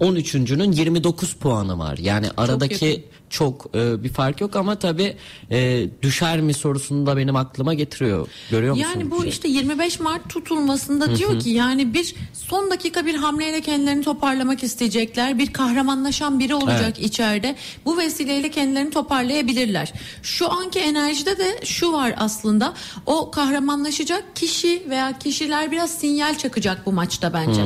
13'üncünün 0.00 0.74
29 0.74 1.34
puanı 1.34 1.78
var. 1.78 1.98
Yani 1.98 2.26
aradaki. 2.36 3.04
Çok 3.32 3.66
e, 3.74 4.02
bir 4.04 4.08
fark 4.08 4.40
yok 4.40 4.56
ama 4.56 4.78
tabi 4.78 5.16
e, 5.50 5.86
düşer 6.02 6.40
mi 6.40 6.54
sorusunu 6.54 7.06
da 7.06 7.16
benim 7.16 7.36
aklıma 7.36 7.74
getiriyor. 7.74 8.28
Görüyor 8.50 8.74
musunuz? 8.74 8.94
Yani 8.96 9.10
bu 9.10 9.20
Şey? 9.20 9.30
işte 9.30 9.48
25 9.48 10.00
Mart 10.00 10.28
tutulmasında 10.28 11.16
diyor 11.16 11.40
ki 11.40 11.50
yani 11.50 11.94
bir 11.94 12.14
son 12.32 12.70
dakika 12.70 13.06
bir 13.06 13.14
hamleyle 13.14 13.60
kendilerini 13.60 14.04
toparlamak 14.04 14.62
isteyecekler. 14.62 15.38
Bir 15.38 15.52
kahramanlaşan 15.52 16.38
biri 16.38 16.54
olacak 16.54 16.98
içeride. 16.98 17.56
Bu 17.84 17.98
vesileyle 17.98 18.50
kendilerini 18.50 18.90
toparlayabilirler. 18.90 19.92
Şu 20.22 20.52
anki 20.52 20.78
enerjide 20.78 21.38
de 21.38 21.60
şu 21.64 21.92
var 21.92 22.14
aslında. 22.18 22.74
O 23.06 23.30
kahramanlaşacak 23.30 24.36
kişi 24.36 24.82
veya 24.90 25.18
kişiler 25.18 25.72
biraz 25.72 25.90
sinyal 25.90 26.38
çakacak 26.38 26.86
bu 26.86 26.92
maçta 26.92 27.32
bence. 27.32 27.62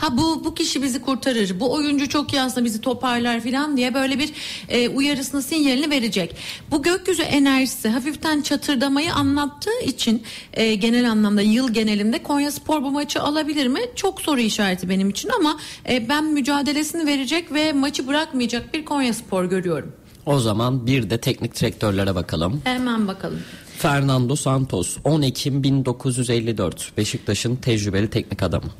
Ha 0.00 0.16
bu 0.16 0.44
bu 0.44 0.54
kişi 0.54 0.82
bizi 0.82 1.02
kurtarır. 1.02 1.60
Bu 1.60 1.72
oyuncu 1.72 2.08
çok 2.08 2.32
iyi 2.32 2.42
aslında 2.42 2.64
bizi 2.64 2.80
toparlar 2.80 3.40
falan 3.40 3.76
diye 3.76 3.94
böyle 3.94 4.18
bir 4.18 4.32
e, 4.68 4.88
uyarısını 5.08 5.42
sinyalini 5.42 5.90
verecek. 5.90 6.36
Bu 6.70 6.82
gökyüzü 6.82 7.22
enerjisi 7.22 7.88
hafiften 7.88 8.42
çatırdamayı 8.42 9.14
anlattığı 9.14 9.80
için 9.84 10.22
e, 10.52 10.74
genel 10.74 11.10
anlamda 11.10 11.42
yıl 11.42 11.72
genelinde 11.72 12.22
Konya 12.22 12.52
Spor 12.52 12.82
bu 12.82 12.90
maçı 12.90 13.22
alabilir 13.22 13.66
mi? 13.66 13.80
Çok 13.96 14.20
soru 14.20 14.40
işareti 14.40 14.88
benim 14.88 15.10
için 15.10 15.28
ama 15.28 15.58
e, 15.88 16.08
ben 16.08 16.24
mücadelesini 16.24 17.06
verecek 17.06 17.52
ve 17.52 17.72
maçı 17.72 18.06
bırakmayacak 18.06 18.74
bir 18.74 18.84
Konya 18.84 19.14
Spor 19.14 19.44
görüyorum. 19.44 19.92
O 20.26 20.38
zaman 20.38 20.86
bir 20.86 21.10
de 21.10 21.18
teknik 21.18 21.60
direktörlere 21.60 22.14
bakalım. 22.14 22.60
Hemen 22.64 23.08
bakalım. 23.08 23.40
Fernando 23.78 24.36
Santos 24.36 24.96
10 25.04 25.22
Ekim 25.22 25.62
1954 25.62 26.92
Beşiktaş'ın 26.96 27.56
tecrübeli 27.56 28.10
teknik 28.10 28.42
adamı. 28.42 28.70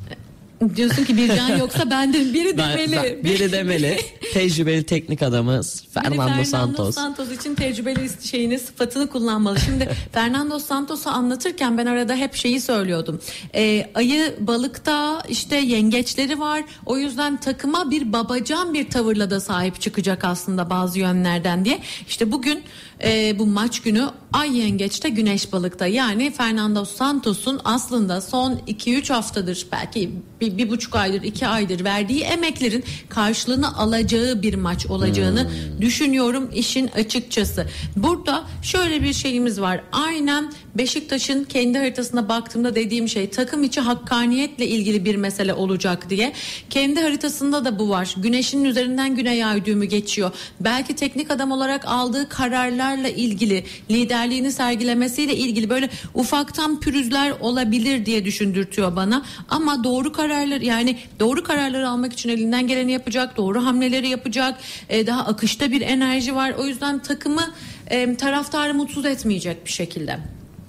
Diyorsun 0.75 1.03
ki 1.03 1.17
bir 1.17 1.35
can 1.35 1.57
yoksa 1.57 1.89
benden 1.89 2.33
biri 2.33 2.57
Ben- 2.57 2.77
demeli. 2.77 2.95
ben- 3.23 3.23
biri 3.23 3.51
demeli. 3.51 3.99
tecrübeli 4.33 4.83
teknik 4.83 5.21
adamımız 5.23 5.83
Biri 5.95 6.15
Fernando, 6.17 6.43
Santos. 6.43 6.95
Santos 6.95 7.31
için 7.31 7.55
tecrübeli 7.55 8.09
şeyini 8.27 8.59
sıfatını 8.59 9.07
kullanmalı. 9.07 9.59
Şimdi 9.59 9.89
Fernando 10.11 10.59
Santos'u 10.59 11.09
anlatırken 11.09 11.77
ben 11.77 11.85
arada 11.85 12.15
hep 12.15 12.35
şeyi 12.35 12.61
söylüyordum. 12.61 13.21
Ee, 13.55 13.91
ayı 13.95 14.35
balıkta 14.39 15.23
işte 15.29 15.55
yengeçleri 15.55 16.39
var. 16.39 16.63
O 16.85 16.97
yüzden 16.97 17.39
takıma 17.39 17.91
bir 17.91 18.13
babacan 18.13 18.73
bir 18.73 18.89
tavırla 18.89 19.29
da 19.29 19.39
sahip 19.39 19.81
çıkacak 19.81 20.25
aslında 20.25 20.69
bazı 20.69 20.99
yönlerden 20.99 21.65
diye. 21.65 21.79
İşte 22.07 22.31
bugün 22.31 22.63
e, 23.03 23.39
bu 23.39 23.45
maç 23.45 23.79
günü 23.81 24.09
ay 24.33 24.57
yengeçte 24.57 25.09
güneş 25.09 25.53
balıkta. 25.53 25.87
Yani 25.87 26.31
Fernando 26.31 26.85
Santos'un 26.85 27.61
aslında 27.63 28.21
son 28.21 28.53
2-3 28.67 29.13
haftadır 29.13 29.67
belki 29.71 30.11
bir, 30.41 30.48
bir 30.57 30.69
buçuk 30.69 30.95
aydır 30.95 31.23
iki 31.23 31.47
aydır 31.47 31.83
verdiği 31.83 32.21
emeklerin 32.21 32.83
karşılığını 33.09 33.77
alacağı 33.77 34.41
bir 34.41 34.53
maç 34.53 34.85
olacağını 34.85 35.51
düşünüyorum 35.81 36.49
işin 36.53 36.87
açıkçası. 36.87 37.65
Burada 37.95 38.43
şöyle 38.61 39.03
bir 39.03 39.13
şeyimiz 39.13 39.61
var. 39.61 39.81
Aynen 39.91 40.51
Beşiktaş'ın 40.75 41.43
kendi 41.43 41.77
haritasına 41.77 42.29
baktığımda 42.29 42.75
dediğim 42.75 43.09
şey 43.09 43.29
takım 43.29 43.63
içi 43.63 43.81
hakkaniyetle 43.81 44.67
ilgili 44.67 45.05
bir 45.05 45.15
mesele 45.15 45.53
olacak 45.53 46.09
diye. 46.09 46.33
Kendi 46.69 47.01
haritasında 47.01 47.65
da 47.65 47.79
bu 47.79 47.89
var. 47.89 48.15
Güneşin 48.17 48.63
üzerinden 48.63 49.15
güney 49.15 49.45
ay 49.45 49.65
düğümü 49.65 49.85
geçiyor. 49.85 50.31
Belki 50.59 50.95
teknik 50.95 51.31
adam 51.31 51.51
olarak 51.51 51.85
aldığı 51.85 52.29
kararlarla 52.29 53.09
ilgili, 53.09 53.65
liderliğini 53.91 54.51
sergilemesiyle 54.51 55.35
ilgili 55.35 55.69
böyle 55.69 55.89
ufaktan 56.13 56.79
pürüzler 56.79 57.33
olabilir 57.39 58.05
diye 58.05 58.25
düşündürtüyor 58.25 58.95
bana. 58.95 59.25
Ama 59.49 59.83
doğru 59.83 60.11
karar 60.11 60.38
kararlar 60.39 60.61
yani 60.61 60.97
doğru 61.19 61.43
kararları 61.43 61.89
almak 61.89 62.13
için 62.13 62.29
elinden 62.29 62.67
geleni 62.67 62.91
yapacak, 62.91 63.37
doğru 63.37 63.65
hamleleri 63.65 64.09
yapacak. 64.09 64.59
E, 64.89 65.07
daha 65.07 65.25
akışta 65.25 65.71
bir 65.71 65.81
enerji 65.81 66.35
var. 66.35 66.53
O 66.57 66.65
yüzden 66.65 66.99
takımı 66.99 67.53
e, 67.87 68.15
taraftarı 68.15 68.73
mutsuz 68.73 69.05
etmeyecek 69.05 69.65
bir 69.65 69.71
şekilde. 69.71 70.19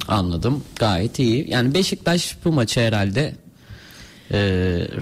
Anladım. 0.08 0.64
Gayet 0.76 1.18
iyi. 1.18 1.50
Yani 1.50 1.74
Beşiktaş 1.74 2.36
bu 2.44 2.52
maçı 2.52 2.80
herhalde 2.80 3.34
e, 4.32 4.38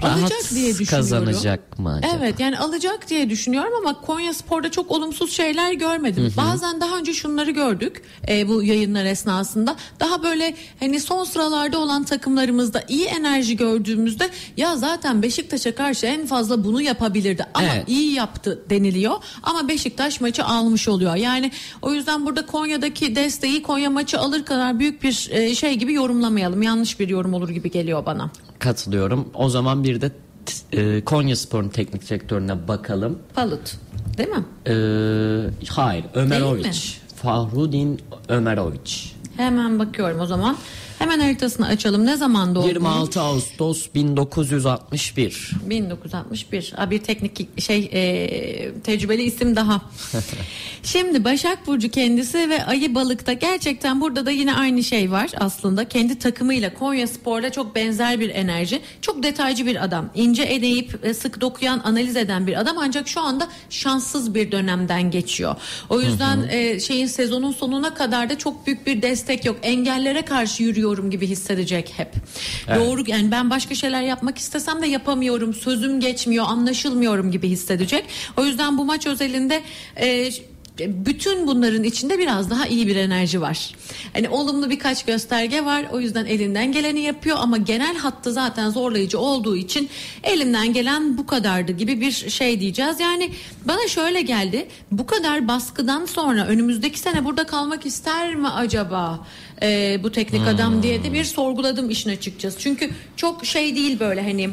rahat 0.01 0.19
alacak 0.19 0.49
diye 0.55 0.73
düşünüyorum. 0.77 0.85
kazanacak 0.85 1.79
mı 1.79 1.93
acaba? 1.93 2.11
Evet 2.17 2.39
yani 2.39 2.59
alacak 2.59 3.09
diye 3.09 3.29
düşünüyorum 3.29 3.73
ama 3.81 4.01
Konya 4.01 4.33
Spor'da 4.33 4.71
çok 4.71 4.91
olumsuz 4.91 5.31
şeyler 5.31 5.73
görmedim. 5.73 6.33
Bazen 6.37 6.81
daha 6.81 6.97
önce 6.97 7.13
şunları 7.13 7.51
gördük 7.51 8.01
e, 8.29 8.47
bu 8.47 8.63
yayınlar 8.63 9.05
esnasında. 9.05 9.75
Daha 9.99 10.23
böyle 10.23 10.55
hani 10.79 10.99
son 10.99 11.23
sıralarda 11.23 11.77
olan 11.79 12.03
takımlarımızda 12.03 12.83
iyi 12.87 13.05
enerji 13.05 13.57
gördüğümüzde 13.57 14.29
ya 14.57 14.75
zaten 14.77 15.21
Beşiktaş'a 15.21 15.75
karşı 15.75 16.05
en 16.05 16.25
fazla 16.25 16.63
bunu 16.63 16.81
yapabilirdi 16.81 17.45
ama 17.53 17.67
Evet. 17.75 17.83
iyi 17.89 18.13
yaptı 18.13 18.63
deniliyor. 18.69 19.15
Ama 19.43 19.67
Beşiktaş 19.67 20.21
maçı 20.21 20.43
almış 20.45 20.87
oluyor. 20.87 21.15
Yani 21.15 21.51
o 21.81 21.93
yüzden 21.93 22.25
burada 22.25 22.45
Konya'daki 22.45 23.15
desteği 23.15 23.63
Konya 23.63 23.89
maçı 23.89 24.19
alır 24.19 24.45
kadar 24.45 24.79
büyük 24.79 25.03
bir 25.03 25.29
e, 25.31 25.55
şey 25.55 25.73
gibi 25.75 25.93
yorumlamayalım. 25.93 26.61
Yanlış 26.61 26.99
bir 26.99 27.09
yorum 27.09 27.33
olur 27.33 27.49
gibi 27.49 27.71
geliyor 27.71 28.05
bana. 28.05 28.31
Katılıyorum. 28.59 29.29
O 29.33 29.49
zaman 29.49 29.83
bir 29.83 30.01
de 30.01 30.11
e, 30.71 31.03
Konya 31.05 31.35
Spor'un 31.35 31.69
teknik 31.69 32.09
direktörüne 32.09 32.67
bakalım. 32.67 33.19
Palut 33.33 33.75
değil 34.17 34.29
mi? 34.29 34.45
E, 34.67 34.73
hayır? 35.69 36.05
Ömerovic. 36.13 36.71
Fahrudin 37.15 38.01
Ömerovic. 38.27 38.93
Hemen 39.37 39.79
bakıyorum 39.79 40.19
o 40.19 40.25
zaman. 40.25 40.57
Hemen 40.99 41.19
haritasını 41.19 41.67
açalım. 41.67 42.05
Ne 42.05 42.17
zaman 42.17 42.55
doğdu? 42.55 42.67
26 42.67 43.21
Ağustos 43.21 43.87
1961. 43.95 45.51
1961. 45.69 46.73
Aa, 46.77 46.91
bir 46.91 46.99
teknik 46.99 47.61
şey 47.61 47.89
e, 47.93 48.81
tecrübeli 48.83 49.23
isim 49.23 49.55
daha. 49.55 49.81
Şimdi 50.83 51.23
Başak 51.23 51.67
Burcu 51.67 51.89
kendisi 51.89 52.49
ve 52.49 52.65
Ayı 52.65 52.95
Balık'ta 52.95 53.33
gerçekten 53.33 54.01
burada 54.01 54.25
da 54.25 54.31
yine 54.31 54.53
aynı 54.55 54.83
şey 54.83 55.11
var 55.11 55.29
aslında. 55.37 55.85
Kendi 55.85 56.19
takımıyla 56.19 56.73
Konya 56.73 57.07
Spor'la 57.07 57.51
çok 57.51 57.75
benzer 57.75 58.19
bir 58.19 58.29
enerji. 58.29 58.81
Çok 59.01 59.23
detaycı 59.23 59.65
bir 59.65 59.83
adam. 59.83 60.09
İnce 60.15 60.43
eleyip 60.43 61.05
e, 61.05 61.13
sık 61.13 61.41
dokuyan, 61.41 61.81
analiz 61.83 62.15
eden 62.15 62.47
bir 62.47 62.59
adam 62.59 62.77
ancak 62.79 63.07
şu 63.07 63.21
anda 63.21 63.47
şanssız 63.69 64.35
bir 64.35 64.51
dönemden 64.51 65.11
geçiyor. 65.11 65.55
O 65.89 66.01
yüzden 66.01 66.47
e, 66.49 66.79
şeyin 66.79 67.07
sezonun 67.07 67.51
sonuna 67.51 67.93
kadar 67.93 68.29
da 68.29 68.37
çok 68.37 68.67
büyük 68.67 68.87
bir 68.87 69.01
destek 69.01 69.45
yok. 69.45 69.57
Engellere 69.63 70.21
karşı 70.21 70.63
yürüyorum 70.89 71.11
gibi 71.11 71.27
hissedecek 71.27 71.93
hep. 71.97 72.13
Doğru 72.75 73.03
yani 73.07 73.31
ben 73.31 73.49
başka 73.49 73.75
şeyler 73.75 74.01
yapmak 74.01 74.37
istesem 74.37 74.81
de 74.81 74.87
yapamıyorum. 74.87 75.53
Sözüm 75.53 75.99
geçmiyor, 75.99 76.45
anlaşılmıyorum 76.47 77.31
gibi 77.31 77.49
hissedecek. 77.49 78.05
O 78.37 78.45
yüzden 78.45 78.77
bu 78.77 78.85
maç 78.85 79.07
özelinde 79.07 79.61
e, 80.01 80.31
bütün 80.79 81.47
bunların 81.47 81.83
içinde 81.83 82.19
biraz 82.19 82.49
daha 82.49 82.67
iyi 82.67 82.87
bir 82.87 82.95
enerji 82.95 83.41
var. 83.41 83.75
Hani 84.13 84.29
olumlu 84.29 84.69
birkaç 84.69 85.05
gösterge 85.05 85.65
var. 85.65 85.85
O 85.91 85.99
yüzden 85.99 86.25
elinden 86.25 86.71
geleni 86.71 86.99
yapıyor 86.99 87.37
ama 87.39 87.57
genel 87.57 87.97
hattı 87.97 88.33
zaten 88.33 88.69
zorlayıcı 88.69 89.19
olduğu 89.19 89.55
için 89.55 89.89
elinden 90.23 90.73
gelen 90.73 91.17
bu 91.17 91.25
kadardı 91.25 91.71
gibi 91.71 92.01
bir 92.01 92.11
şey 92.11 92.59
diyeceğiz. 92.59 92.99
Yani 92.99 93.31
bana 93.65 93.87
şöyle 93.87 94.21
geldi. 94.21 94.67
Bu 94.91 95.05
kadar 95.05 95.47
baskıdan 95.47 96.05
sonra 96.05 96.45
önümüzdeki 96.47 96.99
sene 96.99 97.25
burada 97.25 97.43
kalmak 97.43 97.85
ister 97.85 98.35
mi 98.35 98.47
acaba? 98.47 99.19
E, 99.61 99.99
bu 100.03 100.11
teknik 100.11 100.47
adam 100.47 100.83
diye 100.83 101.03
de 101.03 101.13
bir 101.13 101.23
sorguladım 101.23 101.89
işin 101.89 102.09
açıkçası. 102.09 102.59
Çünkü 102.59 102.89
çok 103.15 103.45
şey 103.45 103.75
değil 103.75 103.99
böyle 103.99 104.21
hani 104.21 104.49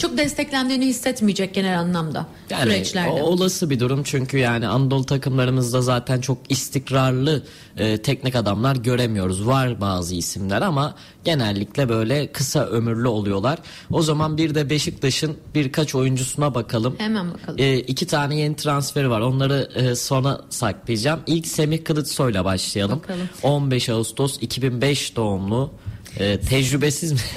çok 0.00 0.18
desteklendiğini 0.18 0.86
hissetmeyecek 0.86 1.54
genel 1.54 1.78
anlamda 1.80 2.26
Yani 2.50 2.62
süreçlerde. 2.62 3.22
olası 3.22 3.70
bir 3.70 3.80
durum 3.80 4.02
çünkü 4.04 4.38
yani 4.38 4.68
Anadolu 4.68 5.06
takımlarımızda 5.06 5.82
zaten 5.82 6.20
çok 6.20 6.38
istikrarlı 6.48 7.42
e, 7.76 8.02
teknik 8.02 8.36
adamlar 8.36 8.76
göremiyoruz. 8.76 9.46
Var 9.46 9.80
bazı 9.80 10.14
isimler 10.14 10.62
ama 10.62 10.94
genellikle 11.24 11.88
böyle 11.88 12.32
kısa 12.32 12.66
ömürlü 12.66 13.08
oluyorlar. 13.08 13.58
O 13.92 14.02
zaman 14.02 14.36
bir 14.36 14.54
de 14.54 14.70
Beşiktaş'ın 14.70 15.36
birkaç 15.54 15.94
oyuncusuna 15.94 16.54
bakalım. 16.54 16.94
Hemen 16.98 17.32
bakalım. 17.32 17.58
E, 17.58 17.78
iki 17.78 18.06
tane 18.06 18.36
yeni 18.36 18.56
transferi 18.56 19.10
var. 19.10 19.20
Onları 19.20 19.68
e, 19.74 19.94
sona 19.94 20.40
saklayacağım. 20.50 21.20
İlk 21.26 21.46
Semih 21.46 21.84
Kılıçsoy'la 21.84 22.44
başlayalım. 22.44 22.98
Bakalım. 23.02 23.28
15 23.42 23.88
Ağustos 23.88 24.38
2005 24.40 25.16
doğumlu. 25.16 25.70
E, 26.18 26.40
tecrübesiz 26.40 27.12
mi? 27.12 27.18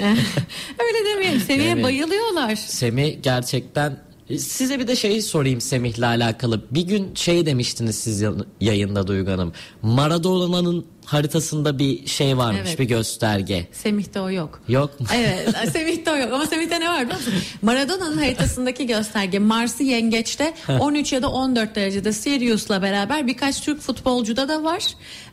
Öyle 0.78 1.08
demeyelim. 1.14 1.40
Semih'e 1.40 1.68
Evet. 1.70 1.84
bayılıyorlar. 1.84 2.54
Semih 2.56 3.22
gerçekten 3.22 3.98
size 4.38 4.78
bir 4.78 4.86
de 4.88 4.96
şeyi 4.96 5.22
sorayım 5.22 5.60
Semih'le 5.60 6.02
alakalı. 6.02 6.64
Bir 6.70 6.82
gün 6.82 7.14
şey 7.14 7.46
demiştiniz 7.46 7.96
siz 7.98 8.20
ya- 8.20 8.32
yayında 8.60 9.06
Duygu 9.06 9.30
Hanım. 9.30 9.52
Maradona'nın 9.82 10.86
haritasında 11.04 11.78
bir 11.78 12.06
şey 12.06 12.36
varmış 12.36 12.60
Evet. 12.66 12.78
bir 12.78 12.84
gösterge. 12.84 13.66
Semih'te 13.72 14.20
o 14.20 14.30
yok. 14.30 14.60
Yok 14.68 15.00
mu? 15.00 15.06
Evet 15.14 15.48
Semih'te 15.72 16.10
o 16.12 16.16
yok 16.16 16.32
ama 16.32 16.46
Semih'te 16.46 16.80
ne 16.80 16.88
var 16.88 17.02
biliyor 17.04 17.16
musun? 17.18 17.34
Maradona'nın 17.62 18.16
haritasındaki 18.18 18.86
gösterge 18.86 19.38
Mars'ı 19.38 19.82
yengeçte 19.82 20.54
13 20.80 21.12
ya 21.12 21.22
da 21.22 21.28
14 21.30 21.74
derecede 21.74 22.12
Sirius'la 22.12 22.82
beraber 22.82 23.26
birkaç 23.26 23.60
Türk 23.60 23.80
futbolcuda 23.80 24.48
da 24.48 24.62
var. 24.64 24.84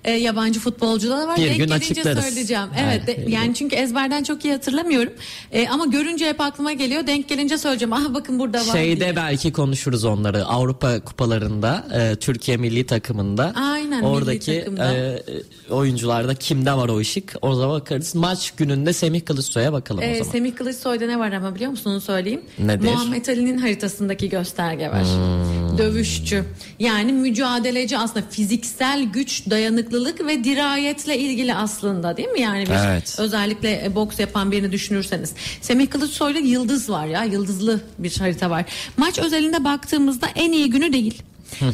E, 0.03 0.11
yabancı 0.11 0.59
futbolcuda 0.59 1.17
da 1.17 1.27
var. 1.27 1.37
Bir 1.37 1.41
Denk 1.45 1.57
gün 1.57 1.65
gelince 1.67 1.75
açıklarız. 1.91 2.23
söyleyeceğim. 2.23 2.67
Evet 2.79 3.07
de- 3.07 3.25
yani 3.27 3.53
çünkü 3.55 3.75
ezberden 3.75 4.23
çok 4.23 4.45
iyi 4.45 4.53
hatırlamıyorum. 4.53 5.13
E, 5.51 5.67
ama 5.67 5.85
görünce 5.85 6.25
hep 6.29 6.41
aklıma 6.41 6.73
geliyor. 6.73 7.07
Denk 7.07 7.29
gelince 7.29 7.57
söyleyeceğim. 7.57 7.93
Aha 7.93 8.13
bakın 8.13 8.39
burada 8.39 8.57
var 8.67 8.71
Şeyde 8.73 8.99
diye. 8.99 9.15
belki 9.15 9.51
konuşuruz 9.53 10.05
onları. 10.05 10.45
Avrupa 10.45 10.99
kupalarında 10.99 11.83
e, 11.93 12.15
Türkiye 12.15 12.57
milli 12.57 12.85
takımında. 12.85 13.53
Aynen, 13.55 13.97
milli 13.99 14.05
Oradaki 14.05 14.59
takımda. 14.59 14.93
e, 14.93 15.23
oyuncularda 15.69 16.35
kimde 16.35 16.73
var 16.73 16.89
o 16.89 16.97
ışık? 16.97 17.33
O 17.41 17.55
zaman 17.55 17.79
bakarız. 17.81 18.15
Maç 18.15 18.51
gününde 18.51 18.93
Semih 18.93 19.25
Kılıçsoy'a 19.25 19.73
bakalım 19.73 20.01
o 20.03 20.05
Ee, 20.05 20.17
zaman. 20.17 20.31
Semih 20.31 20.55
Kılıçsoy'da 20.55 21.05
ne 21.05 21.19
var 21.19 21.31
ama 21.31 21.55
biliyor 21.55 21.71
musun 21.71 21.91
onu 21.91 22.01
söyleyeyim. 22.01 22.41
Nedir? 22.59 22.85
Muhammed 22.91 23.25
Ali'nin 23.27 23.57
haritasındaki 23.57 24.29
gösterge 24.29 24.89
var. 24.89 25.03
Hmm. 25.03 25.77
Dövüşçü. 25.77 26.43
Yani 26.79 27.13
mücadeleci 27.13 27.97
aslında 27.97 28.25
fiziksel 28.29 29.03
güç, 29.03 29.49
dayanıklılık 29.49 30.27
ve 30.27 30.43
dirayetle 30.43 31.17
ilgili 31.17 31.53
aslında 31.55 32.17
değil 32.17 32.29
mi? 32.29 32.41
Yani 32.41 32.65
bir 32.65 32.87
Evet. 32.87 33.15
özellikle 33.19 33.85
e, 33.85 33.95
boks 33.95 34.19
yapan 34.19 34.51
birini 34.51 34.71
düşünürseniz. 34.71 35.33
Semih 35.61 35.87
Kılıçsoy'da 35.89 36.39
yıldız 36.39 36.89
var 36.89 37.05
ya 37.05 37.23
yıldızlı 37.23 37.79
bir 37.97 38.17
harita 38.17 38.49
var. 38.49 38.65
Maç 38.97 39.19
özelinde 39.19 39.63
baktığımızda 39.63 40.27
en 40.35 40.51
iyi 40.51 40.69
günü 40.69 40.93
değil. 40.93 41.21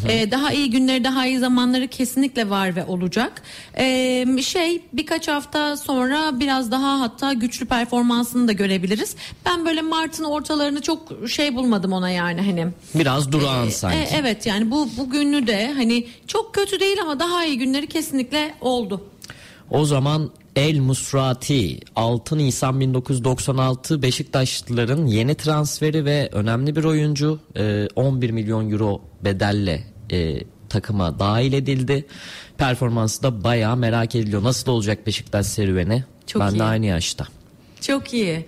Ee, 0.09 0.31
daha 0.31 0.51
iyi 0.53 0.69
günleri 0.69 1.03
daha 1.03 1.27
iyi 1.27 1.39
zamanları 1.39 1.87
kesinlikle 1.87 2.49
var 2.49 2.75
ve 2.75 2.85
olacak. 2.85 3.41
Ee, 3.77 4.25
şey 4.41 4.81
birkaç 4.93 5.27
hafta 5.27 5.77
sonra 5.77 6.39
biraz 6.39 6.71
daha 6.71 6.99
hatta 6.99 7.33
güçlü 7.33 7.65
performansını 7.65 8.47
da 8.47 8.51
görebiliriz. 8.51 9.15
Ben 9.45 9.65
böyle 9.65 9.81
Mart'ın 9.81 10.23
ortalarını 10.23 10.81
çok 10.81 11.29
şey 11.29 11.55
bulmadım 11.55 11.93
ona 11.93 12.09
yani 12.09 12.41
hani. 12.41 12.67
Biraz 12.95 13.31
durağan 13.31 13.69
sanki. 13.69 13.97
E, 13.97 14.09
evet 14.13 14.45
yani 14.45 14.71
bu 14.71 14.89
bugünü 14.97 15.47
de 15.47 15.73
hani 15.73 16.07
çok 16.27 16.53
kötü 16.53 16.79
değil 16.79 16.97
ama 17.01 17.19
daha 17.19 17.45
iyi 17.45 17.57
günleri 17.57 17.87
kesinlikle 17.87 18.53
oldu. 18.61 19.01
O 19.69 19.85
zaman 19.85 20.31
El 20.55 20.79
Musrati 20.79 21.79
6 21.95 22.37
Nisan 22.37 22.79
1996 22.79 24.01
Beşiktaşlıların 24.01 25.05
yeni 25.05 25.35
transferi 25.35 26.05
ve 26.05 26.29
önemli 26.31 26.75
bir 26.75 26.83
oyuncu 26.83 27.39
Ee, 27.57 27.87
11 27.95 28.29
milyon 28.29 28.71
euro 28.71 29.01
bedelle 29.23 29.83
e, 30.11 30.39
takıma 30.69 31.19
dahil 31.19 31.53
edildi. 31.53 32.05
Performansı 32.57 33.23
da 33.23 33.43
bayağı 33.43 33.77
merak 33.77 34.15
ediliyor. 34.15 34.43
Nasıl 34.43 34.71
olacak 34.71 35.07
Beşiktaş 35.07 35.45
serüveni? 35.45 36.03
Çok 36.27 36.41
ben 36.41 36.51
iyi. 36.51 36.59
de 36.59 36.63
aynı 36.63 36.85
yaşta. 36.85 37.27
Çok 37.81 38.13
iyi. 38.13 38.45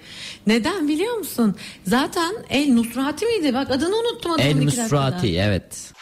Neden 0.47 0.88
biliyor 0.88 1.13
musun? 1.15 1.55
Zaten 1.88 2.36
El 2.49 2.73
Nusrati 2.73 3.25
miydi? 3.25 3.53
Bak 3.53 3.71
adını 3.71 3.95
unuttum 3.95 4.32
adamın 4.32 4.49
El. 4.49 4.63
Musrati 4.63 5.38
evet. 5.38 5.93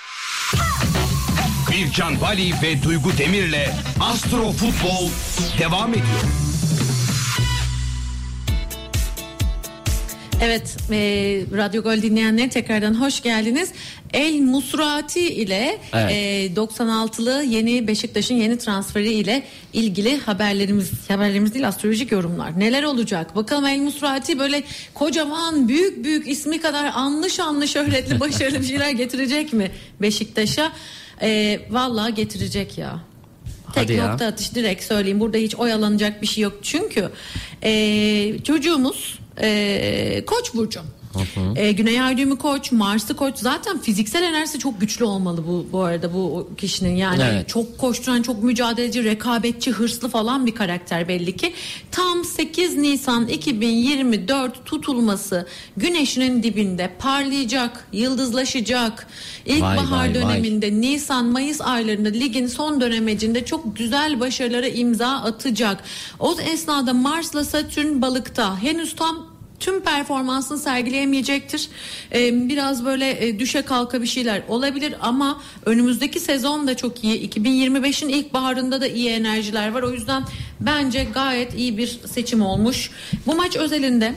Bircan 1.71 2.21
Bali 2.21 2.53
ve 2.63 2.83
Duygu 2.83 3.09
Demir'le 3.17 3.67
Astro 3.99 4.51
Futbol 4.51 5.09
devam 5.59 5.91
ediyor. 5.91 6.56
Evet, 10.41 10.77
e, 10.91 10.97
Radyo 11.57 11.83
Gol 11.83 12.01
dinleyenler 12.01 12.49
tekrardan 12.49 13.01
hoş 13.01 13.21
geldiniz. 13.21 13.71
El 14.13 14.39
Musrati 14.39 15.19
ile 15.19 15.77
Evet. 15.93 16.11
e, 16.11 16.55
96'lı 16.55 17.43
yeni 17.43 17.87
Beşiktaş'ın 17.87 18.35
yeni 18.35 18.57
transferi 18.57 19.13
ile 19.13 19.43
ilgili 19.73 20.17
haberlerimiz, 20.17 20.91
haberlerimiz 21.09 21.53
değil 21.53 21.67
astrolojik 21.67 22.11
yorumlar. 22.11 22.59
Neler 22.59 22.83
olacak? 22.83 23.35
Bakalım 23.35 23.65
El 23.65 23.79
Musrati 23.79 24.39
böyle 24.39 24.63
kocaman 24.93 25.67
büyük 25.67 26.03
büyük 26.03 26.27
ismi 26.27 26.61
kadar 26.61 26.91
anlı 26.95 27.29
şanlı 27.29 27.67
şöhretli 27.67 28.19
başarılı 28.19 28.59
bir 28.59 28.65
şeyler 28.65 28.89
getirecek 28.91 29.53
mi 29.53 29.71
Beşiktaş'a? 30.01 30.71
E, 31.21 31.59
vallahi 31.69 32.13
getirecek 32.13 32.77
ya. 32.77 32.99
Tek 33.73 33.83
Hadi 33.83 33.93
ya. 33.93 34.09
nokta 34.09 34.25
atış 34.25 34.55
direkt 34.55 34.83
söyleyeyim. 34.83 35.19
Burada 35.19 35.37
hiç 35.37 35.55
oyalanacak 35.55 36.21
bir 36.21 36.27
şey 36.27 36.43
yok. 36.43 36.59
Çünkü 36.61 37.09
e, 37.63 38.39
çocuğumuz 38.43 39.19
e, 39.41 40.23
Koç 40.25 40.53
burcu. 40.53 40.81
E, 41.55 41.71
Güney 41.71 42.01
Ay 42.01 42.17
düğümü 42.17 42.37
koç, 42.37 42.71
Mars'ı 42.71 43.15
koç. 43.15 43.37
Zaten 43.37 43.79
fiziksel 43.79 44.23
enerjisi 44.23 44.59
çok 44.59 44.81
güçlü 44.81 45.05
olmalı 45.05 45.43
bu 45.47 45.65
bu 45.71 45.81
arada 45.81 46.13
bu 46.13 46.49
kişinin. 46.57 46.95
Yani 46.95 47.23
Evet. 47.31 47.49
çok 47.49 47.77
koşturan, 47.77 48.21
çok 48.21 48.43
mücadeleci, 48.43 49.03
rekabetçi, 49.03 49.71
hırslı 49.71 50.09
falan 50.09 50.45
bir 50.45 50.55
karakter 50.55 51.07
belli 51.07 51.35
ki. 51.37 51.53
Tam 51.91 52.25
8 52.25 52.77
Nisan 52.77 53.27
2024 53.27 54.65
tutulması 54.65 55.47
güneşinin 55.77 56.43
dibinde 56.43 56.91
parlayacak, 56.99 57.87
yıldızlaşacak. 57.93 59.07
İlkbahar 59.45 59.77
Vay, 59.77 59.99
vay, 59.99 60.13
döneminde 60.15 60.81
Nisan-Mayıs 60.81 61.61
aylarında 61.61 62.09
ligin 62.09 62.47
son 62.47 62.81
dönemecinde 62.81 63.45
çok 63.45 63.77
güzel 63.77 64.19
başarılara 64.19 64.67
imza 64.67 65.07
atacak. 65.07 65.83
O 66.19 66.35
esnada 66.53 66.93
Mars'la 66.93 67.43
Satürn 67.43 68.01
balıkta 68.01 68.61
henüz 68.63 68.95
tam 68.95 69.36
tüm 69.59 69.81
performansını 69.81 70.57
sergileyemeyecektir. 70.57 71.69
Ee, 72.13 72.49
biraz 72.49 72.85
böyle 72.85 73.27
e, 73.27 73.39
düşe 73.39 73.61
kalka 73.61 74.01
bir 74.01 74.07
şeyler 74.07 74.41
olabilir 74.47 74.95
ama 75.01 75.41
önümüzdeki 75.65 76.19
sezon 76.19 76.67
da 76.67 76.77
çok 76.77 77.03
iyi. 77.03 77.29
2025'in 77.29 78.09
ilk 78.09 78.33
baharında 78.33 78.81
da 78.81 78.87
iyi 78.87 79.09
enerjiler 79.09 79.71
var. 79.71 79.83
O 79.83 79.91
yüzden 79.91 80.23
bence 80.59 81.07
gayet 81.13 81.53
iyi 81.53 81.77
bir 81.77 81.99
seçim 82.05 82.41
olmuş. 82.41 82.91
Bu 83.25 83.35
maç 83.35 83.55
özelinde 83.55 84.13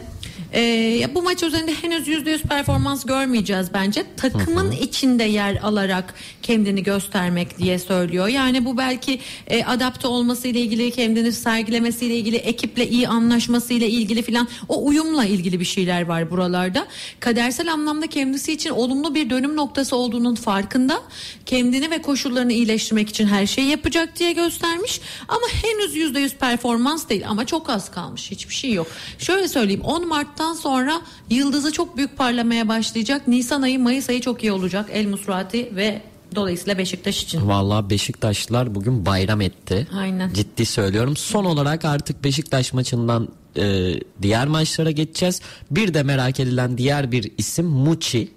e, 0.53 0.61
ya 1.01 1.15
bu 1.15 1.23
maç 1.23 1.43
özelinde 1.43 1.75
henüz 1.75 2.09
%100 2.09 2.43
performans 2.43 3.05
görmeyeceğiz 3.05 3.75
bence. 3.75 4.05
Takımın 4.17 4.71
içinde 4.71 5.25
yer 5.25 5.57
alarak 5.57 6.15
kendini 6.43 6.83
göstermek 6.83 7.59
diye 7.59 7.79
söylüyor. 7.79 8.29
Yani 8.29 8.65
bu 8.65 8.79
belki 8.79 9.21
e, 9.47 9.65
adapte 9.65 10.09
olmasıyla 10.09 10.61
ilgili, 10.61 10.91
kendini 10.91 11.33
sergilemesiyle 11.33 12.17
ilgili, 12.17 12.37
ekiple 12.37 12.89
iyi 12.89 13.09
anlaşmasıyla 13.09 13.87
ilgili 13.87 14.23
filan 14.23 14.49
o 14.69 14.87
uyumla 14.87 15.25
ilgili 15.25 15.61
bir 15.61 15.65
şeyler 15.65 16.03
var 16.03 16.31
buralarda. 16.31 16.87
Kadersel 17.21 17.73
anlamda 17.73 18.07
kendisi 18.07 18.53
için 18.53 18.71
olumlu 18.71 19.15
bir 19.15 19.31
dönüm 19.31 19.57
noktası 19.57 19.97
olduğunun 19.97 20.35
farkında. 20.35 21.03
Kendini 21.47 21.91
ve 21.91 22.03
koşullarını 22.03 22.53
iyileştirmek 22.53 23.09
için 23.09 23.27
her 23.27 23.47
şeyi 23.47 23.69
yapacak 23.69 24.19
diye 24.19 24.33
göstermiş. 24.33 25.01
Ama 25.29 25.47
henüz 25.63 25.97
%100 25.97 26.37
performans 26.37 27.09
değil 27.09 27.29
ama 27.29 27.47
çok 27.47 27.71
az 27.71 27.91
kalmış. 27.91 28.31
Hiçbir 28.31 28.55
şey 28.55 28.73
yok. 28.73 28.87
Şöyle 29.19 29.49
söyleyeyim 29.49 29.83
10 29.85 30.11
Mart'tan 30.41 30.63
sonra 30.63 31.03
yıldızı 31.31 31.73
çok 31.73 31.97
büyük 31.97 32.17
parlamaya 32.17 32.69
başlayacak. 32.69 33.29
Nisan 33.29 33.63
ayı 33.63 33.81
Mayıs 33.81 34.09
ayı 34.11 34.21
çok 34.21 34.43
iyi 34.43 34.53
olacak. 34.53 34.91
El 34.93 35.07
Musrati 35.07 35.77
ve 35.77 36.03
dolayısıyla 36.35 36.79
Beşiktaş 36.79 37.23
için. 37.23 37.49
Vallahi 37.49 37.91
Beşiktaşlılar 37.91 38.75
bugün 38.75 39.07
bayram 39.07 39.41
etti. 39.41 39.89
Aynen. 39.97 40.33
Ciddi 40.33 40.67
söylüyorum. 40.67 41.17
Son 41.17 41.45
olarak 41.45 41.85
artık 41.85 42.25
Beşiktaş 42.25 42.73
maçından 42.73 43.29
e, 43.57 43.95
diğer 44.23 44.47
maçlara 44.47 44.91
geçeceğiz. 44.91 45.41
Bir 45.71 45.95
de 45.95 46.03
merak 46.03 46.41
edilen 46.41 46.79
diğer 46.79 47.13
bir 47.13 47.33
isim 47.39 47.67
Muçi. 47.67 48.29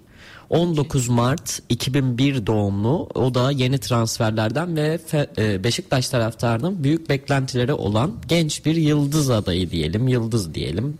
19 0.50 1.08
Mart 1.08 1.62
2001 1.68 2.46
doğumlu. 2.46 3.08
O 3.14 3.34
da 3.34 3.50
yeni 3.50 3.78
transferlerden 3.78 4.76
ve 4.76 4.98
e, 5.38 5.64
Beşiktaş 5.64 6.08
taraftarının 6.08 6.84
büyük 6.84 7.08
beklentileri 7.08 7.72
olan 7.72 8.12
genç 8.28 8.64
bir 8.66 8.76
yıldız 8.76 9.30
adayı 9.30 9.70
diyelim. 9.70 10.08
Yıldız 10.08 10.54
diyelim. 10.54 10.98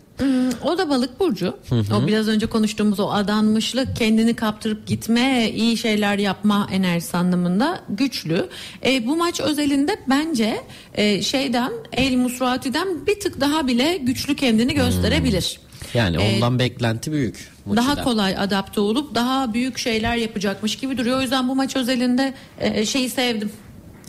O 0.63 0.77
da 0.77 0.89
balık 0.89 1.19
burcu. 1.19 1.57
O 1.93 2.07
biraz 2.07 2.27
önce 2.27 2.45
konuştuğumuz 2.45 2.99
o 2.99 3.09
adanmışlık, 3.11 3.95
kendini 3.95 4.33
kaptırıp 4.33 4.87
gitme, 4.87 5.51
iyi 5.55 5.77
şeyler 5.77 6.17
yapma 6.17 6.67
enerjisi 6.71 7.17
anlamında 7.17 7.79
güçlü. 7.89 8.49
E, 8.85 9.05
bu 9.07 9.15
maç 9.15 9.41
özelinde 9.41 9.99
bence 10.09 10.61
e, 10.93 11.21
şeyden 11.21 11.71
El 11.91 12.15
Musrati'den 12.15 13.07
bir 13.07 13.19
tık 13.19 13.41
daha 13.41 13.67
bile 13.67 13.97
güçlü 13.97 14.35
kendini 14.35 14.73
gösterebilir. 14.73 15.59
Yani 15.93 16.17
E, 16.23 16.35
ondan 16.35 16.59
beklenti 16.59 17.11
büyük. 17.11 17.54
Daha 17.75 17.89
Muçi'den. 17.89 18.03
kolay 18.03 18.35
adapte 18.37 18.79
olup 18.79 19.15
daha 19.15 19.53
büyük 19.53 19.77
şeyler 19.77 20.15
yapacakmış 20.15 20.75
gibi 20.75 20.97
duruyor. 20.97 21.17
O 21.17 21.21
yüzden 21.21 21.47
bu 21.47 21.55
maç 21.55 21.75
özelinde 21.75 22.33
e, 22.59 22.85
şeyi 22.85 23.09
sevdim. 23.09 23.51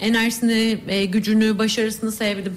Enerjisini, 0.01 0.79
e, 0.89 1.05
gücünü, 1.05 1.59
başarısını 1.59 2.13
sevdim. 2.13 2.57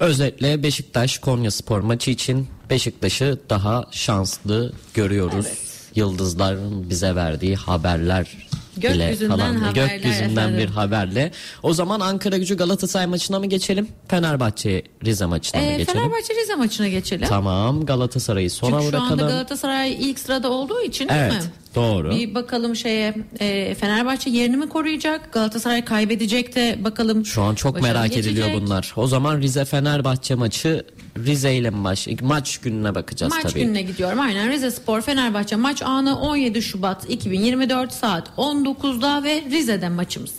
Özetle 0.00 0.62
Beşiktaş 0.62 1.18
Konya 1.18 1.50
Spor 1.50 1.80
maçı 1.80 2.10
için 2.10 2.48
Beşiktaş'ı 2.70 3.38
daha 3.50 3.84
şanslı 3.90 4.72
görüyoruz. 4.94 5.46
Yıldızların 5.94 6.90
bize 6.90 7.14
verdiği 7.14 7.56
haberler 7.56 8.49
Gökyüzünden 8.80 9.36
falan 9.36 9.54
haberler 9.54 9.94
gökyüzünden 9.94 10.30
efendim. 10.30 10.58
bir 10.58 10.66
haberle. 10.68 11.30
O 11.62 11.74
zaman 11.74 12.00
Ankara 12.00 12.36
Gücü 12.36 12.56
Galatasaray 12.56 13.06
maçına 13.06 13.38
mı 13.38 13.46
geçelim? 13.46 13.88
Fenerbahçe 14.08 14.82
Rize 15.04 15.26
maçına 15.26 15.60
mı 15.60 15.66
E, 15.66 15.76
geçelim? 15.76 15.92
Fenerbahçe 16.00 16.34
Rize 16.42 16.54
maçına 16.54 16.88
geçelim. 16.88 17.28
Tamam 17.28 17.86
Galatasaray'ı 17.86 18.50
sona 18.50 18.70
Çünkü 18.70 18.84
şu 18.84 18.92
bırakalım. 18.92 19.12
anda 19.12 19.22
Galatasaray 19.32 19.92
ilk 19.92 20.18
sırada 20.18 20.50
olduğu 20.50 20.82
için 20.82 21.08
değil 21.08 21.20
Evet, 21.20 21.32
mi? 21.32 21.38
doğru. 21.74 22.10
Bir 22.10 22.34
bakalım 22.34 22.76
şeye 22.76 23.14
e, 23.40 23.74
Fenerbahçe 23.74 24.30
yerini 24.30 24.56
mi 24.56 24.68
koruyacak? 24.68 25.32
Galatasaray 25.32 25.84
kaybedecek 25.84 26.54
de 26.56 26.78
bakalım. 26.84 27.26
Şu 27.26 27.42
an 27.42 27.54
çok 27.54 27.82
merak 27.82 28.16
ediliyor 28.16 28.46
geçecek. 28.46 28.62
bunlar. 28.68 28.92
O 28.96 29.06
zaman 29.06 29.40
Rize 29.40 29.64
Fenerbahçe 29.64 30.34
maçı 30.34 30.84
Rize 31.18 31.54
ile 31.54 31.84
baş? 31.84 32.08
Maç 32.22 32.58
gününe 32.58 32.94
bakacağız 32.94 33.32
Maç 33.32 33.42
tabii. 33.42 33.60
gününe 33.60 33.82
gidiyorum. 33.82 34.20
Aynen 34.20 34.50
Rize 34.52 34.70
Spor 34.70 35.00
Fenerbahçe 35.00 35.56
maç 35.56 35.82
anı 35.82 36.20
17 36.20 36.62
Şubat 36.62 37.10
2024 37.10 37.92
saat 37.92 38.28
19'da 38.36 39.22
ve 39.22 39.42
Rize'de 39.50 39.88
maçımız. 39.88 40.34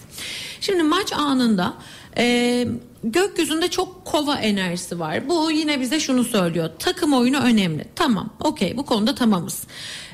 Şimdi 0.61 0.83
maç 0.83 1.13
anında 1.13 1.73
e, 2.17 2.67
gökyüzünde 3.03 3.67
çok 3.67 4.05
kova 4.05 4.35
enerjisi 4.35 4.99
var. 4.99 5.29
Bu 5.29 5.51
yine 5.51 5.81
bize 5.81 5.99
şunu 5.99 6.23
söylüyor. 6.23 6.69
Takım 6.79 7.13
oyunu 7.13 7.37
önemli. 7.37 7.85
Tamam 7.95 8.29
okey 8.39 8.77
bu 8.77 8.85
konuda 8.85 9.15
tamamız. 9.15 9.63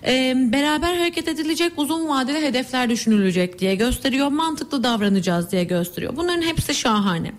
E, 0.07 0.33
beraber 0.37 0.95
hareket 0.97 1.27
edilecek 1.27 1.73
uzun 1.77 2.07
vadeli 2.09 2.41
hedefler 2.41 2.89
düşünülecek 2.89 3.59
diye 3.59 3.75
gösteriyor. 3.75 4.27
Mantıklı 4.27 4.83
davranacağız 4.83 5.51
diye 5.51 5.63
gösteriyor. 5.63 6.15
Bunların 6.17 6.41
hepsi 6.41 6.75
şahane. 6.75 7.31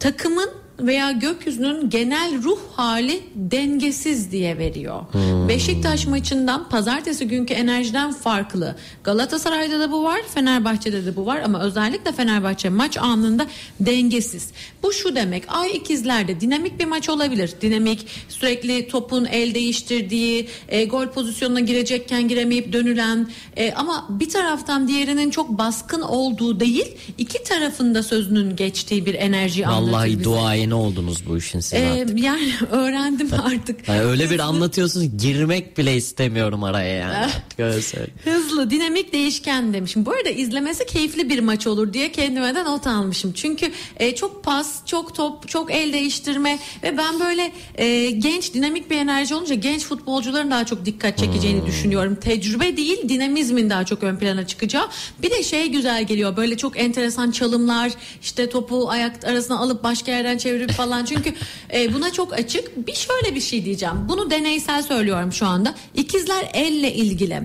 Takımın 0.00 0.50
veya 0.80 1.12
gökyüzünün 1.12 1.90
genel 1.90 2.42
ruh 2.42 2.58
hali 2.76 3.20
dengesiz 3.34 4.32
diye 4.32 4.58
veriyor. 4.58 5.00
Beşiktaş 5.48 6.06
maçından 6.06 6.68
pazartesi 6.68 7.28
günkü 7.28 7.54
enerjiden 7.54 8.12
farklı. 8.12 8.76
Galatasaray'da 9.04 9.80
da 9.80 9.92
bu 9.92 10.04
var, 10.04 10.20
Fenerbahçe'de 10.34 11.06
de 11.06 11.16
bu 11.16 11.26
var 11.26 11.40
ama 11.44 11.60
özellikle 11.60 12.12
Fenerbahçe 12.12 12.68
maç 12.68 12.98
anında 12.98 13.46
dengesiz. 13.80 14.50
Bu 14.82 14.92
şu 14.92 15.16
demek, 15.16 15.44
ay 15.48 15.70
ikizlerde 15.70 16.40
dinamik 16.40 16.78
bir 16.80 16.84
maç 16.84 17.08
olabilir. 17.08 17.52
Dinamik, 17.60 18.06
sürekli 18.28 18.88
topun 18.88 19.24
el 19.24 19.54
değiştirdiği, 19.54 20.48
e, 20.68 20.84
gol 20.84 21.06
pozisyonuna 21.06 21.60
girecekken 21.60 22.28
giremeyip 22.28 22.72
dönülen 22.72 23.28
e, 23.56 23.72
ama 23.72 24.06
bir 24.10 24.28
taraftan 24.28 24.88
diğerinin 24.88 25.30
çok 25.30 25.48
baskın 25.48 26.00
olduğu 26.00 26.60
değil, 26.60 26.96
iki 27.18 27.42
tarafında 27.42 28.02
sözünün 28.02 28.56
geçtiği 28.56 29.06
bir 29.06 29.14
enerji 29.14 29.66
anlatıyor 29.66 29.92
Vallahi 29.92 30.18
bize. 30.18 30.24
Duayeni 30.72 30.88
oldunuz 30.88 31.26
bu 31.28 31.38
işin 31.38 31.60
siz 31.60 31.72
Ee, 31.80 31.86
artık. 32.02 32.18
yani 32.22 32.52
öğrendim 32.70 33.30
artık. 33.44 33.88
Yani 33.88 34.00
öyle 34.00 34.30
bir 34.30 34.38
anlatıyorsunuz 34.38 35.18
girmek 35.18 35.78
bile 35.78 35.96
istemiyorum 35.96 36.64
araya 36.64 36.94
yani. 36.94 37.30
Söyleyeyim. 37.56 38.10
Hızlı, 38.24 38.70
dinamik, 38.70 39.12
değişken 39.12 39.72
demişim. 39.74 40.06
Bu 40.06 40.10
arada 40.10 40.28
izlemesi 40.30 40.86
keyifli 40.86 41.30
bir 41.30 41.38
maç 41.40 41.66
olur 41.66 41.92
diye 41.92 42.12
kendime 42.12 42.54
de 42.54 42.64
not 42.64 42.86
almışım. 42.86 43.32
Çünkü 43.32 43.72
e, 43.96 44.14
çok 44.14 44.44
pas, 44.44 44.86
çok 44.86 45.14
top, 45.14 45.48
çok 45.48 45.72
el 45.74 45.92
değiştirme 45.92 46.58
ve 46.82 46.98
ben 46.98 47.20
böyle 47.20 47.52
e, 47.74 48.10
genç, 48.10 48.54
dinamik 48.54 48.90
bir 48.90 48.96
enerji 48.96 49.34
olunca 49.34 49.54
genç 49.54 49.84
futbolcuların 49.84 50.50
daha 50.50 50.66
çok 50.66 50.84
dikkat 50.86 51.18
çekeceğini 51.18 51.60
Hmm. 51.60 51.66
düşünüyorum. 51.66 52.14
Tecrübe 52.14 52.76
değil, 52.76 53.08
dinamizmin 53.08 53.70
daha 53.70 53.84
çok 53.84 54.02
ön 54.02 54.16
plana 54.16 54.46
çıkacağı. 54.46 54.88
Bir 55.22 55.30
de 55.30 55.42
şey 55.42 55.66
güzel 55.68 56.04
geliyor. 56.04 56.36
Böyle 56.36 56.56
çok 56.56 56.80
enteresan 56.80 57.30
çalımlar, 57.30 57.92
işte 58.22 58.48
topu 58.48 58.90
ayak 58.90 59.24
arasına 59.24 59.58
alıp 59.58 59.82
başka 59.84 60.12
yerden 60.12 60.38
çevirip 60.52 60.70
falan. 60.70 61.04
Çünkü 61.04 61.34
e, 61.74 61.94
buna 61.94 62.12
çok 62.12 62.32
açık. 62.32 62.86
Bir 62.86 62.94
şöyle 62.94 63.34
bir 63.34 63.40
şey 63.40 63.64
diyeceğim. 63.64 63.94
Bunu 64.08 64.30
deneysel 64.30 64.82
söylüyorum 64.82 65.32
şu 65.32 65.46
anda. 65.46 65.74
İkizler 65.94 66.50
elle 66.52 66.92
ilgili. 66.94 67.42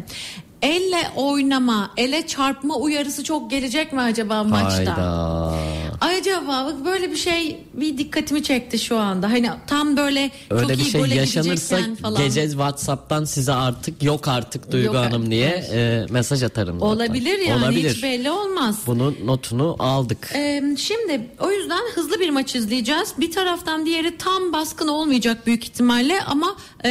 Elle 0.62 1.10
oynama, 1.15 1.91
ele 1.98 2.28
çarpma 2.28 2.76
uyarısı 2.76 3.24
çok 3.24 3.52
gelecek 3.52 3.93
mi 3.93 4.02
acaba 4.02 4.43
maçta? 4.43 4.98
Hayda. 4.98 5.54
Acaba 6.02 6.65
bak 6.65 6.86
böyle 6.86 7.12
bir 7.12 7.15
şey 7.15 7.60
bir 7.74 7.98
dikkatimi 7.98 8.43
çekti 8.43 8.80
şu 8.80 8.98
anda. 8.98 9.30
Hani 9.32 9.50
tam 9.67 9.98
böyle 9.98 10.32
Öyle 10.50 10.62
çok 10.62 10.70
bir 10.72 10.78
iyi 10.78 10.91
şey 10.91 11.02
gole 11.02 11.15
yaşanırsa 11.15 11.76
gidecekken 11.80 11.96
falan. 11.96 12.24
gece 12.24 12.48
WhatsApp'tan 12.50 13.24
size 13.26 13.54
artık 13.54 14.04
yok 14.04 14.28
artık 14.28 14.72
Duygu 14.72 14.86
Yok 14.86 14.96
Hanım 14.96 15.13
artık, 15.22 15.32
diye 15.32 15.48
e, 15.74 16.06
mesaj 16.10 16.43
atarım. 16.43 16.80
zaten. 16.80 16.96
Olabilir 16.96 17.39
yani 17.39 17.76
hiç 17.84 18.04
belli 18.04 18.32
olmaz. 18.32 18.80
Bunun 18.88 19.15
notunu 19.26 19.76
aldık. 19.80 20.32
Ee, 20.36 20.63
şimdi 20.78 21.30
o 21.39 21.52
yüzden 21.52 21.82
hızlı 21.96 22.20
bir 22.20 22.30
maç 22.30 22.56
izleyeceğiz. 22.56 23.13
Bir 23.17 23.32
taraftan 23.32 23.86
diğeri 23.86 24.17
tam 24.17 24.54
baskın 24.54 24.88
olmayacak 24.88 25.48
büyük 25.48 25.63
ihtimalle 25.63 26.22
ama 26.24 26.56
e, 26.84 26.89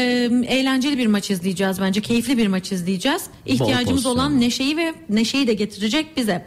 eğlenceli 0.49 0.99
bir 0.99 1.07
maç 1.07 1.31
izleyeceğiz 1.31 1.81
bence. 1.81 2.01
Keyifli 2.01 2.39
bir 2.39 2.47
maç 2.47 2.73
izleyeceğiz. 2.73 3.23
İhtiyacımız 3.65 3.91
pozisyon. 4.03 4.13
olan 4.15 4.41
neşeyi 4.41 4.77
ve 4.77 4.95
neşeyi 5.09 5.47
de 5.47 5.55
getirecek 5.55 6.17
bize. 6.17 6.47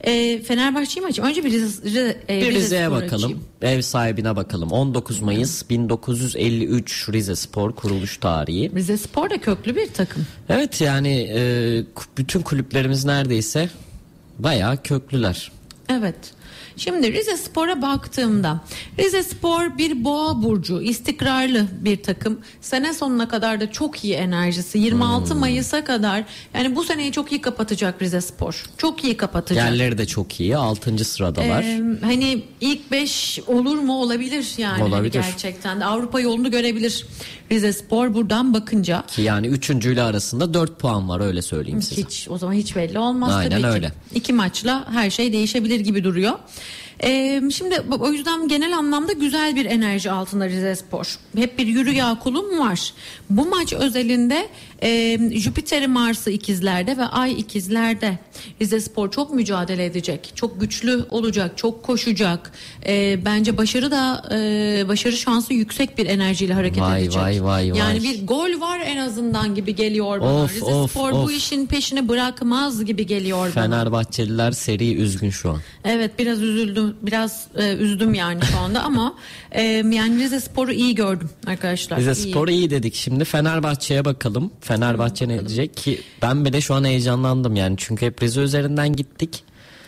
E, 0.00 0.42
Fenerbahçe'yi 0.42 1.04
mi 1.04 1.08
açayım? 1.10 1.30
Önce 1.30 1.44
bir, 1.44 1.52
Rize, 1.52 2.16
e, 2.28 2.40
Bir 2.40 2.46
Rize 2.46 2.58
Rize'ye 2.58 2.90
bakalım. 2.90 3.14
açayım. 3.24 3.44
Ev 3.62 3.80
sahibine 3.80 4.36
bakalım. 4.36 4.70
19 4.72 5.20
Mayıs 5.20 5.70
1953 5.70 7.08
Rize 7.12 7.36
Spor 7.36 7.72
kuruluş 7.72 8.16
tarihi. 8.18 8.70
Rize 8.74 8.96
Spor 8.96 9.30
da 9.30 9.38
köklü 9.38 9.76
bir 9.76 9.86
takım. 9.86 10.26
Evet 10.48 10.80
yani 10.80 11.30
e, 11.34 11.40
bütün 12.18 12.40
kulüplerimiz 12.40 13.04
neredeyse 13.04 13.68
bayağı 14.38 14.82
köklüler. 14.82 15.52
Evet. 15.88 16.16
Şimdi 16.84 17.12
Rize 17.12 17.36
Spor'a 17.36 17.82
baktığımda 17.82 18.60
Rize 18.98 19.22
Spor 19.22 19.78
bir 19.78 20.04
boğa 20.04 20.42
burcu 20.42 20.82
istikrarlı 20.82 21.66
bir 21.80 22.02
takım. 22.02 22.40
Sene 22.60 22.94
sonuna 22.94 23.28
kadar 23.28 23.60
da 23.60 23.72
çok 23.72 24.04
iyi 24.04 24.14
enerjisi. 24.14 24.78
26 24.78 25.30
Hmm. 25.30 25.40
Mayıs'a 25.40 25.84
kadar 25.84 26.24
yani 26.54 26.76
bu 26.76 26.84
seneyi 26.84 27.12
çok 27.12 27.32
iyi 27.32 27.40
kapatacak 27.40 28.02
Rize 28.02 28.20
Spor. 28.20 28.64
Çok 28.78 29.04
iyi 29.04 29.16
kapatacak. 29.16 29.64
Yerleri 29.64 29.98
de 29.98 30.06
çok 30.06 30.40
iyi. 30.40 30.56
6. 30.56 31.04
sıradalar. 31.04 31.62
Ee, 31.62 31.82
hani 32.02 32.42
ilk 32.60 32.90
5 32.90 33.40
olur 33.46 33.78
mu 33.78 34.00
olabilir 34.02 34.54
yani 34.58 34.72
Hani 34.80 34.94
Olabilir. 34.94 35.12
gerçekten 35.12 35.80
de 35.80 35.84
Avrupa 35.84 36.20
yolunu 36.20 36.50
görebilir 36.50 37.06
Rize 37.52 37.72
Spor 37.72 38.14
buradan 38.14 38.54
bakınca. 38.54 39.04
Ki 39.06 39.22
yani 39.22 39.46
üçüncüyle 39.46 40.02
arasında 40.02 40.54
4 40.54 40.78
puan 40.78 41.08
var 41.08 41.20
öyle 41.20 41.42
söyleyeyim 41.42 41.82
size. 41.82 42.02
Hiç 42.02 42.26
o 42.30 42.38
zaman 42.38 42.52
hiç 42.52 42.76
belli 42.76 42.98
olmaz 42.98 43.32
Aynen 43.34 43.50
tabii 43.50 43.60
ki. 43.62 43.68
öyle. 43.68 43.92
İki 44.14 44.32
maçla 44.32 44.92
her 44.92 45.10
şey 45.10 45.32
değişebilir 45.32 45.80
gibi 45.80 46.04
duruyor. 46.04 46.32
Ee, 47.04 47.42
şimdi 47.54 47.80
o 48.00 48.12
yüzden 48.12 48.48
genel 48.48 48.76
anlamda 48.76 49.12
güzel 49.12 49.56
bir 49.56 49.64
enerji 49.64 50.10
altında 50.10 50.48
Rize 50.48 50.76
Spor. 50.76 51.18
Hep 51.36 51.58
bir 51.58 51.66
yürü 51.66 51.92
ya 51.92 52.18
kulum 52.22 52.58
var. 52.58 52.94
Bu 53.30 53.46
maç 53.46 53.72
özelinde 53.72 54.48
e, 54.82 55.18
Jüpiter 55.38 55.86
Mars'ı 55.86 56.30
ikizlerde 56.30 56.96
ve 56.96 57.04
Ay 57.04 57.40
ikizlerde. 57.40 58.18
Rize 58.62 58.80
Spor 58.80 59.10
çok 59.10 59.34
mücadele 59.34 59.84
edecek. 59.84 60.32
Çok 60.34 60.60
güçlü 60.60 61.04
olacak. 61.10 61.58
Çok 61.58 61.82
koşacak. 61.82 62.52
E, 62.86 63.24
bence 63.24 63.56
başarı 63.56 63.90
da 63.90 64.24
e, 64.34 64.88
başarı 64.88 65.16
şansı 65.16 65.54
yüksek 65.54 65.98
bir 65.98 66.06
enerjiyle 66.06 66.54
hareket 66.54 66.82
Vay, 66.82 67.02
edecek. 67.02 67.22
vay, 67.22 67.44
vay, 67.44 67.66
yani 67.68 67.78
vay. 67.80 68.02
bir 68.02 68.26
gol 68.26 68.60
var 68.60 68.80
en 68.84 68.96
azından 68.96 69.54
gibi 69.54 69.74
geliyor 69.74 70.20
bana. 70.20 70.42
Of, 70.42 70.54
Rize 70.54 70.64
of, 70.64 70.90
Spor 70.90 71.10
of. 71.12 71.24
bu 71.26 71.32
işin 71.32 71.66
peşini 71.66 72.08
bırakmaz 72.08 72.84
gibi 72.84 73.06
geliyor 73.06 73.38
bana. 73.38 73.50
Fenerbahçeliler 73.50 74.52
seri 74.52 74.94
üzgün 74.96 75.30
şu 75.30 75.50
an. 75.50 75.58
Evet 75.84 76.18
biraz 76.18 76.42
üzüldüm. 76.42 76.96
Biraz 77.02 77.46
e, 77.56 77.74
üzdüm 77.76 78.14
yani 78.14 78.40
şu 78.52 78.58
anda 78.58 78.82
ama 78.82 79.14
e, 79.52 79.62
yani 79.62 80.22
Rize 80.22 80.40
Spor'u 80.40 80.72
iyi 80.72 80.94
gördüm 80.94 81.30
arkadaşlar. 81.46 82.00
Rize 82.00 82.12
İyi. 82.26 82.30
Spor'u 82.30 82.50
iyi 82.50 82.70
dedik. 82.70 82.94
Şimdi 82.94 83.24
Fenerbahçe'ye 83.24 84.04
bakalım. 84.04 84.50
Fenerbahçe 84.74 85.28
ne 85.28 85.38
diyecek 85.38 85.76
ki 85.76 86.00
ben 86.22 86.44
bile 86.44 86.60
şu 86.60 86.74
an 86.74 86.84
heyecanlandım 86.84 87.56
yani. 87.56 87.74
Çünkü 87.78 88.06
hep 88.06 88.22
Rize 88.22 88.40
üzerinden 88.40 88.96
gittik. 88.96 89.42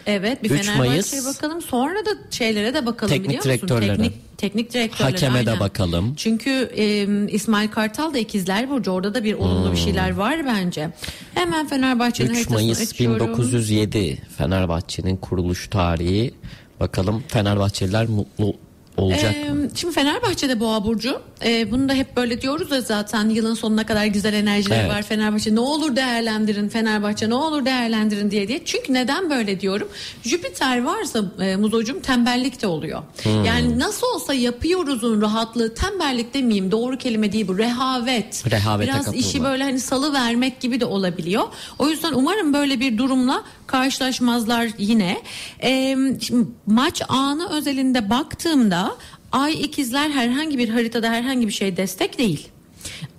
Evet 0.07 0.43
bir 0.45 0.51
3 0.51 0.61
Fenerbahçe'ye 0.61 0.89
Mayıs. 0.89 1.27
bakalım. 1.27 1.63
Sonra 1.63 2.07
da 2.07 2.11
şeylere 2.31 2.75
de 2.75 2.87
bakalım 2.87 3.13
Teknik 3.13 3.45
biliyor 3.45 3.63
musun? 3.63 3.79
Teknik, 3.79 4.39
teknik 4.39 4.73
direktörlere. 4.75 5.13
Hakeme 5.13 5.47
de 5.47 5.51
aynen. 5.51 5.61
bakalım. 5.61 6.15
Çünkü 6.17 6.51
e, 6.77 7.07
İsmail 7.29 7.69
Kartal 7.69 8.15
da 8.15 8.19
ikizler 8.19 8.71
burcu. 8.71 8.91
Orada 8.91 9.15
da 9.15 9.25
bir 9.25 9.35
olumlu 9.35 9.73
bir 9.73 9.77
şeyler 9.77 10.11
var 10.11 10.47
bence. 10.47 10.91
Hemen 11.35 11.69
Fenerbahçe'nin 11.69 12.31
3 12.31 12.35
haritasını 12.37 12.59
Hmm. 12.59 12.65
Mayıs 12.67 12.93
açıyorum. 12.93 13.29
1907 13.29 14.19
Fenerbahçe'nin 14.39 15.17
kuruluş 15.17 15.69
tarihi. 15.69 16.35
Bakalım 16.81 17.25
Fenerbahçeliler 17.29 18.07
mutlu 18.09 18.55
olacak 18.97 19.35
Ee, 19.47 19.51
mı? 19.53 19.69
Şimdi 19.75 19.95
Fenerbahçe'de 19.95 20.61
Boğa 20.61 20.85
Burcu. 20.85 21.21
Ee, 21.45 21.71
bunu 21.71 21.89
da 21.89 21.95
hep 21.95 22.17
böyle 22.17 22.41
diyoruz 22.43 22.71
ya 22.71 22.81
zaten 22.81 23.29
yılın 23.29 23.55
sonuna 23.55 23.87
kadar 23.87 24.07
güzel 24.07 24.35
enerjiler 24.35 24.81
Evet. 24.81 24.91
var 24.91 25.03
Fenerbahçe. 25.03 25.55
Ne 25.55 25.61
olur 25.61 25.97
değerlendirin 25.97 26.69
Fenerbahçe 26.69 27.29
ne 27.31 27.35
olur 27.35 27.65
değerlendirin 27.65 28.31
diye 28.31 28.49
diye. 28.49 28.65
Çünkü 28.65 28.93
neden 28.95 29.31
böyle 29.31 29.61
diyorum? 29.61 29.89
Jüpiter 30.25 30.83
varsa 30.85 31.23
e, 31.41 31.57
Muzocuğum 31.57 32.01
tembellik 32.03 32.63
de 32.63 32.67
oluyor. 32.67 33.03
Hmm. 33.23 33.45
Yani 33.45 33.79
nasıl 33.79 34.07
olsa 34.15 34.35
yapıyoruzun 34.35 35.23
rahatlığı 35.23 35.75
tembellik 35.75 36.35
demeyeyim 36.35 36.71
doğru 36.71 36.99
kelime 36.99 37.33
değil 37.33 37.49
bu 37.49 37.59
rehavet. 37.59 38.51
Rehavete 38.51 38.93
Biraz 38.93 39.05
kapılma. 39.05 39.27
işi 39.27 39.45
böyle 39.45 39.63
hani 39.65 39.81
salı 39.81 40.13
vermek 40.13 40.61
gibi 40.61 40.81
de 40.81 40.85
olabiliyor. 40.85 41.43
O 41.79 41.89
yüzden 41.89 42.13
umarım 42.13 42.55
böyle 42.55 42.81
bir 42.81 42.99
durumla 42.99 43.43
karşılaşmazlar 43.73 44.69
yine. 44.79 45.23
Ee, 45.63 45.97
şimdi 46.21 46.49
maç 46.67 47.03
anı 47.09 47.49
özelinde 47.49 48.11
baktığımda 48.11 48.97
Ay 49.33 49.53
ikizler 49.53 50.11
herhangi 50.11 50.59
bir 50.59 50.69
haritada 50.69 51.11
herhangi 51.11 51.47
bir 51.47 51.53
şey 51.53 51.77
destek 51.77 52.19
değil. 52.19 52.49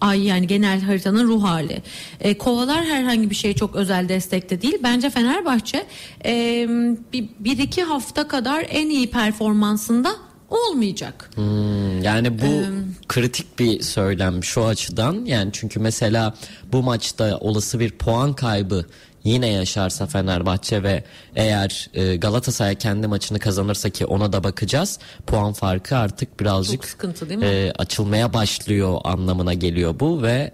Ay 0.02 0.24
yani 0.24 0.48
genel 0.48 0.82
haritanın 0.82 1.28
ruh 1.28 1.44
hali. 1.44 1.82
Ee, 2.20 2.38
kovalar 2.38 2.86
herhangi 2.86 3.30
bir 3.30 3.36
şey 3.36 3.54
çok 3.54 3.76
özel 3.76 4.10
destekte 4.10 4.62
değil. 4.62 4.78
Bence 4.84 5.10
Fenerbahçe 5.10 5.86
e, 6.26 6.66
bir, 7.14 7.30
bir 7.40 7.58
iki 7.58 7.84
hafta 7.84 8.28
kadar 8.28 8.66
en 8.70 8.90
iyi 8.90 9.10
performansında 9.10 10.16
olmayacak. 10.50 11.30
Hmm, 11.36 12.02
yani 12.02 12.42
bu 12.42 12.64
kritik 13.08 13.60
bir 13.60 13.82
söylem 13.82 14.44
şu 14.44 14.66
açıdan 14.66 15.26
yani 15.26 15.50
çünkü 15.54 15.80
mesela 15.80 16.34
bu 16.72 16.84
maçta 16.84 17.38
olası 17.38 17.80
bir 17.80 17.92
puan 17.92 18.34
kaybı 18.34 18.86
yine 19.24 19.48
yaşarsa 19.48 20.08
Fenerbahçe 20.08 20.84
ve 20.84 21.04
eğer 21.36 21.90
e, 21.94 22.16
Galatasaray 22.16 22.76
kendi 22.76 23.08
maçını 23.08 23.40
kazanırsa 23.40 23.90
ki 23.90 24.06
ona 24.06 24.34
da 24.34 24.44
bakacağız 24.44 25.00
puan 25.28 25.54
farkı 25.54 25.98
artık 25.98 26.40
birazcık 26.40 26.82
Çok 26.82 26.86
sıkıntı 26.90 27.30
değil 27.30 27.40
mi? 27.40 27.46
e, 27.46 27.72
açılmaya 27.72 28.34
başlıyor 28.34 28.98
anlamına 29.04 29.54
geliyor 29.54 30.00
bu 30.00 30.24
ve 30.24 30.52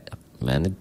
yani 0.47 0.71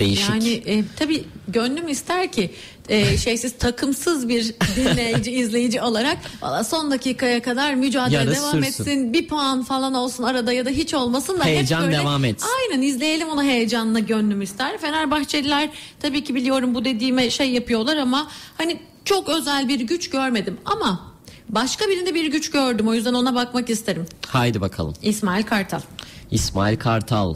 değişik 0.00 0.28
Yani 0.30 0.52
e, 0.52 0.84
tabii 0.96 1.24
gönlüm 1.48 1.88
ister 1.88 2.32
ki 2.32 2.50
e, 2.88 3.18
şeysiz 3.18 3.58
takımsız 3.58 4.28
bir 4.28 4.54
dinleyici 4.76 5.30
izleyici 5.40 5.82
olarak 5.82 6.18
valla 6.42 6.64
son 6.64 6.90
dakikaya 6.90 7.42
kadar 7.42 7.74
mücadele 7.74 8.16
Yarı 8.16 8.34
devam 8.34 8.50
sürsün. 8.50 8.62
etsin 8.62 9.12
bir 9.12 9.28
puan 9.28 9.62
falan 9.62 9.94
olsun 9.94 10.24
arada 10.24 10.52
ya 10.52 10.66
da 10.66 10.70
hiç 10.70 10.94
olmasın 10.94 11.40
da 11.40 11.44
Heyecan 11.44 11.80
hep 11.80 11.86
böyle, 11.86 11.98
devam 11.98 12.24
etsin. 12.24 12.48
Aynen 12.60 12.82
izleyelim 12.82 13.28
onu 13.28 13.42
heyecanla 13.42 13.98
gönlüm 13.98 14.42
ister. 14.42 14.78
Fenerbahçeliler 14.78 15.70
tabii 16.00 16.24
ki 16.24 16.34
biliyorum 16.34 16.74
bu 16.74 16.84
dediğime 16.84 17.30
şey 17.30 17.50
yapıyorlar 17.50 17.96
ama 17.96 18.28
hani 18.58 18.80
çok 19.04 19.28
özel 19.28 19.68
bir 19.68 19.80
güç 19.80 20.10
görmedim 20.10 20.58
ama 20.64 21.14
başka 21.48 21.88
birinde 21.88 22.14
bir 22.14 22.26
güç 22.26 22.50
gördüm 22.50 22.88
o 22.88 22.94
yüzden 22.94 23.14
ona 23.14 23.34
bakmak 23.34 23.70
isterim. 23.70 24.06
haydi 24.26 24.60
bakalım 24.60 24.94
İsmail 25.02 25.42
Kartal. 25.42 25.80
İsmail 26.30 26.78
Kartal 26.78 27.34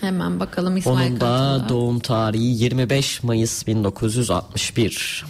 Hemen 0.00 0.40
bakalım 0.40 0.76
İsmail 0.76 1.10
onun 1.10 1.20
da 1.20 1.26
Kartal'a. 1.26 1.68
doğum 1.68 1.98
tarihi 2.00 2.62
25 2.62 3.22
Mayıs 3.22 3.66
1961 3.66 5.24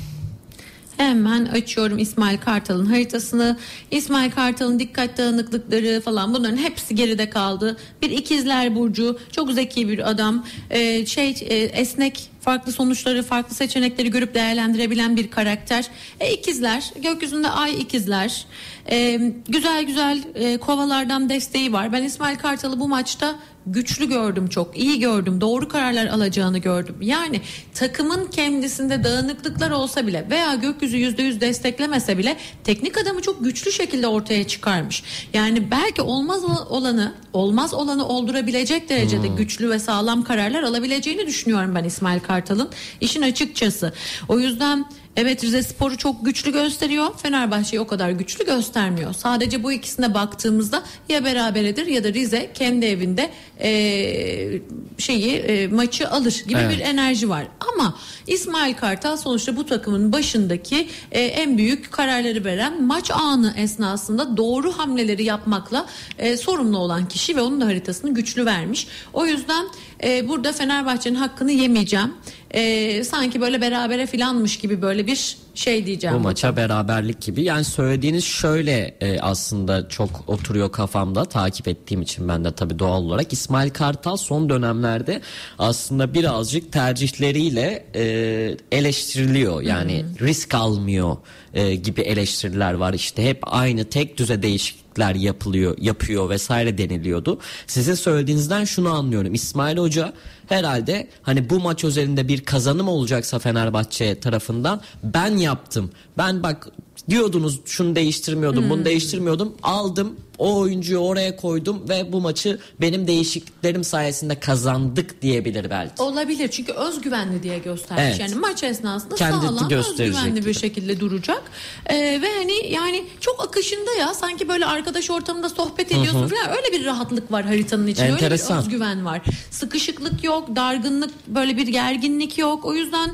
Hemen 0.96 1.44
açıyorum 1.44 1.98
İsmail 1.98 2.38
Kartal'ın 2.38 2.87
haritasını. 2.87 3.59
İsmail 3.90 4.31
Kartal'ın 4.31 4.79
dikkat 4.79 5.18
dağınıklıkları 5.18 6.00
falan 6.00 6.35
bunların 6.35 6.57
hepsi 6.57 6.94
geride 6.94 7.31
kaldı. 7.31 7.76
Bir 8.02 8.11
ikizler 8.11 8.74
burcu, 8.74 9.18
çok 9.33 9.52
zeki 9.52 9.88
bir 9.88 10.11
adam. 10.11 10.44
Ee, 10.70 11.07
şey 11.07 11.31
e, 11.40 11.55
esnek, 11.57 12.31
farklı 12.46 12.72
sonuçları, 12.72 13.22
farklı 13.22 13.54
seçenekleri 13.54 14.11
görüp 14.11 14.35
değerlendirebilen 14.35 15.16
bir 15.16 15.30
karakter. 15.30 15.87
E, 16.20 16.32
ikizler, 16.32 16.90
gökyüzünde 17.02 17.48
ay 17.48 17.80
ikizler. 17.80 18.46
E, 18.90 19.20
güzel 19.48 19.82
güzel 19.82 20.22
e, 20.35 20.56
kovalardan 20.56 21.28
desteği 21.28 21.72
var. 21.72 21.92
Ben 21.92 22.02
İsmail 22.02 22.37
Kartal'ı 22.37 22.80
bu 22.80 22.88
maçta 22.88 23.37
güçlü 23.66 24.09
gördüm 24.09 24.48
çok 24.48 24.78
iyi 24.78 25.00
gördüm 25.00 25.40
doğru 25.40 25.68
kararlar 25.68 26.06
alacağını 26.06 26.59
gördüm 26.59 26.96
yani 27.00 27.40
takımın 27.74 28.26
kendisinde 28.26 29.04
dağınıklıklar 29.04 29.70
olsa 29.70 30.06
bile 30.06 30.26
veya 30.30 30.54
gökyüzü 30.54 30.96
yüzde 30.96 31.22
yüz 31.22 31.40
desteklemese 31.40 32.18
bile 32.18 32.37
teknik 32.64 32.98
adamı 32.98 33.22
çok 33.22 33.44
güçlü 33.44 33.72
şekilde 33.72 34.06
ortaya 34.06 34.46
çıkarmış 34.46 35.02
yani 35.35 35.70
belki 35.70 36.02
olmaz 36.02 36.44
olanı 36.70 37.12
olmaz 37.32 37.74
olanı 37.74 38.09
oldurabilecek 38.09 38.88
derecede 38.88 39.28
güçlü 39.28 39.70
ve 39.70 39.78
sağlam 39.78 40.24
kararlar 40.24 40.62
alabileceğini 40.62 41.26
düşünüyorum 41.26 41.74
ben 41.74 41.85
İsmail 41.85 42.20
Kartal'ın 42.37 42.70
işin 43.01 43.22
açıkçası 43.22 43.92
o 44.29 44.38
yüzden 44.38 44.87
Evet 45.16 45.44
Rize 45.44 45.62
Spor'u 45.62 45.96
çok 45.96 46.25
güçlü 46.25 46.53
gösteriyor. 46.53 47.07
Fenerbahçe'yi 47.16 47.81
o 47.81 47.87
kadar 47.87 48.11
güçlü 48.11 48.46
göstermiyor. 48.46 49.14
Sadece 49.14 49.62
bu 49.62 49.72
ikisine 49.72 50.14
baktığımızda 50.14 50.83
ya 51.09 51.25
beraberedir 51.25 51.87
ya 51.87 52.05
da 52.05 52.12
Rize 52.12 52.51
kendi 52.55 52.87
evinde 52.87 53.31
e, 53.61 54.61
şeyi 54.99 55.33
e, 55.35 55.66
maçı 55.66 56.11
alır 56.11 56.44
gibi 56.49 56.59
Evet. 56.59 56.72
bir 56.72 56.81
enerji 56.81 57.29
var. 57.29 57.46
Ama 57.72 57.94
İsmail 58.27 58.75
Kartal 58.75 59.16
sonuçta 59.16 59.57
bu 59.57 59.66
takımın 59.66 60.12
başındaki 60.12 60.88
e, 61.12 61.20
en 61.20 61.59
büyük 61.59 61.92
kararları 61.92 62.44
veren 62.44 62.83
maç 62.83 63.11
anı 63.11 63.55
esnasında 63.57 64.37
doğru 64.37 64.72
hamleleri 64.72 65.25
yapmakla 65.25 65.87
e, 66.18 66.37
sorumlu 66.37 66.79
olan 66.79 67.09
kişi 67.09 67.37
ve 67.37 67.40
onun 67.40 67.61
da 67.61 67.66
haritasını 67.66 68.14
güçlü 68.14 68.46
vermiş. 68.46 68.87
O 69.12 69.27
yüzden 69.27 69.66
e, 70.05 70.28
burada 70.28 70.53
Fenerbahçe'nin 70.53 71.14
hakkını 71.14 71.53
yemeyeceğim. 71.53 72.14
E, 72.51 73.05
sanki 73.05 73.40
böyle 73.40 73.61
berabere 73.61 74.07
filanmış 74.07 74.59
gibi 74.59 74.82
böyle 74.82 75.07
bir 75.07 75.36
şey 75.59 75.86
diyeceğim. 75.86 76.16
Bu 76.16 76.20
maça 76.20 76.57
beraberlik 76.57 77.20
gibi. 77.20 77.42
Yani 77.42 77.64
söylediğiniz 77.64 78.24
şöyle 78.24 78.96
e, 79.00 79.20
aslında 79.20 79.88
çok 79.88 80.24
oturuyor 80.26 80.72
kafamda 80.72 81.24
takip 81.24 81.68
ettiğim 81.68 82.02
için 82.02 82.28
ben 82.28 82.44
de 82.44 82.52
tabii 82.52 82.78
doğal 82.78 83.02
olarak. 83.02 83.32
İsmail 83.32 83.70
Kartal 83.70 84.16
son 84.16 84.48
dönemlerde 84.48 85.20
aslında 85.59 86.14
birazcık 86.14 86.72
tercihleriyle 86.72 87.86
e, 87.94 88.57
eleştiriliyor. 88.72 89.62
Yani 89.62 90.04
risk 90.20 90.54
almıyor 90.54 91.16
e, 91.54 91.74
gibi 91.74 92.00
eleştiriler 92.00 92.72
var. 92.72 92.94
İşte 92.94 93.24
hep 93.24 93.38
aynı 93.42 93.84
tek 93.84 94.18
düze 94.18 94.42
değişiklikler 94.42 95.14
yapılıyor, 95.14 95.76
yapıyor 95.80 96.30
vesaire 96.30 96.78
deniliyordu. 96.78 97.38
Sizin 97.66 97.94
söylediğinizden 97.94 98.64
şunu 98.64 98.94
anlıyorum. 98.94 99.34
İsmail 99.34 99.78
Hoca 99.78 100.12
herhalde 100.48 101.09
hani 101.22 101.50
bu 101.50 101.61
maç 101.61 101.84
özelinde 101.84 102.28
bir 102.28 102.44
kazanım 102.44 102.88
olacaksa 102.88 103.38
Fenerbahçe 103.38 104.20
tarafından 104.20 104.80
ben 105.02 105.36
yaptım. 105.47 105.90
Ben 106.18 106.42
bak 106.42 106.68
diyordunuz 107.11 107.61
şunu 107.66 107.97
değiştirmiyordum 107.97 108.70
bunu 108.70 108.84
değiştirmiyordum 108.84 109.55
aldım 109.62 110.16
o 110.38 110.59
oyuncuyu 110.59 110.99
oraya 110.99 111.36
koydum 111.36 111.88
ve 111.88 112.12
bu 112.12 112.20
maçı 112.20 112.59
benim 112.80 113.07
değişikliklerim 113.07 113.84
sayesinde 113.84 114.40
kazandık 114.40 115.22
diyebilir 115.22 115.70
belki. 115.70 116.03
Olabilir 116.03 116.49
çünkü 116.49 116.72
özgüvenli 116.72 117.42
diye 117.42 117.59
göstermiş. 117.59 118.05
Evet. 118.07 118.20
Yani 118.20 118.34
maç 118.34 118.62
esnasında 118.62 119.14
Kendini 119.14 119.59
sağlam 119.59 119.70
özgüvenli 119.72 120.36
bir 120.36 120.40
gibi. 120.40 120.55
şekilde 120.55 121.01
duracak. 121.01 121.42
Ee, 121.86 121.97
ve 122.22 122.28
hani 122.36 122.72
yani 122.72 123.05
çok 123.20 123.44
akışında 123.44 123.94
ya 124.01 124.14
sanki 124.14 124.49
böyle 124.49 124.66
arkadaş 124.66 125.11
ortamında 125.11 125.49
sohbet 125.49 125.92
ediyorsun 125.92 126.28
falan 126.28 126.57
öyle 126.57 126.72
bir 126.72 126.84
rahatlık 126.84 127.32
var 127.32 127.44
haritanın 127.44 127.86
içinde. 127.86 128.05
Öyle 128.05 128.12
Enteresan. 128.14 128.59
bir 128.59 128.62
özgüven 128.62 129.05
var. 129.05 129.22
Sıkışıklık 129.51 130.24
yok, 130.24 130.57
dargınlık, 130.57 131.11
böyle 131.26 131.57
bir 131.57 131.66
gerginlik 131.68 132.38
yok. 132.38 132.64
O 132.64 132.74
yüzden 132.74 133.11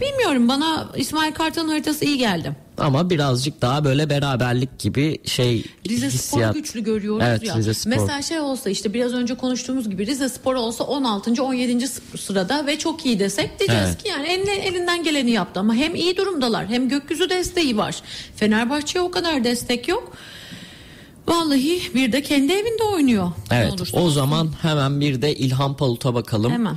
bilmiyorum 0.00 0.48
bana 0.48 0.88
İsmail 0.96 1.32
Kartal'ın 1.32 1.68
haritası 1.68 2.04
iyi 2.04 2.18
geldi. 2.18 2.52
Ama 2.78 3.10
birazcık 3.10 3.62
daha 3.62 3.84
böyle 3.84 4.10
beraberlik 4.10 4.78
gibi 4.78 5.18
şey 5.24 5.64
Rize 5.88 6.06
hissiyat. 6.06 6.50
Spor 6.50 6.60
güçlü 6.60 6.84
görüyoruz 6.84 7.24
evet, 7.26 7.42
ya. 7.42 7.56
Rize 7.56 7.74
Spor. 7.74 7.90
Mesela 7.90 8.22
şey 8.22 8.40
olsa 8.40 8.70
işte 8.70 8.94
biraz 8.94 9.12
önce 9.12 9.34
konuştuğumuz 9.34 9.90
gibi 9.90 10.06
Rize 10.06 10.28
Spor 10.28 10.54
olsa 10.54 10.84
16. 10.84 11.42
17. 11.42 11.88
sırada 12.18 12.66
ve 12.66 12.78
çok 12.78 13.06
iyi 13.06 13.18
desek 13.18 13.58
diyeceğiz 13.58 13.88
Evet. 13.88 14.02
ki 14.02 14.08
yani 14.08 14.26
eline, 14.26 14.54
elinden 14.54 15.04
geleni 15.04 15.30
yaptı 15.30 15.60
ama 15.60 15.74
hem 15.74 15.94
iyi 15.94 16.16
durumdalar 16.16 16.66
hem 16.66 16.88
gökyüzü 16.88 17.30
desteği 17.30 17.76
var. 17.76 18.02
Fenerbahçe'ye 18.36 19.02
o 19.02 19.10
kadar 19.10 19.44
destek 19.44 19.88
yok. 19.88 20.12
Vallahi 21.28 21.80
bir 21.94 22.12
de 22.12 22.22
kendi 22.22 22.52
evinde 22.52 22.82
oynuyor. 22.82 23.32
Evet 23.50 23.72
o 23.92 24.10
zaman 24.10 24.50
hemen 24.62 25.00
bir 25.00 25.22
de 25.22 25.36
İlhan 25.36 25.76
Palut'a 25.76 26.14
bakalım. 26.14 26.52
Hemen. 26.52 26.76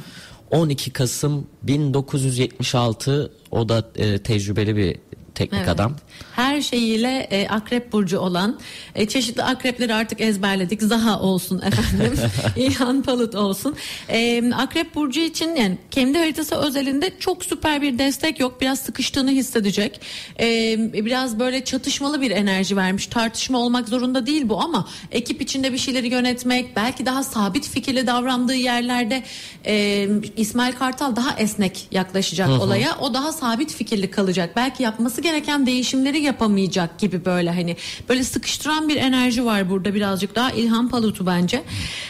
12 0.51 0.91
Kasım 0.91 1.47
1976 1.63 3.31
o 3.51 3.69
da 3.69 3.87
e, 3.95 4.17
tecrübeli 4.17 4.75
bir 4.75 4.97
teknik 5.35 5.59
Evet. 5.59 5.69
adam. 5.69 5.95
Her 6.39 6.61
şeyiyle 6.61 7.27
e, 7.31 7.47
akrep 7.47 7.91
burcu 7.91 8.19
olan 8.19 8.59
e, 8.95 9.07
çeşitli 9.07 9.43
akrepleri 9.43 9.93
artık 9.93 10.21
ezberledik. 10.21 10.81
Zaha 10.81 11.19
olsun 11.19 11.61
efendim. 11.61 12.19
İlhan 12.55 13.01
Palut 13.01 13.35
olsun. 13.35 13.75
E, 14.09 14.51
akrep 14.53 14.95
burcu 14.95 15.19
için 15.19 15.55
yani 15.55 15.77
kendi 15.91 16.17
haritası 16.17 16.55
özelinde 16.55 17.11
çok 17.19 17.45
süper 17.45 17.81
bir 17.81 17.99
destek 17.99 18.39
yok. 18.39 18.61
Biraz 18.61 18.79
sıkıştığını 18.79 19.31
hissedecek. 19.31 20.01
E, 20.39 20.77
biraz 20.93 21.39
böyle 21.39 21.63
çatışmalı 21.63 22.21
bir 22.21 22.31
enerji 22.31 22.77
vermiş. 22.77 23.07
Tartışma 23.07 23.57
olmak 23.57 23.89
zorunda 23.89 24.25
değil 24.25 24.49
bu 24.49 24.61
ama 24.61 24.87
ekip 25.11 25.41
içinde 25.41 25.73
bir 25.73 25.77
şeyleri 25.77 26.07
yönetmek, 26.07 26.75
belki 26.75 27.05
daha 27.05 27.23
sabit 27.23 27.69
fikirli 27.69 28.07
davrandığı 28.07 28.55
yerlerde 28.55 29.23
e, 29.65 30.07
İsmail 30.37 30.73
Kartal 30.73 31.15
daha 31.15 31.39
esnek 31.39 31.87
yaklaşacak 31.91 32.49
olaya. 32.49 32.97
O 33.01 33.13
daha 33.13 33.31
sabit 33.31 33.73
fikirli 33.73 34.11
kalacak. 34.11 34.55
Belki 34.55 34.83
yapması 34.83 35.21
gereken 35.21 35.65
değişimleri 35.65 36.28
yapamayacak 36.29 36.99
gibi 36.99 37.25
böyle 37.25 37.51
hani 37.51 37.77
böyle 38.09 38.23
sıkıştıran 38.23 38.89
bir 38.89 38.95
enerji 38.95 39.45
var 39.45 39.69
burada 39.69 39.93
birazcık 39.93 40.35
daha 40.35 40.51
İlhan 40.51 40.89
Palut'u 40.89 41.25
bence. 41.25 41.63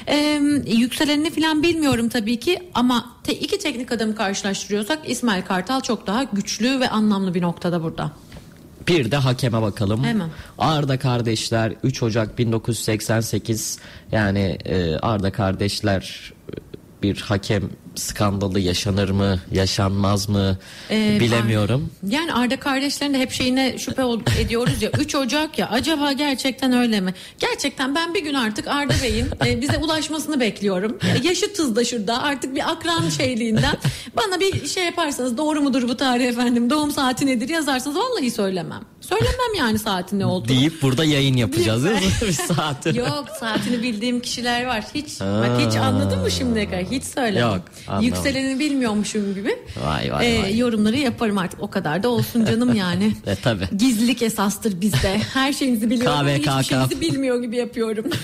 E, 0.07 0.15
yükselenini 0.67 1.29
falan 1.29 1.63
bilmiyorum 1.63 2.09
tabii 2.09 2.39
ki 2.39 2.59
ama 2.73 3.05
te, 3.23 3.33
iki 3.33 3.59
teknik 3.59 3.91
adamı 3.91 4.15
karşılaştırıyorsak 4.15 5.09
İsmail 5.09 5.41
Kartal 5.41 5.81
çok 5.81 6.07
daha 6.07 6.23
güçlü 6.23 6.79
ve 6.79 6.89
anlamlı 6.89 7.33
bir 7.33 7.41
noktada 7.41 7.83
burada. 7.83 8.11
Bir 8.87 9.11
de 9.11 9.17
hakeme 9.17 9.61
bakalım. 9.61 10.03
Hemen. 10.03 10.29
Arda 10.57 10.99
kardeşler 10.99 11.73
3 11.83 12.03
Ocak 12.03 12.37
1988 12.37 13.79
yani 14.11 14.57
e, 14.65 14.95
Arda 14.95 15.31
kardeşler 15.31 16.33
e, 16.49 16.53
bir 17.03 17.21
hakem 17.21 17.63
skandalı 17.95 18.59
yaşanır 18.59 19.09
mı 19.09 19.39
yaşanmaz 19.51 20.29
mı 20.29 20.57
Ee, 20.91 21.17
bilemiyorum. 21.19 21.89
Yani 22.07 22.33
Arda 22.33 22.59
kardeşlerin 22.59 23.13
de 23.13 23.19
hep 23.19 23.31
şeyine 23.31 23.77
şüphe 23.77 24.01
ediyoruz 24.41 24.81
ya 24.81 24.91
3 24.99 25.15
Ocak 25.15 25.59
ya 25.59 25.69
acaba 25.69 26.11
gerçekten 26.11 26.73
öyle 26.73 27.01
mi? 27.01 27.13
Gerçekten 27.39 27.95
ben 27.95 28.13
bir 28.13 28.23
gün 28.23 28.33
artık 28.33 28.67
Arda 28.67 28.93
Bey'in 29.03 29.27
e, 29.45 29.61
bize 29.61 29.77
ulaşmasını 29.77 30.39
bekliyorum. 30.39 30.97
Ya 31.07 31.29
Yaşıtız 31.29 31.75
da 31.75 31.85
şurada 31.85 32.23
artık 32.23 32.55
bir 32.55 32.71
akran 32.71 33.09
şeyliğinden 33.09 33.77
bana 34.17 34.39
bir 34.39 34.67
şey 34.67 34.85
yaparsanız 34.85 35.37
doğru 35.37 35.61
mudur 35.61 35.87
bu 35.89 35.97
tarih 35.97 36.25
efendim 36.27 36.69
doğum 36.69 36.91
saati 36.91 37.25
nedir 37.25 37.49
yazarsanız 37.49 37.97
vallahi 37.97 38.31
söylemem. 38.31 38.81
Söylemem 39.01 39.53
yani 39.57 39.79
saatin 39.79 40.19
ne 40.19 40.25
olduğunu. 40.25 40.47
Deyip 40.47 40.81
burada 40.81 41.03
yayın 41.05 41.37
yapacağız 41.37 41.83
değil 41.85 41.95
mi? 41.95 42.01
bir 42.27 42.31
saat. 42.33 42.95
Yok 42.95 43.25
saatini 43.39 43.83
bildiğim 43.83 44.19
kişiler 44.19 44.65
var. 44.65 44.83
Hiç 44.95 45.19
bak 45.19 45.67
hiç 45.67 45.75
anladın 45.75 46.19
mı 46.19 46.31
şimdiye 46.31 46.65
kadar? 46.65 46.83
Hiç 46.83 47.03
söylemem. 47.03 47.49
Yok, 47.49 47.61
anlamadım. 47.87 48.07
Yükselenini 48.07 48.59
bilmiyormuşum 48.59 49.35
gibi. 49.35 49.57
Vay, 49.85 50.11
vay, 50.11 50.35
Ee, 50.37 50.41
vay. 50.43 50.57
Yorumları 50.57 50.97
yaparım 50.97 51.37
artık. 51.37 51.63
O 51.63 51.69
kadar 51.69 52.03
da 52.03 52.09
olsun 52.09 52.45
canım 52.45 52.75
yani. 52.75 53.13
E, 53.27 53.35
tabii. 53.35 53.67
Gizlilik 53.77 54.21
esastır 54.21 54.81
bizde. 54.81 55.17
Her 55.33 55.53
şeyimizi 55.53 55.89
biliyorum 55.89 56.19
KVKK. 56.27 56.37
hiçbir 56.47 56.63
şeyimizi 56.63 57.01
bilmiyor 57.01 57.41
gibi 57.41 57.57
yapıyorum. 57.57 58.05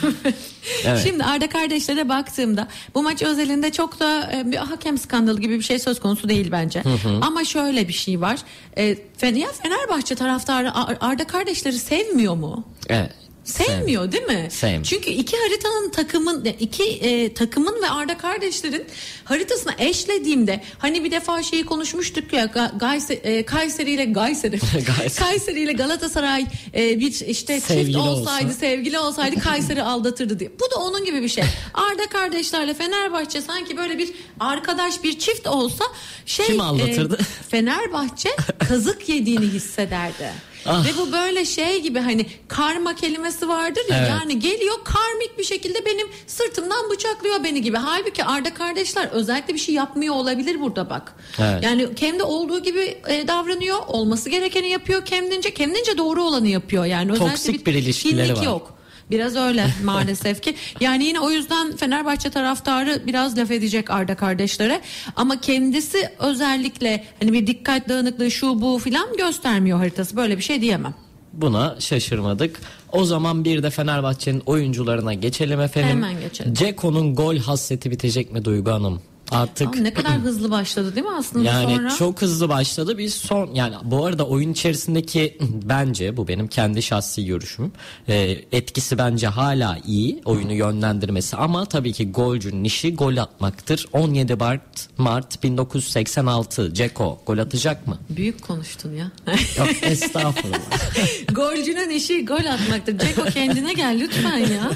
Evet. 0.86 1.02
Şimdi 1.08 1.24
Arda 1.24 1.50
kardeşlere 1.50 2.10
baktığımda 2.10 2.68
bu 2.96 3.04
maç 3.04 3.22
özelinde 3.24 3.72
çok 3.72 4.00
da 4.00 4.32
e, 4.36 4.52
bir 4.52 4.58
hakem 4.58 4.98
skandalı 4.98 5.42
gibi 5.42 5.58
bir 5.58 5.64
şey 5.64 5.80
söz 5.80 6.00
konusu 6.00 6.30
değil 6.30 6.52
bence. 6.52 6.84
Ama 7.22 7.44
şöyle 7.46 7.88
bir 7.88 7.94
şey 7.94 8.22
var. 8.22 8.40
E, 8.78 8.84
ya 9.22 9.48
Fenerbahçe 9.62 10.16
taraftarı 10.16 10.74
Ar- 10.74 10.98
Arda 11.02 11.28
kardeşleri 11.28 11.80
sevmiyor 11.80 12.36
mu? 12.36 12.64
Evet. 12.90 13.12
Sevmiyor 13.46 14.12
değil 14.12 14.24
mi? 14.24 14.48
Sevmiyor. 14.52 14.84
Çünkü 14.84 15.10
iki 15.10 15.38
haritanın 15.38 15.90
takımın 15.90 16.46
iki 16.60 16.84
e, 16.84 17.34
takımın 17.34 17.82
ve 17.82 17.90
Arda 17.90 18.18
kardeşlerin 18.18 18.84
haritasını 19.24 19.74
eşlediğimde 19.78 20.62
hani 20.78 21.04
bir 21.04 21.12
defa 21.12 21.44
şeyi 21.44 21.66
konuşmuştuk 21.66 22.34
ya 22.34 22.46
Gayse, 22.80 23.14
e, 23.14 23.46
Kayseri 23.46 23.92
ile. 23.92 24.06
Gayseri. 24.06 24.60
Kayseri 25.20 25.60
ile 25.60 25.74
Galatasaray 25.74 26.46
e, 26.76 27.00
bir 27.00 27.12
işte 27.28 27.60
Sevgili 27.60 27.86
çift 27.94 27.98
olsaydı, 27.98 28.48
olsa. 28.48 28.60
sevgili 28.60 29.00
olsaydı 29.00 29.40
Kayseri 29.40 29.84
aldatırdı 29.84 30.40
diye. 30.40 30.52
Bu 30.60 30.72
da 30.72 30.76
onun 30.76 31.06
gibi 31.06 31.22
bir 31.22 31.30
şey. 31.30 31.44
Arda 31.74 32.08
kardeşlerle 32.10 32.74
Fenerbahçe 32.74 33.42
sanki 33.42 33.78
böyle 33.78 33.98
bir 33.98 34.10
arkadaş 34.40 35.04
bir 35.04 35.20
çift 35.20 35.48
olsa 35.48 35.84
şey 36.26 36.46
Kim 36.46 36.62
aldatırdı? 36.62 37.18
e, 37.22 37.24
Fenerbahçe 37.50 38.30
kazık 38.70 39.10
yediğini 39.10 39.46
hissederdi. 39.46 40.32
Ah. 40.68 40.86
Ve 40.86 40.90
bu 40.98 41.12
böyle 41.12 41.46
şey 41.46 41.82
gibi 41.82 42.00
hani 42.00 42.26
karma 42.48 42.96
kelimesi 42.96 43.48
vardır 43.48 43.82
ya 43.90 43.98
Evet. 44.00 44.10
yani 44.10 44.40
geliyor 44.40 44.76
karmik 44.84 45.38
bir 45.40 45.44
şekilde 45.44 45.86
benim 45.86 46.08
sırtımdan 46.28 46.90
bıçaklıyor 46.90 47.44
beni 47.44 47.62
gibi. 47.62 47.78
Halbuki 47.78 48.24
Arda 48.24 48.54
kardeşler 48.54 49.08
özellikle 49.12 49.54
bir 49.54 49.60
şey 49.60 49.76
yapmıyor 49.76 50.16
olabilir 50.16 50.62
burada 50.62 50.90
bak. 50.90 51.16
Evet. 51.40 51.64
Yani 51.64 51.96
kendi 51.96 52.24
olduğu 52.24 52.64
gibi 52.64 52.98
e, 53.08 53.28
davranıyor. 53.28 53.78
Olması 53.88 54.30
gerekeni 54.30 54.70
yapıyor 54.70 55.06
kendince. 55.06 55.54
Kendince 55.54 55.98
doğru 55.98 56.24
olanı 56.24 56.48
yapıyor. 56.48 56.86
Yani 56.86 57.12
özellikle 57.12 57.30
Toksik 57.36 57.68
bir 57.68 57.74
ilişkileri 57.74 58.26
kinlik 58.28 58.38
var. 58.40 58.44
yok. 58.46 58.75
Biraz 59.12 59.36
öyle 59.36 59.68
maalesef 59.84 60.42
ki. 60.42 60.56
Yani 60.80 61.04
yine 61.06 61.20
o 61.20 61.32
yüzden 61.32 61.76
Fenerbahçe 61.76 62.30
taraftarı 62.30 63.02
biraz 63.08 63.38
laf 63.38 63.52
edecek 63.52 63.92
Arda 63.92 64.16
kardeşlere. 64.16 64.82
Ama 65.16 65.42
kendisi 65.42 66.10
özellikle 66.20 67.04
hani 67.20 67.34
bir 67.34 67.48
dikkat 67.48 67.90
dağınıklığı 67.90 68.32
şu 68.32 68.62
bu 68.62 68.80
filan 68.80 69.18
göstermiyor 69.18 69.78
haritası. 69.78 70.18
Böyle 70.18 70.38
bir 70.38 70.44
şey 70.44 70.62
diyemem. 70.62 70.94
Buna 71.34 71.76
şaşırmadık. 71.80 72.60
O 72.92 73.06
zaman 73.06 73.46
bir 73.46 73.64
de 73.64 73.70
Fenerbahçe'nin 73.70 74.44
oyuncularına 74.46 75.14
geçelim 75.14 75.62
efendim. 75.62 75.90
Hemen 75.90 76.20
geçelim. 76.20 76.54
Ceko'nun 76.54 77.16
gol 77.16 77.38
hasreti 77.38 77.92
bitecek 77.92 78.32
mi 78.32 78.46
Duygu 78.46 78.72
Hanım? 78.72 79.02
Artık 79.32 79.68
Ama 79.68 79.78
ne 79.78 79.94
kadar 79.94 80.18
hızlı 80.20 80.52
başladı 80.52 80.96
değil 80.96 81.06
mi 81.06 81.12
aslında 81.18 81.50
yani 81.50 81.76
sonra? 81.76 81.90
çok 81.90 82.22
hızlı 82.22 82.50
başladı. 82.50 82.98
Bir 82.98 83.10
son 83.10 83.54
yani 83.54 83.76
bu 83.84 84.06
arada 84.06 84.28
oyun 84.28 84.52
içerisindeki 84.52 85.38
bence 85.64 86.18
bu 86.18 86.28
benim 86.28 86.48
kendi 86.48 86.82
şahsi 86.82 87.26
görüşüm. 87.26 87.72
e, 88.08 88.38
etkisi 88.52 88.98
bence 88.98 89.28
hala 89.28 89.78
iyi 89.88 90.22
oyunu 90.26 90.54
yönlendirmesi 90.54 91.36
ama 91.36 91.66
tabii 91.66 91.94
ki 91.94 92.12
golcünün 92.12 92.64
işi 92.64 92.96
gol 92.96 93.18
atmaktır. 93.18 93.86
17 93.94 94.36
Mart 94.36 94.88
Mart 94.98 95.44
1986 95.44 96.74
Ceko 96.74 97.22
gol 97.28 97.38
atacak 97.38 97.88
mı? 97.88 97.98
Büyük 98.10 98.44
konuştun 98.44 98.94
ya. 98.96 99.12
Yok 99.58 99.70
estağfurullah. 99.82 100.60
Golcünün 101.32 101.90
işi 101.90 102.26
gol 102.26 102.46
atmaktır. 102.46 102.98
Ceko 103.00 103.24
kendine 103.26 103.74
gel 103.74 103.98
lütfen 104.00 104.38
ya. 104.38 104.72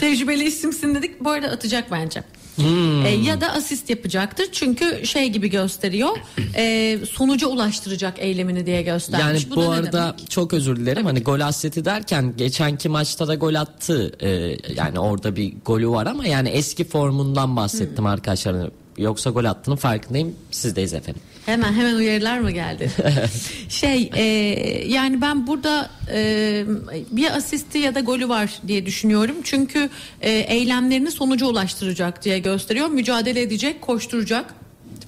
Tecrübeli 0.00 0.44
isimsin 0.44 0.94
dedik. 0.94 1.24
Bu 1.24 1.30
arada 1.30 1.48
atacak 1.48 1.90
bence. 1.90 2.22
Hmm. 2.56 3.06
E, 3.06 3.08
ya 3.08 3.40
da 3.40 3.52
asist 3.52 3.90
yapacaktır. 3.90 4.46
Çünkü 4.52 5.06
şey 5.06 5.28
gibi 5.28 5.50
gösteriyor. 5.50 6.16
E, 6.56 6.98
sonuca 7.10 7.46
ulaştıracak 7.46 8.18
eylemini 8.18 8.66
diye 8.66 8.82
göstermiş. 8.82 9.42
Yani 9.42 9.50
Bu, 9.50 9.56
bu, 9.56 9.70
arada 9.70 10.16
çok 10.28 10.52
özür 10.52 10.76
dilerim. 10.76 11.06
Hani 11.06 11.22
gol 11.22 11.40
hasreti 11.40 11.84
derken 11.84 12.34
geçenki 12.36 12.88
maçta 12.88 13.28
da 13.28 13.34
gol 13.34 13.54
attı. 13.54 14.12
Ee, 14.20 14.56
yani 14.76 14.98
orada 14.98 15.36
bir 15.36 15.54
golü 15.64 15.88
var 15.88 16.06
ama 16.06 16.26
yani 16.26 16.48
eski 16.48 16.84
formundan 16.84 17.56
bahsettim 17.56 18.06
arkadaşlar. 18.06 18.70
Yoksa 19.02 19.30
gol 19.30 19.44
attığının 19.44 19.76
farkındayım. 19.76 20.36
Sizdeyiz 20.50 20.94
efendim. 20.94 21.22
Hemen 21.46 21.72
hemen 21.72 21.94
uyarılar 21.94 22.38
mı 22.38 22.50
geldi? 22.50 22.90
şey 23.68 24.10
e, 24.14 24.24
yani 24.88 25.20
ben 25.20 25.46
burada 25.46 25.90
e, 26.12 26.64
bir 27.10 27.36
asisti 27.36 27.78
ya 27.78 27.94
da 27.94 28.00
golü 28.00 28.28
var 28.28 28.60
diye 28.68 28.86
düşünüyorum. 28.86 29.36
Çünkü 29.44 29.90
e, 30.20 30.30
eylemlerini 30.30 31.10
sonuca 31.10 31.46
ulaştıracak 31.46 32.24
diye 32.24 32.38
gösteriyor. 32.38 32.88
Mücadele 32.88 33.40
edecek, 33.40 33.82
koşturacak 33.82 34.54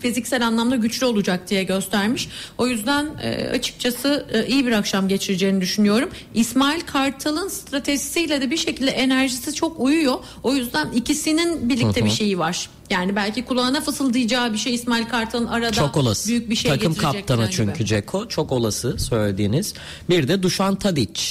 fiziksel 0.01 0.47
anlamda 0.47 0.77
güçlü 0.77 1.07
olacak 1.07 1.51
diye 1.51 1.65
göstermiş. 1.65 2.29
O 2.59 2.67
yüzden 2.67 3.07
e, 3.23 3.49
açıkçası 3.49 4.27
e, 4.33 4.47
iyi 4.47 4.67
bir 4.67 4.73
akşam 4.73 5.09
geçireceğini 5.09 5.61
düşünüyorum. 5.61 6.11
İsmail 6.35 6.81
Kartal'ın 6.81 7.49
stratejisiyle 7.49 8.41
de 8.41 8.51
bir 8.51 8.57
şekilde 8.57 8.91
enerjisi 8.91 9.55
çok 9.55 9.81
uyuyor. 9.81 10.19
O 10.43 10.55
yüzden 10.55 10.93
ikisinin 10.93 11.69
birlikte 11.69 12.05
bir 12.05 12.11
şeyi 12.11 12.39
var. 12.39 12.69
Yani 12.91 13.17
belki 13.17 13.45
kulağına 13.45 13.81
fısıldayacağı 13.81 14.53
bir 14.53 14.59
şey 14.59 14.75
İsmail 14.75 15.05
Kartal'ın 15.05 15.47
arada 15.47 15.73
Çok 15.73 15.97
olası. 15.97 16.29
büyük 16.29 16.51
bir 16.51 16.57
şey 16.57 16.71
Takım 16.71 16.95
kaptanı 16.95 17.51
çünkü. 17.51 17.85
Ceko. 17.85 18.29
Çok 18.29 18.53
olası 18.53 18.99
söylediğiniz. 18.99 19.75
Bir 20.11 20.29
de 20.29 20.43
Dušan 20.43 20.77
Tadic. 20.77 21.23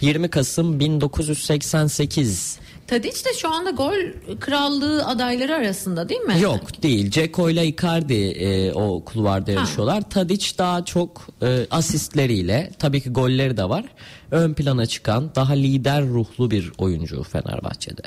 20 0.00 0.28
Kasım 0.30 0.80
1988. 0.80 2.58
Tadic 2.88 3.24
de 3.24 3.34
şu 3.38 3.48
anda 3.48 3.70
gol 3.70 3.94
krallığı 4.40 5.06
adayları 5.06 5.54
arasında 5.54 6.08
değil 6.08 6.20
mi? 6.20 6.40
Yok 6.40 6.82
değil. 6.82 7.10
Ceko 7.10 7.50
ile 7.50 7.66
Icardi 7.66 8.14
e, 8.14 8.72
o 8.72 9.04
kulvarda 9.04 9.52
yarışıyorlar. 9.52 10.10
Tadic 10.10 10.58
daha 10.58 10.84
çok 10.84 11.26
e, 11.42 11.66
asistleriyle 11.70 12.70
tabii 12.78 13.00
ki 13.00 13.10
golleri 13.10 13.56
de 13.56 13.68
var. 13.68 13.84
Ön 14.30 14.54
plana 14.54 14.86
çıkan 14.86 15.30
daha 15.34 15.52
lider 15.52 16.02
ruhlu 16.08 16.50
bir 16.50 16.72
oyuncu 16.78 17.22
Fenerbahçe'de. 17.22 18.02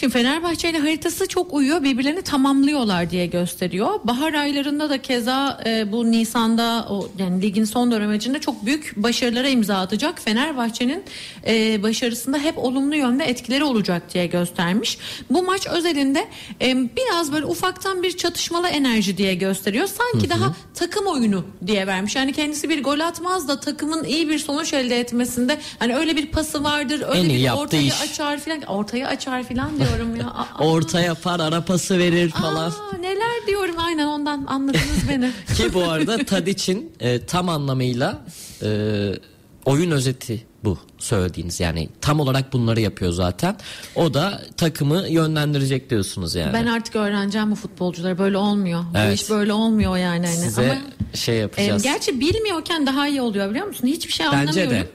Şimdi 0.00 0.12
Fenerbahçe 0.12 0.70
ile 0.70 0.78
haritası 0.78 1.28
çok 1.28 1.54
uyuyor 1.54 1.82
birbirlerini 1.82 2.22
tamamlıyorlar 2.22 3.10
diye 3.10 3.26
gösteriyor. 3.26 4.00
Bahar 4.04 4.34
aylarında 4.34 4.90
da 4.90 5.02
keza 5.02 5.60
e, 5.66 5.92
bu 5.92 6.10
Nisan'da 6.10 6.86
o 6.90 7.08
yani 7.18 7.42
ligin 7.42 7.64
son 7.64 7.90
dönemecinde 7.90 8.38
çok 8.38 8.66
büyük 8.66 8.92
başarılara 8.96 9.48
imza 9.48 9.76
atacak. 9.76 10.22
Fenerbahçe'nin 10.22 11.04
e, 11.46 11.82
başarısında 11.82 12.38
hep 12.38 12.58
olumlu 12.58 12.96
yönde 12.96 13.24
etkileri 13.24 13.64
olacak 13.64 14.14
diye 14.14 14.26
göstermiş. 14.26 14.98
Bu 15.30 15.42
maç 15.42 15.66
özelinde 15.66 16.28
e, 16.62 16.76
biraz 16.96 17.32
böyle 17.32 17.44
ufaktan 17.44 18.02
bir 18.02 18.16
çatışmalı 18.16 18.68
enerji 18.68 19.16
diye 19.16 19.34
gösteriyor. 19.34 19.86
Sanki 19.86 20.30
daha 20.30 20.54
takım 20.74 21.06
oyunu 21.06 21.44
diye 21.66 21.86
vermiş. 21.86 22.16
Yani 22.16 22.32
kendisi 22.32 22.68
bir 22.68 22.82
gol 22.82 23.00
atmaz 23.00 23.48
da 23.48 23.60
takımın 23.60 24.04
iyi 24.04 24.28
bir 24.28 24.38
sonuç 24.38 24.74
elde 24.74 25.00
etmesinde 25.00 25.58
hani 25.78 25.96
öyle 25.96 26.16
bir 26.16 26.26
pası 26.26 26.64
vardır. 26.64 27.02
Öyle 27.08 27.20
En 27.20 27.28
bir 27.28 27.50
ortayı 27.50 27.86
iş. 27.86 28.02
açar 28.02 28.40
filan. 28.40 28.62
Ortayı 28.62 29.06
açar 29.06 29.42
filan 29.42 29.70
diyorum 29.96 30.16
ya. 30.16 30.26
Aa, 30.26 30.46
Orta 30.64 31.00
yapar, 31.00 31.40
ara 31.40 31.64
pası 31.64 31.98
verir 31.98 32.30
falan. 32.30 32.70
Aa, 32.70 32.96
neler 33.00 33.46
diyorum 33.46 33.74
aynen 33.78 34.06
ondan 34.06 34.44
anladınız 34.48 35.08
beni. 35.08 35.30
Ki 35.56 35.74
bu 35.74 35.84
arada 35.84 36.24
Tadic'in 36.24 36.92
e, 37.00 37.26
tam 37.26 37.48
anlamıyla 37.48 38.18
e, 38.62 38.68
oyun 39.64 39.90
özeti 39.90 40.46
bu 40.64 40.78
söylediğiniz 40.98 41.60
yani 41.60 41.88
tam 42.00 42.20
olarak 42.20 42.52
bunları 42.52 42.80
yapıyor 42.80 43.12
zaten. 43.12 43.56
O 43.94 44.14
da 44.14 44.42
takımı 44.56 45.08
yönlendirecek 45.08 45.90
diyorsunuz 45.90 46.34
yani. 46.34 46.52
Ben 46.52 46.66
artık 46.66 46.96
öğreneceğim 46.96 47.50
bu 47.50 47.54
futbolcuları 47.54 48.18
böyle 48.18 48.36
olmuyor. 48.36 48.80
Bu 48.94 48.98
Evet. 48.98 49.20
iş 49.20 49.30
böyle 49.30 49.52
olmuyor 49.52 49.96
yani. 49.96 50.26
Hani. 50.26 50.36
Size 50.36 50.62
Ama 50.70 50.80
şey 51.14 51.36
e, 51.36 51.38
yapacağız. 51.40 51.82
gerçi 51.82 52.20
bilmiyorken 52.20 52.86
daha 52.86 53.08
iyi 53.08 53.22
oluyor 53.22 53.50
biliyor 53.50 53.66
musun? 53.66 53.86
Hiçbir 53.86 54.12
şey 54.12 54.26
Bence 54.26 54.36
anlamıyorum. 54.36 54.72
de. 54.72 54.86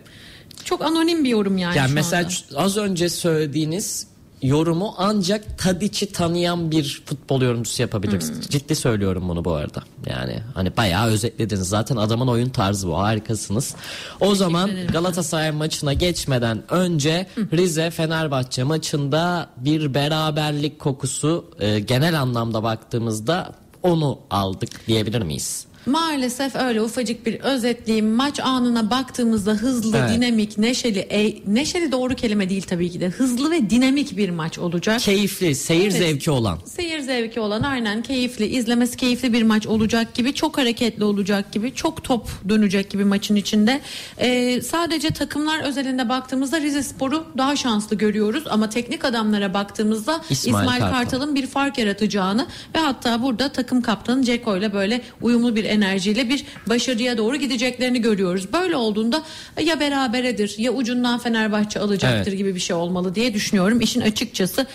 Çok 0.66 0.82
anonim 0.82 1.24
bir 1.24 1.30
yorum 1.30 1.58
yani, 1.58 1.78
yani 1.78 1.88
şu 1.89 1.93
mesela 1.93 2.24
anda. 2.24 2.60
az 2.64 2.78
önce 2.78 3.10
söylediğiniz 3.10 4.08
yorumu 4.42 4.94
ancak 4.98 5.58
Tadic'i 5.58 6.12
tanıyan 6.12 6.72
bir 6.72 7.04
futbol 7.06 7.42
yorumcusu 7.42 7.82
yapabilir. 7.82 8.22
Hmm. 8.22 8.42
Ciddi 8.42 8.76
söylüyorum 8.76 9.30
bunu 9.30 9.46
bu 9.46 9.54
arada. 9.54 9.84
Yani 10.06 10.40
hani 10.54 10.78
bayağı 10.78 11.08
özetlediniz. 11.08 11.70
Zaten 11.70 11.96
adamın 11.96 12.28
oyun 12.28 12.50
tarzı 12.50 12.88
bu. 12.88 12.98
Harikasınız. 12.98 13.76
O 14.20 14.36
zaman 14.36 14.70
ederim. 14.70 14.92
Galatasaray 14.92 15.52
maçına 15.52 15.94
geçmeden 15.94 16.64
önce 16.70 17.28
Rize 17.38 17.92
Fenerbahçe 17.92 18.64
maçında 18.64 19.50
bir 19.58 19.94
beraberlik 19.94 20.80
kokusu 20.80 21.46
e, 21.60 21.80
genel 21.80 22.22
anlamda 22.22 22.64
baktığımızda 22.64 23.54
onu 23.84 24.20
aldık 24.30 24.88
diyebilir 24.88 25.22
miyiz? 25.22 25.66
Maalesef 25.86 26.56
öyle 26.56 26.82
ufacık 26.82 27.26
bir 27.26 27.40
özetleyeyim. 27.40 28.10
Maç 28.12 28.40
anına 28.40 28.90
baktığımızda 28.90 29.52
hızlı, 29.52 29.98
Evet. 29.98 30.10
dinamik, 30.10 30.58
neşeli, 30.58 31.00
e, 31.00 31.34
neşeli 31.48 31.92
doğru 31.92 32.16
kelime 32.16 32.50
değil 32.50 32.62
tabii 32.62 32.92
ki 32.92 33.00
de. 33.00 33.08
Hızlı 33.10 33.52
ve 33.52 33.70
dinamik 33.70 34.18
bir 34.18 34.30
maç 34.30 34.60
olacak. 34.60 35.00
Keyifli, 35.00 35.56
seyir 35.56 35.82
Evet. 35.82 35.94
zevki 35.94 36.32
olan. 36.32 36.60
Seyir 36.66 37.00
zevki 37.00 37.40
olan 37.40 37.62
aynen 37.62 38.04
keyifli, 38.04 38.46
izlemesi 38.46 38.98
keyifli 38.98 39.34
bir 39.34 39.44
maç 39.44 39.68
olacak 39.68 40.14
gibi, 40.14 40.34
çok 40.34 40.58
hareketli 40.58 41.04
olacak 41.04 41.52
gibi, 41.52 41.74
çok 41.74 42.04
top 42.04 42.28
dönecek 42.50 42.90
gibi 42.90 43.06
maçın 43.06 43.36
içinde. 43.36 43.82
Ee, 44.18 44.62
sadece 44.62 45.10
takımlar 45.10 45.60
özelinde 45.64 46.10
baktığımızda 46.10 46.62
Rize 46.62 46.84
Spor'u 46.84 47.26
daha 47.38 47.56
şanslı 47.56 47.96
görüyoruz 47.96 48.44
ama 48.50 48.70
teknik 48.70 49.06
adamlara 49.06 49.54
baktığımızda 49.54 50.22
İsmail 50.30 50.64
İsmail, 50.66 50.80
Kartal. 50.80 50.98
Kartal'ın 51.00 51.36
bir 51.36 51.48
fark 51.48 51.78
yaratacağını 51.78 52.48
ve 52.76 52.80
hatta 52.80 53.22
burada 53.24 53.50
takım 53.52 53.82
kaptanı 53.82 54.24
Ceko 54.24 54.58
ile 54.58 54.74
böyle 54.74 55.02
uyumlu 55.22 55.56
bir 55.56 55.74
enerjiyle 55.76 56.30
bir 56.30 56.45
başarıya 56.69 57.17
doğru 57.17 57.36
gideceklerini 57.36 58.01
görüyoruz. 58.01 58.53
Böyle 58.53 58.76
olduğunda 58.76 59.23
ya 59.63 59.80
beraberedir 59.80 60.55
ya 60.57 60.71
ucundan 60.71 61.19
Fenerbahçe 61.19 61.80
alacaktır 61.80 62.32
Evet. 62.32 62.38
gibi 62.38 62.55
bir 62.55 62.59
şey 62.59 62.76
olmalı 62.76 63.15
diye 63.15 63.34
düşünüyorum. 63.34 63.82
İşin 63.82 64.01
açıkçası 64.01 64.65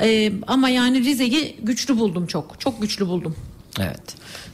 Ee, 0.00 0.32
ama 0.46 0.68
yani 0.68 1.04
Rize'yi 1.04 1.56
güçlü 1.62 1.98
buldum 1.98 2.26
çok. 2.26 2.60
Çok 2.60 2.82
güçlü 2.82 3.06
buldum. 3.06 3.36
Evet. 3.80 4.02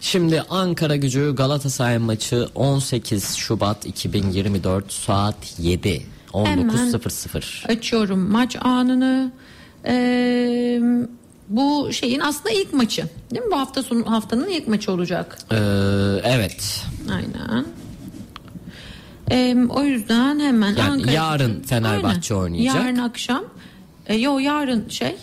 Şimdi 0.01 0.43
Ankara 0.51 0.97
Gücü 0.97 1.35
Galatasaray 1.37 1.99
maçı 1.99 2.49
18 2.55 3.35
Şubat 3.35 3.87
2024 3.87 4.93
saat 4.93 5.37
7 5.59 6.03
19.00. 6.33 7.67
Açıyorum 7.73 8.31
maç 8.31 8.57
anını. 8.61 9.33
Ee, 9.87 10.81
bu 11.49 11.93
şeyin 11.93 12.21
aslında 12.21 12.51
ilk 12.51 12.73
maçı. 12.73 13.05
Değil 13.31 13.43
mi? 13.45 13.51
Bu 13.51 13.59
hafta 13.59 13.83
sonu 13.83 14.11
haftanın 14.11 14.49
ilk 14.49 14.69
maçı 14.69 14.93
olacak. 14.93 15.39
Ee, 15.51 15.57
evet. 16.25 16.85
Aynen. 17.13 17.67
Ee, 19.31 19.57
o 19.69 19.83
yüzden 19.83 20.41
hemen 20.41 20.69
Yani 20.77 20.81
Ankara 20.91 21.13
yarın 21.13 21.63
Fenerbahçe 21.63 22.35
Aynen. 22.35 22.45
oynayacak. 22.45 22.75
Yarın 22.75 22.97
akşam. 22.99 23.45
E, 24.07 24.15
yo 24.15 24.39
yarın 24.39 24.89
şey. 24.89 25.17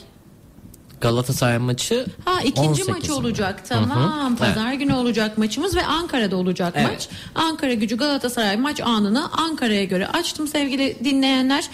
Galatasaray 1.02 1.58
maçı 1.58 2.06
Ha 2.26 2.42
ikinci 2.42 2.70
18 2.70 2.88
maçı 2.90 3.08
mi? 3.08 3.14
olacak 3.14 3.64
tamam. 3.70 3.90
Hı 4.30 4.34
hı. 4.34 4.36
Pazar 4.36 4.74
günü 4.74 4.94
olacak 4.94 5.38
maçımız 5.38 5.76
ve 5.76 5.86
Ankara'da 5.86 6.36
olacak 6.38 6.74
Evet. 6.78 6.90
maç. 6.92 7.08
Ankara 7.36 7.74
Gücü 7.74 7.98
Galatasaray 7.98 8.58
maç 8.58 8.82
anını 8.82 9.32
Ankara'ya 9.32 9.84
göre 9.84 10.08
açtım 10.08 10.48
sevgili 10.48 10.98
dinleyenler. 11.04 11.66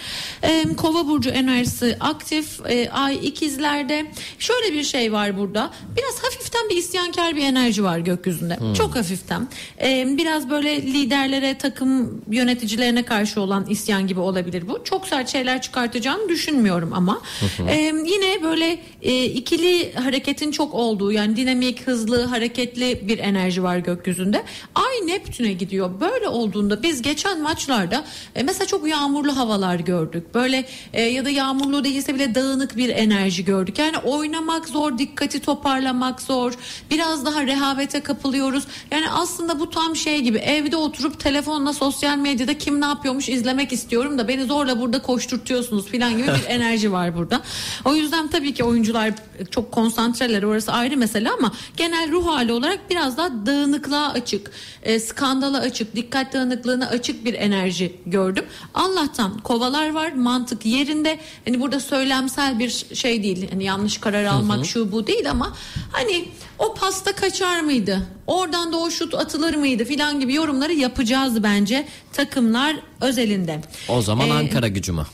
Ee, 0.43 0.65
Kova 0.77 1.07
burcu 1.07 1.29
enerjisi 1.29 1.97
aktif. 1.99 2.59
Ee, 2.69 2.89
ay 2.89 3.15
ikizlerde. 3.27 4.11
Şöyle 4.39 4.73
bir 4.73 4.83
şey 4.83 5.13
var 5.13 5.37
burada. 5.37 5.69
Biraz 5.97 6.23
hafiften 6.23 6.69
bir 6.69 6.75
isyankar 6.77 7.35
bir 7.35 7.43
enerji 7.43 7.83
var 7.83 7.97
gökyüzünde. 7.99 8.57
Çok 8.77 8.95
hafiften. 8.95 9.47
Ee, 9.81 10.07
biraz 10.17 10.49
böyle 10.49 10.81
liderlere, 10.81 11.57
takım 11.57 12.21
yöneticilerine 12.31 13.03
karşı 13.05 13.41
olan 13.41 13.65
isyan 13.69 14.07
gibi 14.07 14.19
olabilir 14.19 14.67
bu. 14.67 14.83
Çok 14.83 15.07
sert 15.07 15.29
şeyler 15.29 15.61
çıkartacağını 15.61 16.29
düşünmüyorum 16.29 16.93
ama. 16.93 17.21
Ee, 17.69 17.75
yine 18.05 18.43
böyle 18.43 18.79
e, 19.01 19.16
e, 19.17 19.25
ikili 19.25 19.93
hareketin 19.93 20.51
çok 20.51 20.73
olduğu 20.73 21.11
yani 21.11 21.35
dinamik, 21.35 21.87
hızlı, 21.87 22.23
hareketli 22.23 23.07
bir 23.07 23.19
enerji 23.19 23.63
var 23.63 23.77
gökyüzünde. 23.77 24.43
Ay 24.75 25.07
Neptün'e 25.07 25.53
gidiyor. 25.53 25.89
Böyle 25.99 26.27
olduğunda 26.27 26.83
biz 26.83 27.01
geçen 27.01 27.41
maçlarda 27.41 28.03
e, 28.35 28.43
mesela 28.43 28.67
çok 28.67 28.87
yağmurlu 28.87 29.37
havalar 29.37 29.79
gördük. 29.79 30.33
Böyle 30.33 30.65
e, 30.93 31.01
ya 31.01 31.25
da 31.25 31.29
yağmurlu 31.29 31.83
değilse 31.83 32.15
bile 32.15 32.35
dağınık 32.35 32.77
bir 32.77 32.89
enerji 32.89 33.45
gördük. 33.45 33.79
Yani 33.79 33.97
oynamak 33.97 34.69
zor, 34.69 34.97
dikkati 34.97 35.39
toparlamak 35.39 36.21
zor. 36.21 36.53
Biraz 36.91 37.25
daha 37.25 37.43
rehavete 37.43 37.99
kapılıyoruz. 37.99 38.63
Yani 38.91 39.09
aslında 39.09 39.59
bu 39.59 39.69
tam 39.69 39.95
şey 39.95 40.21
gibi 40.21 40.37
evde 40.37 40.75
oturup 40.75 41.19
telefonla 41.19 41.73
sosyal 41.73 42.17
medyada 42.17 42.57
kim 42.57 42.81
ne 42.81 42.85
yapıyormuş 42.85 43.29
izlemek 43.29 43.73
istiyorum 43.73 44.17
da 44.17 44.27
beni 44.27 44.45
zorla 44.45 44.79
burada 44.79 45.01
koşturtuyorsunuz 45.01 45.91
falan 45.91 46.17
gibi 46.17 46.27
bir 46.27 46.45
enerji 46.47 46.91
var 46.91 47.15
burada. 47.15 47.41
O 47.85 47.95
yüzden 47.95 48.27
tabii 48.27 48.53
ki 48.53 48.63
oyuncular 48.63 49.06
çok 49.51 49.71
konsantreler 49.71 50.43
orası 50.43 50.71
ayrı 50.71 50.97
mesele 50.97 51.29
ama 51.31 51.51
genel 51.77 52.11
ruh 52.11 52.27
hali 52.27 52.53
olarak 52.53 52.79
biraz 52.89 53.17
daha 53.17 53.29
dağınıklığa 53.45 54.09
açık, 54.11 54.51
e, 54.83 54.99
skandala 54.99 55.57
açık, 55.59 55.95
dikkat 55.95 56.33
dağınıklığına 56.33 56.87
açık 56.87 57.25
bir 57.25 57.33
enerji 57.33 57.95
gördüm. 58.05 58.45
Allah'tan 58.73 59.39
kovalar 59.39 59.89
var, 59.93 60.11
mantık 60.11 60.65
yerinde. 60.65 61.19
Hani 61.45 61.61
burada 61.61 61.79
söylemsel 61.79 62.59
bir 62.59 62.85
şey 62.93 63.23
değil. 63.23 63.47
Hani 63.51 63.63
yanlış 63.63 63.97
karar 63.97 64.25
almak 64.25 64.65
şu 64.65 64.91
bu 64.91 65.07
değil 65.07 65.31
ama 65.31 65.53
hani 65.91 66.25
o 66.59 66.73
pasta 66.73 67.11
kaçar 67.11 67.61
mıydı? 67.61 68.07
Oradan 68.27 68.73
da 68.73 68.77
o 68.77 68.89
şut 68.89 69.13
atılır 69.13 69.55
mıydı 69.55 69.85
filan 69.85 70.19
gibi 70.19 70.33
yorumları 70.33 70.73
yapacağız 70.73 71.43
bence 71.43 71.87
takımlar 72.13 72.75
özelinde. 73.01 73.61
O 73.89 74.01
zaman 74.01 74.27
Ee, 74.27 74.33
Ankara 74.33 74.67
gücü 74.67 74.91
mü? 74.91 75.05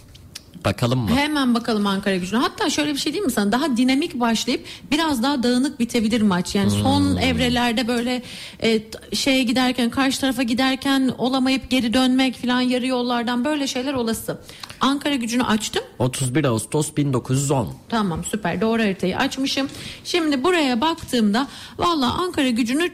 Bakalım 0.65 0.99
mı? 0.99 1.09
Hemen 1.15 1.53
bakalım 1.55 1.87
Ankara 1.87 2.15
gücüne. 2.15 2.39
Hatta 2.39 2.69
şöyle 2.69 2.93
bir 2.93 2.97
şey 2.99 3.13
diyeyim 3.13 3.25
mi 3.25 3.31
sana? 3.31 3.51
Daha 3.51 3.77
dinamik 3.77 4.19
başlayıp 4.19 4.65
biraz 4.91 5.23
daha 5.23 5.43
dağınık 5.43 5.79
bitebilir 5.79 6.21
maç. 6.21 6.55
Yani 6.55 6.71
son 6.71 7.15
evrelerde 7.15 7.87
böyle 7.87 8.21
e, 8.63 8.81
şeye 9.13 9.43
giderken 9.43 9.89
karşı 9.89 10.21
tarafa 10.21 10.43
giderken 10.43 11.13
olamayıp 11.17 11.69
geri 11.69 11.93
dönmek 11.93 12.41
falan 12.41 12.61
yarı 12.61 12.87
yollardan 12.87 13.45
böyle 13.45 13.67
şeyler 13.67 13.93
olası. 13.93 14.41
Ankara 14.81 15.15
gücünü 15.15 15.43
açtım. 15.43 15.83
31 15.99 16.43
Ağustos 16.45 16.95
1910. 16.97 17.73
Tamam 17.89 18.23
süper 18.23 18.61
doğru 18.61 18.81
haritayı 18.81 19.17
açmışım. 19.17 19.67
Şimdi 20.03 20.43
buraya 20.43 20.81
baktığımda 20.81 21.47
valla 21.77 22.13
Ankara 22.13 22.49
gücünü 22.49 22.89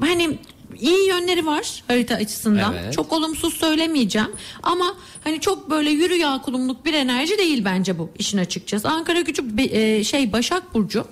hani 0.00 0.38
iyi 0.80 1.08
yönleri 1.08 1.46
var 1.46 1.84
harita 1.88 2.14
açısından. 2.14 2.74
Evet. 2.82 2.92
Çok 2.92 3.12
olumsuz 3.12 3.54
söylemeyeceğim 3.54 4.30
ama 4.62 4.94
hani 5.24 5.40
çok 5.40 5.70
böyle 5.70 5.90
yürü 5.90 6.14
ya 6.14 6.42
kulumluk 6.44 6.84
bir 6.84 6.94
enerji 6.94 7.38
değil 7.38 7.64
bence 7.64 7.98
bu 7.98 8.10
işin 8.18 8.38
açıkçası. 8.38 8.88
Ankara 8.88 9.20
gücü 9.20 9.42
e, 9.58 10.04
şey 10.04 10.32
Başak 10.32 10.74
Burcu 10.74 11.04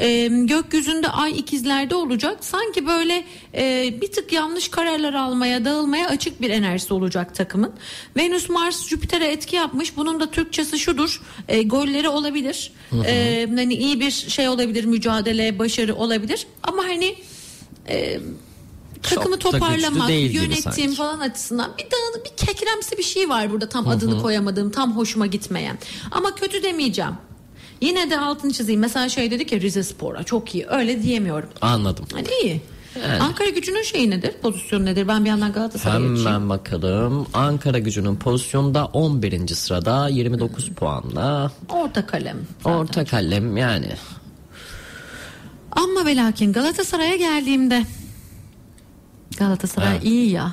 E, 0.00 0.28
gökyüzünde 0.28 1.08
ay 1.08 1.38
ikizlerde 1.38 1.94
olacak. 1.94 2.38
Sanki 2.40 2.86
böyle 2.86 3.24
e, 3.54 3.94
bir 4.00 4.12
tık 4.12 4.32
yanlış 4.32 4.68
kararlar 4.68 5.14
almaya 5.14 5.64
dağılmaya 5.64 6.08
açık 6.08 6.40
bir 6.40 6.50
enerjisi 6.50 6.94
olacak 6.94 7.34
takımın. 7.34 7.72
Venüs 8.16 8.48
Mars 8.48 8.88
Jüpiter'e 8.88 9.26
etki 9.26 9.56
yapmış. 9.56 9.96
Bunun 9.96 10.20
da 10.20 10.30
Türkçesi 10.30 10.78
şudur. 10.78 11.22
E, 11.48 11.62
golleri 11.62 12.08
olabilir. 12.08 12.72
E, 13.06 13.46
hani 13.56 13.74
iyi 13.74 14.00
bir 14.00 14.10
şey 14.10 14.48
olabilir 14.48 14.84
mücadele 14.84 15.58
başarı 15.58 15.94
olabilir. 15.94 16.46
Ama 16.62 16.84
hani 16.84 17.14
e, 17.88 18.20
takımı 19.02 19.38
Çok 19.38 19.52
toparlamak, 19.52 20.10
yönetim 20.10 20.94
falan 20.94 21.20
açısından 21.20 21.70
bir 21.78 21.84
dağını 21.84 22.24
bir 22.24 22.46
kekremsi 22.46 22.98
bir 22.98 23.02
şey 23.02 23.28
var 23.28 23.50
burada 23.50 23.68
tam 23.68 23.88
adını 23.88 24.22
koyamadığım, 24.22 24.70
tam 24.70 24.96
hoşuma 24.96 25.26
gitmeyen. 25.26 25.78
Ama 26.10 26.34
kötü 26.34 26.62
demeyeceğim. 26.62 27.12
Yine 27.80 28.10
de 28.10 28.18
altını 28.20 28.52
çizeyim. 28.52 28.80
Mesela 28.80 29.08
şey 29.08 29.30
dedi 29.30 29.46
ki 29.46 29.60
Rize 29.60 29.82
Spor'a 29.82 30.22
çok 30.22 30.54
iyi. 30.54 30.66
Öyle 30.68 31.02
diyemiyorum. 31.02 31.48
Anladım. 31.60 32.04
Hani 32.12 32.28
iyi. 32.42 32.62
Ankara 33.20 33.48
gücünün 33.48 33.82
şeyi 33.82 34.10
nedir? 34.10 34.32
Pozisyonu 34.42 34.84
nedir? 34.84 35.08
Ben 35.08 35.24
bir 35.24 35.30
yandan 35.30 35.52
Galatasaray'a 35.52 36.00
geçeyim. 36.00 36.26
Hemen 36.26 36.48
bakalım. 36.48 37.26
Ankara 37.34 37.78
gücünün 37.78 38.16
pozisyonda 38.16 38.86
11. 38.86 39.48
sırada 39.54 40.08
29 40.08 40.68
puanla. 40.68 41.52
Orta 41.68 42.06
kalem. 42.06 42.36
zaten. 42.62 42.78
Orta 42.78 43.04
kalem 43.04 43.56
yani. 43.56 43.92
Ama 45.72 46.06
ve 46.06 46.16
lakin 46.16 46.52
Galatasaray'a 46.52 47.16
geldiğimde 47.16 47.84
Galatasaray 49.38 49.92
Evet. 49.92 50.04
iyi 50.04 50.30
ya. 50.30 50.52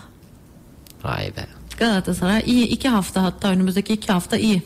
Vay 1.04 1.36
be. 1.36 1.48
Galatasaray 1.78 2.44
iyi 2.46 2.66
iki 2.68 2.90
hafta 2.90 3.24
hatta 3.24 3.50
önümüzdeki 3.50 3.94
iki 3.94 4.12
hafta 4.12 4.38
iyi. 4.38 4.64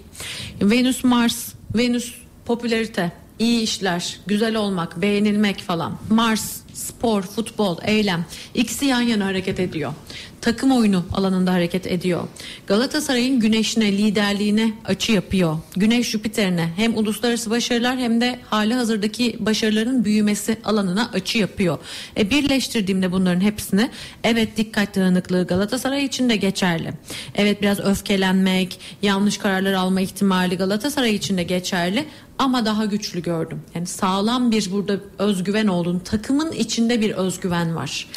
Venüs 0.61 1.03
Mars, 1.03 1.53
Venüs 1.75 2.13
popülarite, 2.45 3.11
iyi 3.39 3.61
işler, 3.61 4.19
güzel 4.27 4.55
olmak, 4.55 5.01
beğenilmek 5.01 5.59
falan. 5.61 5.97
Mars, 6.09 6.57
spor, 6.73 7.21
futbol, 7.21 7.77
eylem 7.83 8.25
ikisi 8.53 8.85
yan 8.85 9.01
yana 9.01 9.25
hareket 9.25 9.59
ediyor. 9.59 9.93
Takım 10.41 10.71
oyunu 10.71 11.05
alanında 11.13 11.53
hareket 11.53 11.87
ediyor. 11.87 12.23
Galatasaray'ın 12.67 13.39
güneşine, 13.39 13.91
liderliğine 13.91 14.73
açı 14.85 15.11
yapıyor. 15.11 15.57
Güneş 15.75 16.09
Jüpiter'ine 16.09 16.69
hem 16.75 16.97
uluslararası 16.97 17.49
başarılar 17.49 17.97
hem 17.97 18.21
de 18.21 18.39
hali 18.49 18.73
hazırdaki 18.73 19.37
başarıların 19.39 20.05
büyümesi 20.05 20.57
alanına 20.63 21.09
açı 21.13 21.37
yapıyor. 21.37 21.77
E, 22.17 22.29
birleştirdiğimde 22.29 23.11
bunların 23.11 23.41
hepsini 23.41 23.89
evet 24.23 24.57
dikkat 24.57 24.95
dağınıklığı 24.95 25.47
Galatasaray 25.47 26.05
için 26.05 26.29
de 26.29 26.35
geçerli. 26.35 26.93
Evet 27.35 27.61
biraz 27.61 27.79
öfkelenmek, 27.79 28.79
yanlış 29.01 29.37
kararlar 29.37 29.73
alma 29.73 30.01
ihtimali 30.01 30.57
Galatasaray 30.57 31.15
için 31.15 31.37
de 31.37 31.43
geçerli 31.43 32.05
ama 32.37 32.65
daha 32.65 32.85
güçlü 32.85 33.21
gördüm. 33.21 33.61
Yani 33.75 33.87
sağlam 33.87 34.51
bir 34.51 34.71
burada 34.71 34.97
özgüven 35.19 35.67
olduğunu, 35.67 36.03
takımın 36.03 36.51
içinde 36.51 37.01
bir 37.01 37.11
özgüven 37.11 37.75
var. 37.75 38.07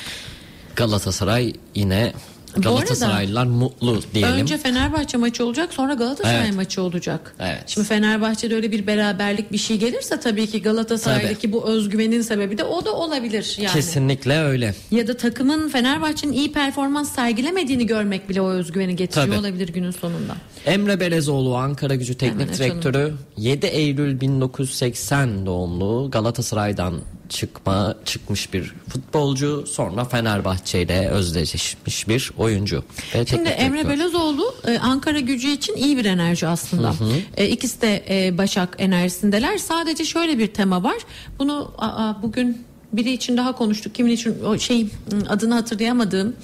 Galatasaray 0.76 1.52
yine 1.74 2.12
Galatasaraylılar 2.56 3.44
mutlu 3.46 4.00
diyelim. 4.14 4.34
Önce 4.34 4.58
Fenerbahçe 4.58 5.16
maçı 5.18 5.46
olacak 5.46 5.72
sonra 5.72 5.94
Galatasaray 5.94 6.44
Evet. 6.44 6.54
maçı 6.54 6.82
olacak. 6.82 7.34
Evet. 7.40 7.62
Şimdi 7.66 7.88
Fenerbahçe'de 7.88 8.54
öyle 8.54 8.72
bir 8.72 8.86
beraberlik 8.86 9.52
bir 9.52 9.58
şey 9.58 9.78
gelirse 9.78 10.20
tabii 10.20 10.46
ki 10.46 10.62
Galatasaray'daki 10.62 11.52
bu 11.52 11.64
özgüvenin 11.68 12.22
sebebi 12.22 12.58
de 12.58 12.64
o 12.64 12.84
da 12.84 12.92
olabilir 12.92 13.56
yani. 13.58 13.72
Kesinlikle 13.72 14.38
öyle. 14.38 14.74
Ya 14.90 15.08
da 15.08 15.16
takımın 15.16 15.68
Fenerbahçe'nin 15.68 16.32
iyi 16.32 16.52
performans 16.52 17.12
sergilemediğini 17.14 17.86
görmek 17.86 18.28
bile 18.28 18.40
o 18.40 18.50
özgüveni 18.50 18.96
getiriyor 18.96 19.26
Tabii. 19.26 19.38
olabilir 19.40 19.68
günün 19.68 19.90
sonunda. 19.90 20.36
Emre 20.66 21.00
Belezoğlu 21.00 21.56
Ankara 21.56 21.94
Gücü 21.94 22.14
Teknik 22.14 22.40
Hemen 22.40 22.52
açalım. 22.52 22.70
Direktörü 22.70 23.12
7 23.36 23.66
Eylül 23.66 24.20
1980 24.20 25.46
doğumlu 25.46 26.10
Galatasaray'dan 26.10 26.94
çıkma 27.32 27.94
çıkmış 28.04 28.52
bir 28.52 28.74
futbolcu 28.88 29.64
sonra 29.66 30.04
Fenerbahçe 30.04 30.82
ile 30.82 31.08
özdeşleşmiş 31.08 32.08
bir 32.08 32.30
oyuncu. 32.38 32.84
ve 33.14 33.26
Şimdi 33.26 33.48
Emre. 33.48 33.88
Belözoğlu 33.88 34.54
e, 34.66 34.78
Ankara 34.78 35.20
gücü 35.20 35.48
için 35.48 35.76
iyi 35.76 35.96
bir 35.96 36.04
enerji 36.04 36.46
aslında. 36.46 36.94
E, 37.36 37.48
İkisi 37.48 37.80
de 37.82 38.04
e, 38.08 38.38
Başak 38.38 38.76
enerjisindeler. 38.78 39.58
Sadece 39.58 40.04
şöyle 40.04 40.38
bir 40.38 40.46
tema 40.46 40.82
var. 40.82 40.96
Bunu 41.38 41.72
aa, 41.78 42.22
bugün 42.22 42.64
biri 42.92 43.12
için 43.12 43.36
daha 43.36 43.52
konuştuk. 43.56 43.94
Kimin 43.94 44.12
için 44.12 44.44
o 44.44 44.58
şey 44.58 44.86
adını 45.28 45.54
hatırlayamadığım 45.54 46.36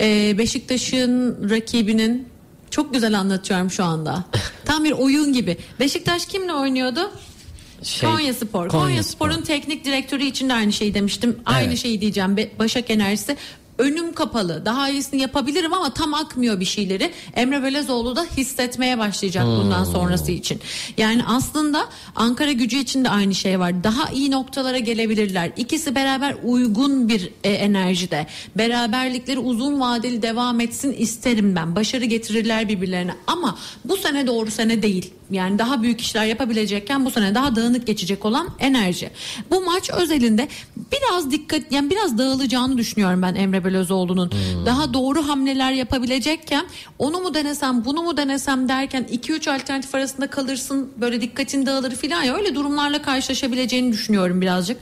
e, 0.00 0.38
Beşiktaş'ın 0.38 1.50
rakibinin 1.50 2.28
çok 2.70 2.94
güzel 2.94 3.18
anlatıyorum 3.18 3.70
şu 3.70 3.84
anda. 3.84 4.24
Tam 4.64 4.84
bir 4.84 4.92
oyun 4.92 5.32
gibi. 5.32 5.56
Beşiktaş 5.80 6.26
kimle 6.26 6.52
oynuyordu? 6.54 7.10
Şey, 7.86 8.10
Konya 8.10 8.34
Spor. 8.34 8.68
Konya 8.68 8.84
Konya 8.84 9.02
Spor. 9.02 9.30
Spor'un 9.30 9.42
teknik 9.42 9.84
direktörü 9.84 10.24
için 10.24 10.48
de 10.48 10.54
aynı 10.54 10.72
şeyi 10.72 10.94
demiştim. 10.94 11.36
Aynı 11.46 11.68
Evet. 11.68 11.78
şeyi 11.78 12.00
diyeceğim. 12.00 12.36
Başak 12.58 12.90
enerjisi 12.90 13.36
önüm 13.78 14.12
kapalı. 14.12 14.62
Daha 14.66 14.90
iyisini 14.90 15.20
yapabilirim 15.20 15.72
ama 15.74 15.94
tam 15.94 16.14
akmıyor 16.14 16.60
bir 16.60 16.64
şeyleri. 16.64 17.12
Emre 17.34 17.62
Belezoğlu 17.62 18.16
da 18.16 18.26
hissetmeye 18.36 18.98
başlayacak 18.98 19.44
bundan 19.46 19.84
Hmm. 19.84 19.92
sonrası 19.92 20.32
için. 20.32 20.60
Yani 20.98 21.22
aslında 21.26 21.86
Ankara 22.16 22.52
gücü 22.52 22.76
için 22.78 23.04
de 23.04 23.08
aynı 23.08 23.34
şey 23.34 23.60
var. 23.60 23.84
Daha 23.84 24.08
iyi 24.10 24.30
noktalara 24.30 24.78
gelebilirler. 24.78 25.50
İkisi 25.56 25.94
beraber 25.94 26.36
uygun 26.44 27.08
bir 27.08 27.30
e, 27.44 27.50
enerjide. 27.50 28.26
Beraberlikleri 28.58 29.38
uzun 29.38 29.80
vadeli 29.80 30.22
devam 30.22 30.60
etsin 30.60 30.92
isterim 30.92 31.56
ben. 31.56 31.76
Başarı 31.76 32.04
getirirler 32.04 32.68
birbirlerine. 32.68 33.14
Ama 33.26 33.58
bu 33.84 33.96
sene 33.96 34.26
doğru 34.26 34.50
sene 34.50 34.82
değil. 34.82 35.10
Yani 35.30 35.58
daha 35.58 35.82
büyük 35.82 36.00
işler 36.00 36.24
yapabilecekken 36.24 37.04
bu 37.04 37.10
sene 37.10 37.34
daha 37.34 37.56
dağınık 37.56 37.86
geçecek 37.86 38.24
olan 38.24 38.48
enerji. 38.58 39.10
Bu 39.50 39.60
maç 39.60 39.90
özelinde 39.90 40.48
biraz 40.92 41.30
dikkat 41.30 41.72
yani 41.72 41.90
biraz 41.90 42.18
dağılacağını 42.18 42.78
düşünüyorum 42.78 43.22
ben 43.22 43.34
Emre 43.34 43.64
Belözoğlu'nun. 43.64 44.30
Daha 44.66 44.94
doğru 44.94 45.28
hamleler 45.28 45.72
yapabilecekken 45.72 46.66
onu 46.98 47.20
mu 47.20 47.34
denesem 47.34 47.84
bunu 47.84 48.02
mu 48.02 48.16
denesem 48.16 48.68
derken 48.68 49.06
2-3 49.12 49.54
alternatif 49.54 49.94
arasında 49.94 50.26
kalırsın 50.26 50.90
böyle 50.96 51.20
dikkatin 51.20 51.66
dağılır 51.66 51.94
filan 51.94 52.22
ya 52.22 52.36
öyle 52.36 52.54
durumlarla 52.54 53.02
karşılaşabileceğini 53.02 53.92
düşünüyorum 53.92 54.40
birazcık. 54.40 54.76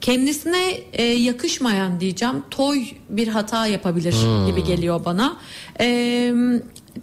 Kendisine 0.00 0.70
e, 0.92 1.02
yakışmayan 1.02 2.00
diyeceğim 2.00 2.34
toy 2.50 2.84
bir 3.08 3.28
hata 3.28 3.66
yapabilir 3.66 4.14
gibi 4.46 4.64
geliyor 4.64 5.04
bana. 5.04 5.36
E, 5.80 6.32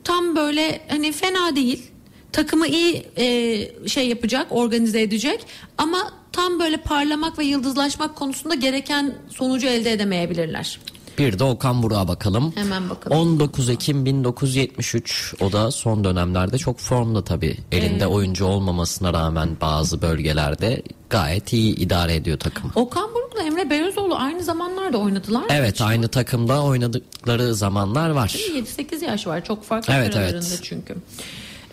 tam 0.03 0.35
böyle 0.35 0.81
hani 0.89 1.11
fena 1.11 1.55
değil 1.55 1.92
takımı 2.33 2.67
iyi 2.67 3.05
e, 3.17 3.87
şey 3.89 4.07
yapacak, 4.09 4.47
organize 4.49 5.01
edecek 5.01 5.45
ama 5.77 5.97
tam 6.31 6.59
böyle 6.59 6.77
parlamak 6.77 7.39
ve 7.39 7.45
yıldızlaşmak 7.45 8.15
konusunda 8.15 8.55
gereken 8.55 9.15
sonucu 9.29 9.67
elde 9.67 9.91
edemeyebilirler. 9.91 10.79
Bir 11.17 11.39
de 11.39 11.43
Okan 11.43 11.83
Buruk'a 11.83 12.07
bakalım. 12.07 12.53
Hemen 12.55 12.89
bakalım. 12.89 13.17
19 13.17 13.69
Ekim 13.69 14.05
1973 14.05 15.33
o 15.39 15.51
da 15.51 15.71
son 15.71 16.03
dönemlerde 16.03 16.57
çok 16.57 16.79
formda 16.79 17.23
tabii. 17.23 17.57
Elinde 17.71 18.07
oyuncu 18.07 18.45
olmamasına 18.45 19.13
rağmen 19.13 19.49
bazı 19.61 20.01
bölgelerde 20.01 20.81
gayet 21.09 21.53
iyi 21.53 21.75
idare 21.75 22.15
ediyor 22.15 22.39
takımı. 22.39 22.71
Okan 22.75 23.09
Buruk'la 23.15 23.43
Emre 23.43 23.69
Belözoğlu 23.69 24.15
aynı 24.15 24.43
zamanlarda 24.43 24.97
oynadılar. 24.97 25.39
mı 25.39 25.47
Evet 25.49 25.73
hiç? 25.73 25.81
aynı 25.81 26.07
takımda 26.07 26.63
oynadıkları 26.63 27.55
zamanlar 27.55 28.09
var. 28.09 28.27
7-8 28.27 29.05
yaş 29.05 29.27
var 29.27 29.45
çok 29.45 29.63
farklı 29.63 29.93
Evet, 29.93 30.13
evet. 30.17 30.59
çünkü. 30.63 30.95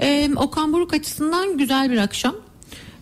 Ee, 0.00 0.30
Okan 0.36 0.72
Buruk 0.72 0.94
açısından 0.94 1.58
güzel 1.58 1.90
bir 1.90 1.98
akşam. 1.98 2.34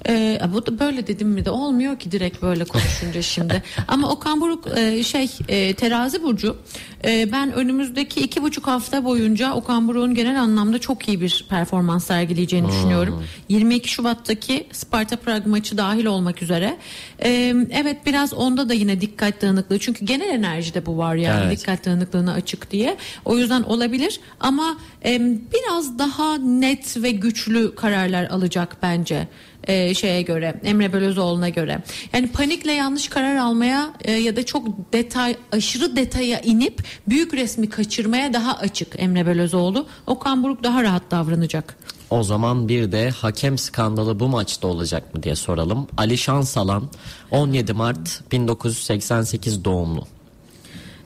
Ee, 0.08 0.40
bu 0.54 0.66
da 0.66 0.78
böyle 0.78 1.06
dedim 1.06 1.28
mi 1.28 1.44
de 1.44 1.50
olmuyor 1.50 1.98
ki 1.98 2.12
direkt 2.12 2.42
böyle 2.42 2.64
konuşunca 2.64 3.22
şimdi. 3.22 3.62
Ama 3.88 4.10
Okan 4.10 4.40
Buruk 4.40 4.78
e, 4.78 5.02
şey 5.04 5.30
e, 5.48 5.74
terazi 5.74 6.22
burcu. 6.22 6.56
E, 7.04 7.32
ben 7.32 7.52
önümüzdeki 7.52 8.20
iki 8.20 8.42
buçuk 8.42 8.66
hafta 8.66 9.04
boyunca 9.04 9.54
Okan 9.54 9.88
Buruk'un 9.88 10.14
genel 10.14 10.42
anlamda 10.42 10.78
çok 10.78 11.08
iyi 11.08 11.20
bir 11.20 11.46
performans 11.48 12.06
sergileyeceğini 12.06 12.68
düşünüyorum. 12.68 13.24
22 13.48 13.88
Şubat'taki 13.88 14.66
Sparta 14.72 15.16
Prag 15.16 15.46
maçı 15.46 15.78
dahil 15.78 16.06
olmak 16.06 16.42
üzere. 16.42 16.76
E, 17.24 17.54
evet 17.70 18.06
biraz 18.06 18.34
onda 18.34 18.68
da 18.68 18.74
yine 18.74 19.00
dikkat 19.00 19.42
dağınıklığı. 19.42 19.78
Çünkü 19.78 20.04
genel 20.04 20.28
enerjide 20.28 20.86
bu 20.86 20.98
var 20.98 21.14
yani 21.14 21.44
Evet. 21.46 21.58
dikkat 21.60 21.86
dağınıklığına 21.86 22.32
açık 22.32 22.70
diye. 22.70 22.96
O 23.24 23.38
yüzden 23.38 23.62
olabilir 23.62 24.20
ama 24.40 24.76
e, 25.04 25.20
biraz 25.54 25.98
daha 25.98 26.38
net 26.38 27.02
ve 27.02 27.10
güçlü 27.10 27.74
kararlar 27.74 28.24
alacak 28.24 28.76
bence 28.82 29.28
e, 29.68 29.94
şeye 29.94 30.22
göre 30.22 30.60
Emre 30.64 30.92
Belözoğlu'na 30.92 31.48
göre. 31.48 31.82
Yani 32.12 32.28
panikle 32.28 32.72
yanlış 32.72 33.08
karar 33.08 33.36
almaya 33.36 33.90
e, 34.04 34.12
ya 34.12 34.36
da 34.36 34.46
çok 34.46 34.92
detay 34.92 35.36
aşırı 35.52 35.96
detaya 35.96 36.40
inip 36.40 36.82
büyük 37.08 37.34
resmi 37.34 37.68
kaçırmaya 37.68 38.32
daha 38.32 38.54
açık 38.54 38.88
Emre 38.98 39.26
Belözoğlu. 39.26 39.86
Okan 40.06 40.42
Buruk 40.42 40.62
daha 40.64 40.82
rahat 40.82 41.10
davranacak. 41.10 41.76
O 42.10 42.22
zaman 42.22 42.68
bir 42.68 42.92
de 42.92 43.10
hakem 43.10 43.58
skandalı 43.58 44.20
bu 44.20 44.28
maçta 44.28 44.68
olacak 44.68 45.14
mı 45.14 45.22
diye 45.22 45.34
soralım. 45.34 45.86
Ali 45.96 46.18
Şansalan 46.18 46.88
17 47.30 47.72
Mart 47.72 48.32
1988 48.32 49.64
doğumlu. 49.64 50.06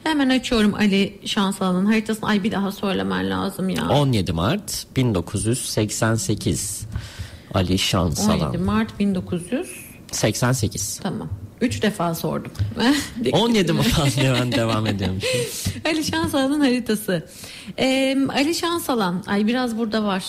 Hemen 0.05 0.29
açıyorum 0.29 0.75
Ali 0.75 1.21
Şansalan'ın 1.25 1.87
haritasını. 1.87 2.29
Ay 2.29 2.43
bir 2.43 2.53
daha 2.53 2.73
söylemen 2.73 3.31
lazım 3.31 3.69
ya. 3.69 3.89
17 3.89 4.33
Mart 4.33 4.87
1988 4.97 6.87
Ali 7.55 7.65
17 7.65 7.79
Şansalan. 7.79 8.61
Mart 8.63 8.99
1900 8.99 9.69
88. 10.13 11.01
tamam. 11.03 11.29
Üç 11.61 11.83
defa 11.83 12.15
sordum. 12.15 12.53
17 13.33 13.73
mi 13.73 13.83
falan 13.83 14.09
ben 14.41 14.53
devam 14.53 14.87
ediyorum. 14.87 15.19
Ali 15.87 16.05
Şansalan'ın 16.05 16.61
haritası. 16.61 17.27
Ee, 17.79 18.17
Ali 18.35 18.55
Şansalan. 18.55 19.25
Ay 19.27 19.47
biraz 19.47 19.79
burada 19.79 20.05
var. 20.05 20.25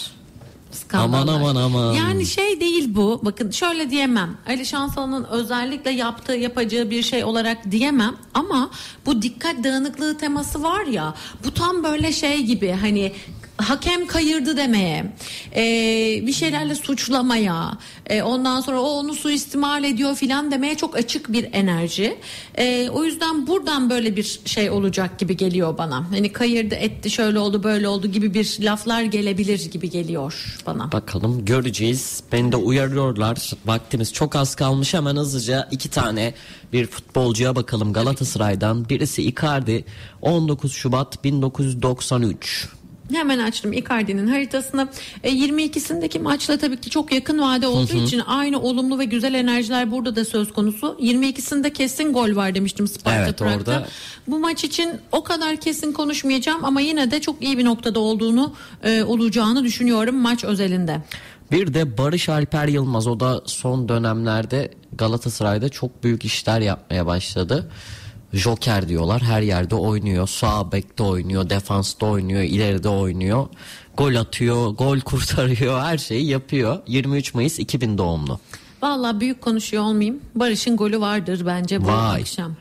skandallar. 0.71 1.33
Aman, 1.33 1.55
aman, 1.55 1.55
aman. 1.55 1.93
Yani 1.93 2.25
şey 2.25 2.59
değil 2.59 2.95
bu. 2.95 3.21
Bakın 3.23 3.51
şöyle 3.51 3.89
diyemem. 3.89 4.37
Ali 4.47 4.65
Şansalan'ın 4.65 5.23
özellikle 5.23 5.91
yaptığı 5.91 6.33
yapacağı 6.33 6.89
bir 6.89 7.03
şey 7.03 7.23
olarak 7.23 7.71
diyemem. 7.71 8.15
Ama 8.33 8.69
bu 9.05 9.21
dikkat 9.21 9.63
dağınıklığı 9.63 10.17
teması 10.17 10.63
var 10.63 10.85
ya. 10.85 11.13
Bu 11.45 11.53
tam 11.53 11.83
böyle 11.83 12.11
şey 12.11 12.43
gibi 12.43 12.71
hani 12.81 13.13
hakem 13.63 14.07
kayırdı 14.07 14.57
demeye, 14.57 15.05
e, 15.55 15.63
bir 16.27 16.33
şeylerle 16.33 16.75
suçlamaya, 16.75 17.77
e, 18.07 18.23
ondan 18.23 18.61
sonra 18.61 18.81
o 18.81 18.89
onu 18.89 19.13
suistimal 19.13 19.83
ediyor 19.83 20.15
filan 20.15 20.51
demeye 20.51 20.75
çok 20.75 20.97
açık 20.97 21.33
bir 21.33 21.49
enerji. 21.53 22.17
E, 22.55 22.89
o 22.89 23.03
yüzden 23.03 23.47
buradan 23.47 23.89
böyle 23.89 24.15
bir 24.15 24.39
şey 24.45 24.69
olacak 24.69 25.19
gibi 25.19 25.37
geliyor 25.37 25.77
bana. 25.77 26.11
Hani 26.11 26.33
kayırdı 26.33 26.75
etti 26.75 27.09
şöyle 27.09 27.39
oldu 27.39 27.63
böyle 27.63 27.87
oldu 27.87 28.07
gibi 28.07 28.33
bir 28.33 28.57
laflar 28.59 29.01
gelebilir 29.03 29.71
gibi 29.71 29.89
geliyor 29.89 30.57
bana. 30.65 30.91
Bakalım 30.91 31.45
göreceğiz. 31.45 32.23
Beni 32.31 32.51
de 32.51 32.55
uyarıyorlar. 32.55 33.51
Vaktimiz 33.65 34.13
çok 34.13 34.35
az 34.35 34.55
kalmış. 34.55 34.93
Hemen 34.93 35.15
hızlıca 35.15 35.67
iki 35.71 35.89
tane 35.89 36.33
bir 36.73 36.87
futbolcuya 36.87 37.55
bakalım 37.55 37.93
Galatasaray'dan. 37.93 38.89
Birisi 38.89 39.23
Icardi 39.23 39.85
19 40.21 40.73
Şubat 40.73 41.23
1993. 41.23 42.69
Hemen 43.13 43.39
açtım 43.39 43.73
Icardi'nin 43.73 44.27
haritasını. 44.27 44.87
E, 45.23 45.31
22'sindeki 45.31 46.19
maçla 46.19 46.57
tabii 46.57 46.77
ki 46.81 46.89
çok 46.89 47.11
yakın 47.13 47.39
vade 47.41 47.67
olduğu 47.67 48.05
için 48.05 48.21
aynı 48.27 48.59
olumlu 48.61 48.99
ve 48.99 49.05
güzel 49.05 49.33
enerjiler 49.33 49.91
burada 49.91 50.15
da 50.15 50.25
söz 50.25 50.53
konusu. 50.53 50.97
22'sinde 51.01 51.73
kesin 51.73 52.13
gol 52.13 52.35
var 52.35 52.55
demiştim 52.55 52.87
Sparta 52.87 53.19
Evet, 53.19 53.37
Prag'da. 53.39 53.53
orada- 53.71 53.87
Bu 54.27 54.39
maç 54.39 54.63
için 54.63 54.89
o 55.11 55.23
kadar 55.23 55.55
kesin 55.57 55.91
konuşmayacağım 55.93 56.65
ama 56.65 56.81
yine 56.81 57.11
de 57.11 57.21
çok 57.21 57.41
iyi 57.43 57.57
bir 57.57 57.65
noktada 57.65 57.99
olduğunu 57.99 58.53
e, 58.83 59.03
olacağını 59.03 59.63
düşünüyorum 59.63 60.15
maç 60.15 60.43
özelinde. 60.43 61.01
Bir 61.51 61.73
de 61.73 61.97
Barış 61.97 62.29
Alper 62.29 62.67
Yılmaz 62.67 63.07
o 63.07 63.19
da 63.19 63.41
son 63.45 63.89
dönemlerde 63.89 64.71
Galatasaray'da 64.97 65.69
çok 65.69 66.03
büyük 66.03 66.25
işler 66.25 66.61
yapmaya 66.61 67.05
başladı. 67.05 67.71
Joker 68.33 68.89
diyorlar 68.89 69.21
her 69.21 69.41
yerde 69.41 69.75
oynuyor. 69.75 70.27
Sağ 70.27 70.71
bekte 70.71 71.03
oynuyor, 71.03 71.49
defansta 71.49 72.05
oynuyor, 72.05 72.41
ileride 72.41 72.89
oynuyor. 72.89 73.47
Gol 73.97 74.15
atıyor, 74.15 74.67
gol 74.67 74.99
kurtarıyor, 74.99 75.81
her 75.81 75.97
şeyi 75.97 76.25
yapıyor. 76.25 76.77
23 76.87 77.33
Mayıs 77.33 77.59
2000 77.59 77.97
doğumlu. 77.97 78.39
Vallahi 78.81 79.19
büyük 79.19 79.41
konuşuyor 79.41 79.83
olmayayım. 79.83 80.21
Barış'ın 80.35 80.77
golü 80.77 80.99
vardır 80.99 81.43
bence 81.45 81.81
bu 81.81 81.87
Vay. 81.87 82.21
akşam. 82.21 82.55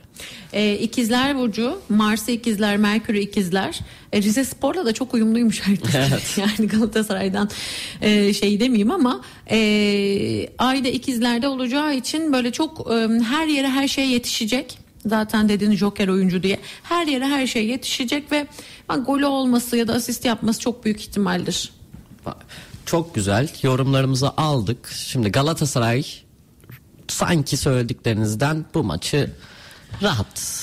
Ee, 0.53 0.75
ikizler 0.75 1.39
Burcu, 1.39 1.79
Mars'ı 1.89 2.31
ikizler, 2.31 2.77
Merkür'ü 2.77 3.19
ikizler. 3.19 3.81
Ee, 4.13 4.23
Rize 4.23 4.45
Spor'la 4.45 4.87
da 4.87 4.93
çok 4.95 5.15
uyumluymuş 5.15 5.61
haritası. 5.61 6.41
yani 6.41 6.69
Galatasaray'dan 6.69 7.51
e, 8.01 8.33
şey 8.33 8.61
demeyeyim 8.61 8.91
ama 8.91 9.21
e, 9.51 9.59
ayda 10.59 10.89
ikizlerde 10.89 11.49
olacağı 11.49 11.95
için 11.95 12.33
böyle 12.33 12.53
çok 12.53 12.91
e, 12.91 13.09
her 13.25 13.47
yere 13.47 13.69
her 13.69 13.89
şey 13.89 14.09
yetişecek. 14.09 14.79
Zaten 15.07 15.49
dediğin 15.49 15.73
Joker 15.77 16.09
oyuncu 16.09 16.43
diye. 16.43 16.61
Her 16.83 17.07
yere 17.07 17.27
her 17.27 17.47
şey 17.47 17.67
yetişecek 17.67 18.33
ve 18.33 18.47
ha, 18.89 18.97
golü 18.97 19.27
olması 19.27 19.77
ya 19.77 19.89
da 19.89 19.93
asist 19.93 20.25
yapması 20.25 20.61
çok 20.61 20.85
büyük 20.85 21.01
ihtimaldir. 21.01 21.73
Çok 22.87 23.15
güzel 23.15 23.49
yorumlarımızı 23.63 24.31
aldık. 24.31 24.89
Şimdi 24.95 25.33
Galatasaray 25.33 26.05
sanki 27.09 27.57
söylediklerinizden 27.57 28.65
bu 28.75 28.85
maçı 28.85 29.31
rahat 30.03 30.59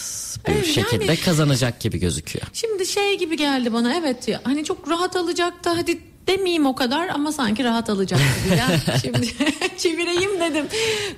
bir 0.48 0.54
Evet, 0.54 0.66
şekilde 0.66 1.06
yani- 1.06 1.20
kazanacak 1.20 1.80
gibi 1.80 2.00
gözüküyor. 2.00 2.46
Şimdi 2.54 2.86
şey 2.86 3.18
gibi 3.20 3.38
geldi 3.38 3.74
bana 3.74 3.94
evet 3.96 4.28
ya 4.28 4.42
hani 4.44 4.64
çok 4.64 4.90
rahat 4.90 5.16
alacak 5.16 5.64
da 5.66 5.78
hadi 5.78 6.00
demeyeyim 6.30 6.66
o 6.66 6.76
kadar 6.76 7.08
ama 7.08 7.32
sanki 7.32 7.64
rahat 7.64 7.90
alacak 7.90 8.20
gibi 8.46 8.58
ya. 8.58 8.68
Şimdi 9.02 9.28
çevireyim 9.78 10.40
dedim. 10.40 10.66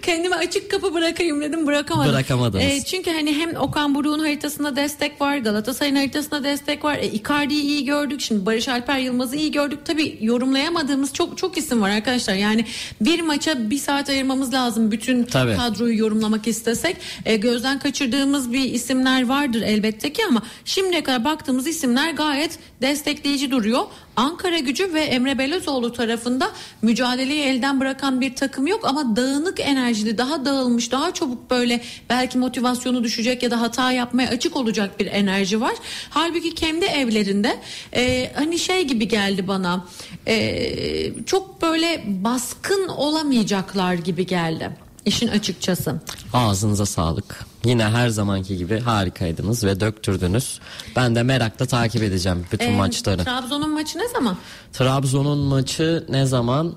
Kendime 0.01 0.35
açık 0.35 0.71
kapı 0.71 0.93
bırakayım 0.93 1.41
dedim 1.41 1.67
bırakamadım. 1.67 2.13
Bırakamadınız. 2.13 2.63
Ee, 2.63 2.83
çünkü 2.85 3.11
hani 3.11 3.33
hem 3.33 3.55
Okan 3.55 3.95
Buruk'un 3.95 4.19
haritasında 4.19 4.75
destek 4.75 5.21
var 5.21 5.37
Galatasaray'ın 5.37 5.95
haritasında 5.95 6.43
destek 6.43 6.83
var. 6.83 6.97
E, 6.97 7.07
Icardi'yi 7.07 7.63
iyi 7.63 7.85
gördük 7.85 8.21
şimdi 8.21 8.45
Barış 8.45 8.67
Alper 8.67 8.97
Yılmaz'ı 8.97 9.35
iyi 9.35 9.51
gördük. 9.51 9.79
Tabii 9.85 10.17
yorumlayamadığımız 10.21 11.13
çok 11.13 11.37
çok 11.37 11.57
isim 11.57 11.81
var 11.81 11.89
arkadaşlar. 11.89 12.33
Yani 12.33 12.65
bir 13.01 13.21
maça 13.21 13.69
bir 13.69 13.77
saat 13.77 14.09
ayırmamız 14.09 14.53
lazım 14.53 14.91
bütün 14.91 15.23
Tabii. 15.23 15.55
kadroyu 15.55 15.97
yorumlamak 15.97 16.47
istesek. 16.47 16.97
E, 17.25 17.35
gözden 17.35 17.79
kaçırdığımız 17.79 18.53
bir 18.53 18.73
isimler 18.73 19.27
vardır 19.27 19.61
elbette 19.61 20.13
ki 20.13 20.21
ama 20.29 20.41
şimdiye 20.65 21.03
kadar 21.03 21.25
baktığımız 21.25 21.67
isimler 21.67 22.11
gayet 22.11 22.59
destekleyici 22.81 23.51
duruyor. 23.51 23.81
Ankara 24.15 24.59
gücü 24.59 24.93
ve 24.93 25.01
Emre 25.01 25.37
Belözoğlu 25.37 25.93
tarafında 25.93 26.51
mücadeleyi 26.81 27.41
elden 27.43 27.79
bırakan 27.79 28.21
bir 28.21 28.35
takım 28.35 28.67
yok 28.67 28.85
ama 28.85 29.15
dağınık 29.15 29.59
enerjili, 29.59 30.17
daha 30.17 30.45
dağılmış, 30.45 30.91
daha 30.91 31.13
çabuk 31.13 31.51
böyle 31.51 31.81
belki 32.09 32.37
motivasyonu 32.37 33.03
düşecek 33.03 33.43
ya 33.43 33.51
da 33.51 33.61
hata 33.61 33.91
yapmaya 33.91 34.29
açık 34.29 34.55
olacak 34.55 34.99
bir 34.99 35.05
enerji 35.05 35.61
var. 35.61 35.73
Halbuki 36.09 36.55
kendi 36.55 36.85
evlerinde 36.85 37.59
e, 37.95 38.31
hani 38.35 38.59
şey 38.59 38.87
gibi 38.87 39.07
geldi 39.07 39.47
bana 39.47 39.85
e, 40.27 41.25
çok 41.25 41.61
böyle 41.61 42.03
baskın 42.07 42.87
olamayacaklar 42.87 43.93
gibi 43.93 44.25
geldi. 44.25 44.69
İşin 45.05 45.27
açıkçası. 45.27 46.01
Ağzınıza 46.33 46.85
sağlık. 46.85 47.50
Yine 47.65 47.83
her 47.83 48.09
zamanki 48.09 48.57
gibi 48.57 48.79
harikaydınız 48.79 49.63
ve 49.63 49.79
döktürdünüz. 49.79 50.59
Ben 50.95 51.15
de 51.15 51.23
merakla 51.23 51.65
takip 51.65 52.03
edeceğim 52.03 52.45
bütün 52.51 52.65
Ee, 52.73 52.75
maçları. 52.75 53.23
Trabzon'un 53.23 53.69
maçı 53.69 53.99
ne 53.99 54.07
zaman? 54.07 54.37
Trabzon'un 54.73 55.37
maçı 55.37 56.05
ne 56.09 56.25
zaman 56.25 56.73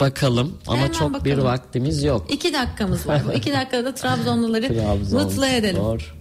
bakalım 0.00 0.58
ama 0.66 0.78
Hemen 0.78 0.92
çok 0.92 1.24
bir 1.24 1.30
bakalım. 1.30 1.44
vaktimiz 1.44 2.02
yok. 2.02 2.26
İki 2.32 2.52
dakikamız 2.52 3.06
var. 3.06 3.22
Bu 3.28 3.32
iki 3.32 3.52
dakikada 3.52 3.84
da 3.84 3.94
Trabzonluları 3.94 4.68
Trabzon 4.82 5.22
mutlu 5.22 5.46
edelim. 5.46 5.76
Spor. 5.76 6.14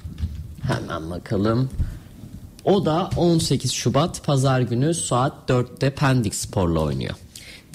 Hemen 0.68 1.10
bakalım. 1.12 1.70
O 2.64 2.86
da 2.86 3.10
18 3.18 3.72
Şubat 3.74 4.24
Pazar 4.24 4.60
günü 4.62 4.94
saat 4.94 5.34
4'te 5.50 5.90
Pendik 5.90 6.36
Spor'la 6.36 6.80
oynuyor. 6.80 7.16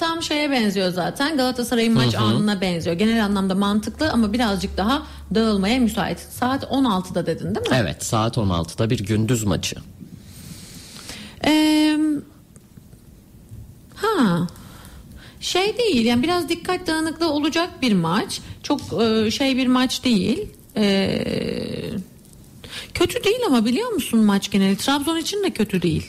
Tam 0.01 0.23
şeye 0.23 0.51
benziyor 0.51 0.91
zaten. 0.91 1.37
Galatasaray'ın 1.37 1.95
maç 1.95 2.15
anına 2.15 2.61
benziyor. 2.61 2.97
Genel 2.97 3.25
anlamda 3.25 3.55
mantıklı 3.55 4.11
ama 4.11 4.33
birazcık 4.33 4.77
daha 4.77 5.03
dağılmaya 5.35 5.79
müsait. 5.79 6.19
Saat 6.19 6.65
16'da 6.65 7.27
dedin 7.27 7.55
değil 7.55 7.71
mi? 7.71 7.77
Evet 7.77 8.05
saat 8.05 8.37
16'da 8.37 8.91
bir 8.91 8.99
gündüz 8.99 9.45
maçı. 9.45 9.77
Ee, 11.47 11.99
ha 13.95 14.47
şey 15.41 15.79
değil 15.79 16.07
yani 16.07 16.23
biraz 16.23 16.49
dikkat 16.49 16.87
dağınıklığı 16.87 17.33
olacak 17.33 17.71
bir 17.83 17.93
maç. 17.93 18.41
Çok 18.63 18.81
e, 19.03 19.31
şey 19.31 19.57
bir 19.57 19.67
maç 19.67 20.05
değil. 20.05 20.49
Ee, 20.77 21.25
kötü 22.95 23.25
değil 23.25 23.41
ama 23.47 23.65
biliyor 23.65 23.91
musun 23.91 24.21
maç 24.21 24.51
geneli 24.51 24.77
Trabzon 24.77 25.17
için 25.17 25.45
de 25.45 25.51
kötü 25.51 25.83
değil. 25.83 26.07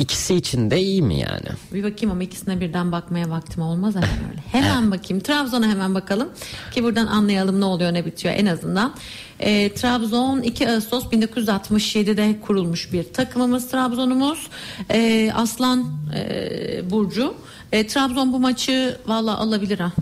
İkisi 0.00 0.34
için 0.34 0.70
de 0.70 0.80
iyi 0.80 1.02
mi 1.02 1.18
yani? 1.18 1.48
Bir 1.72 1.84
bakayım 1.84 2.10
ama 2.10 2.22
ikisine 2.22 2.60
birden 2.60 2.92
bakmaya 2.92 3.30
vaktim 3.30 3.62
olmaz 3.62 3.94
hemen 3.94 4.08
öyle. 4.30 4.40
Hemen 4.52 4.90
bakayım. 4.90 5.22
Trabzon'a 5.22 5.68
hemen 5.68 5.94
bakalım 5.94 6.28
ki 6.72 6.84
buradan 6.84 7.06
anlayalım 7.06 7.60
ne 7.60 7.64
oluyor 7.64 7.94
ne 7.94 8.06
bitiyor 8.06 8.34
en 8.34 8.46
azından. 8.46 8.94
Ee, 9.40 9.74
Trabzon 9.74 10.42
2 10.42 10.68
Ağustos 10.70 11.04
1967'de 11.04 12.40
kurulmuş 12.40 12.92
bir 12.92 13.12
takımımız 13.12 13.70
Trabzon'umuz. 13.70 14.48
Ee, 14.90 15.30
Aslan 15.34 15.86
e, 16.14 16.90
Burcu. 16.90 17.34
E, 17.72 17.86
Trabzon 17.86 18.32
bu 18.32 18.40
maçı 18.40 18.96
valla 19.06 19.38
alabilir 19.38 19.78
ha. 19.78 19.92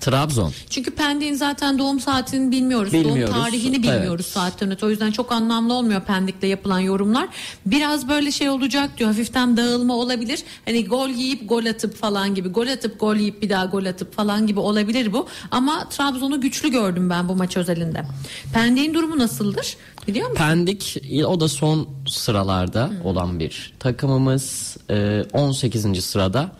Trabzon. 0.00 0.52
Çünkü 0.70 0.90
Pendik'in 0.90 1.34
zaten 1.34 1.78
doğum 1.78 2.00
saatini 2.00 2.50
bilmiyoruz. 2.50 2.92
Bilmiyoruz. 2.92 3.34
Doğum 3.34 3.42
tarihini 3.44 3.82
bilmiyoruz 3.82 4.26
Evet. 4.26 4.26
saatten 4.26 4.70
öte. 4.70 4.86
O 4.86 4.90
yüzden 4.90 5.10
çok 5.10 5.32
anlamlı 5.32 5.74
olmuyor 5.74 6.00
Pendik'le 6.00 6.42
yapılan 6.42 6.78
yorumlar. 6.80 7.28
Biraz 7.66 8.08
böyle 8.08 8.32
şey 8.32 8.50
olacak 8.50 8.90
diyor. 8.98 9.10
Hafiften 9.10 9.56
dağılma 9.56 9.94
olabilir. 9.96 10.42
Hani 10.64 10.84
gol 10.86 11.08
yiyip 11.08 11.48
gol 11.48 11.66
atıp 11.66 11.96
falan 11.96 12.34
gibi. 12.34 12.48
Gol 12.48 12.66
atıp 12.66 13.00
gol 13.00 13.16
yiyip 13.16 13.42
bir 13.42 13.50
daha 13.50 13.64
gol 13.64 13.84
atıp 13.84 14.14
falan 14.14 14.46
gibi 14.46 14.60
olabilir 14.60 15.12
bu. 15.12 15.26
Ama 15.50 15.88
Trabzon'u 15.88 16.40
güçlü 16.40 16.70
gördüm 16.70 17.10
ben 17.10 17.28
bu 17.28 17.34
maç 17.34 17.56
özelinde. 17.56 18.04
Pendik'in 18.54 18.94
durumu 18.94 19.18
nasıldır? 19.18 19.76
Biliyor 20.08 20.30
musun? 20.30 20.44
Pendik 20.44 21.02
o 21.26 21.40
da 21.40 21.48
son 21.48 21.88
sıralarda 22.08 22.90
olan 23.04 23.40
bir 23.40 23.72
takımımız. 23.78 24.76
Ee, 24.90 25.22
18. 25.32 26.04
sırada. 26.04 26.52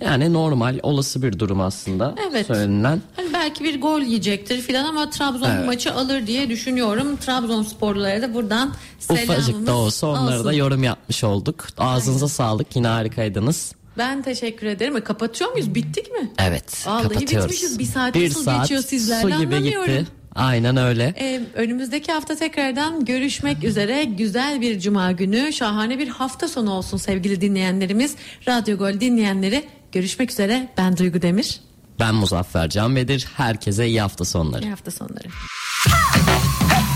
Yani 0.00 0.32
normal 0.32 0.78
olası 0.82 1.22
bir 1.22 1.38
durum 1.38 1.60
aslında. 1.60 2.14
Evet. 2.30 2.46
Söylenen. 2.76 3.02
Hani 3.16 3.32
belki 3.32 3.64
bir 3.64 3.80
gol 3.80 4.00
yiyecektir 4.00 4.60
filan 4.60 4.84
ama 4.84 5.10
Trabzon 5.10 5.50
Evet. 5.50 5.66
maçı 5.66 5.92
alır 5.94 6.26
diye 6.26 6.48
düşünüyorum. 6.48 7.16
Trabzon 7.16 7.62
sporlulara 7.62 8.22
da 8.22 8.34
buradan 8.34 8.74
selamımız 8.98 9.30
Ufacık 9.38 9.66
da 9.66 9.74
olsa 9.74 10.06
onlara 10.06 10.36
da 10.44 10.48
olsun. 10.48 10.52
yorum 10.52 10.82
yapmış 10.82 11.24
olduk. 11.24 11.66
Ağzınıza 11.78 12.28
sağlık 12.28 12.76
yine 12.76 12.86
harikaydınız. 12.88 13.72
Ben 13.98 14.22
teşekkür 14.22 14.66
ederim. 14.66 14.96
E, 14.96 15.00
Kapatıyor 15.00 15.52
muyuz? 15.52 15.74
Bittik 15.74 16.10
mi? 16.12 16.30
Evet 16.38 16.84
Vallahi 16.86 17.02
kapatıyoruz. 17.02 17.44
bitmişiz. 17.48 17.78
Bir 17.78 17.84
saat 17.84 18.14
nasıl 18.16 18.60
geçiyor 18.60 18.82
sizlerle 18.82 19.22
su 19.34 19.40
gibi 19.40 19.54
anlamıyorum. 19.56 19.86
gitti. 19.98 20.06
Aynen 20.34 20.76
öyle. 20.76 21.14
Ee, 21.20 21.40
önümüzdeki 21.54 22.12
hafta 22.12 22.34
tekrardan 22.36 23.04
görüşmek 23.04 23.64
üzere. 23.64 24.04
Güzel 24.04 24.60
bir 24.60 24.80
cuma 24.80 25.12
günü, 25.12 25.52
şahane 25.52 25.98
bir 25.98 26.08
hafta 26.08 26.48
sonu 26.48 26.70
olsun 26.72 26.96
sevgili 26.96 27.40
dinleyenlerimiz. 27.40 28.14
Radyo 28.48 28.78
Gol 28.78 29.00
dinleyenleri 29.00 29.64
görüşmek 29.92 30.30
üzere. 30.30 30.68
Ben 30.78 30.96
Duygu 30.96 31.22
Demir. 31.22 31.60
Ben 32.00 32.14
Muzaffer 32.14 32.68
Can 32.68 32.96
Bedir. 32.96 33.26
Herkese 33.36 33.86
iyi 33.86 34.00
hafta 34.00 34.24
sonları. 34.24 34.62
İyi 34.62 34.70
hafta 34.70 34.90
sonları. 34.90 35.28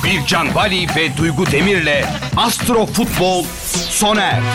Bircan 0.04 0.54
Bali 0.54 0.86
ve 0.96 1.16
Duygu 1.16 1.46
Demir'le 1.46 2.04
Astro 2.36 2.86
Futbol 2.86 3.44
sona 3.90 4.20
erdi. 4.22 4.46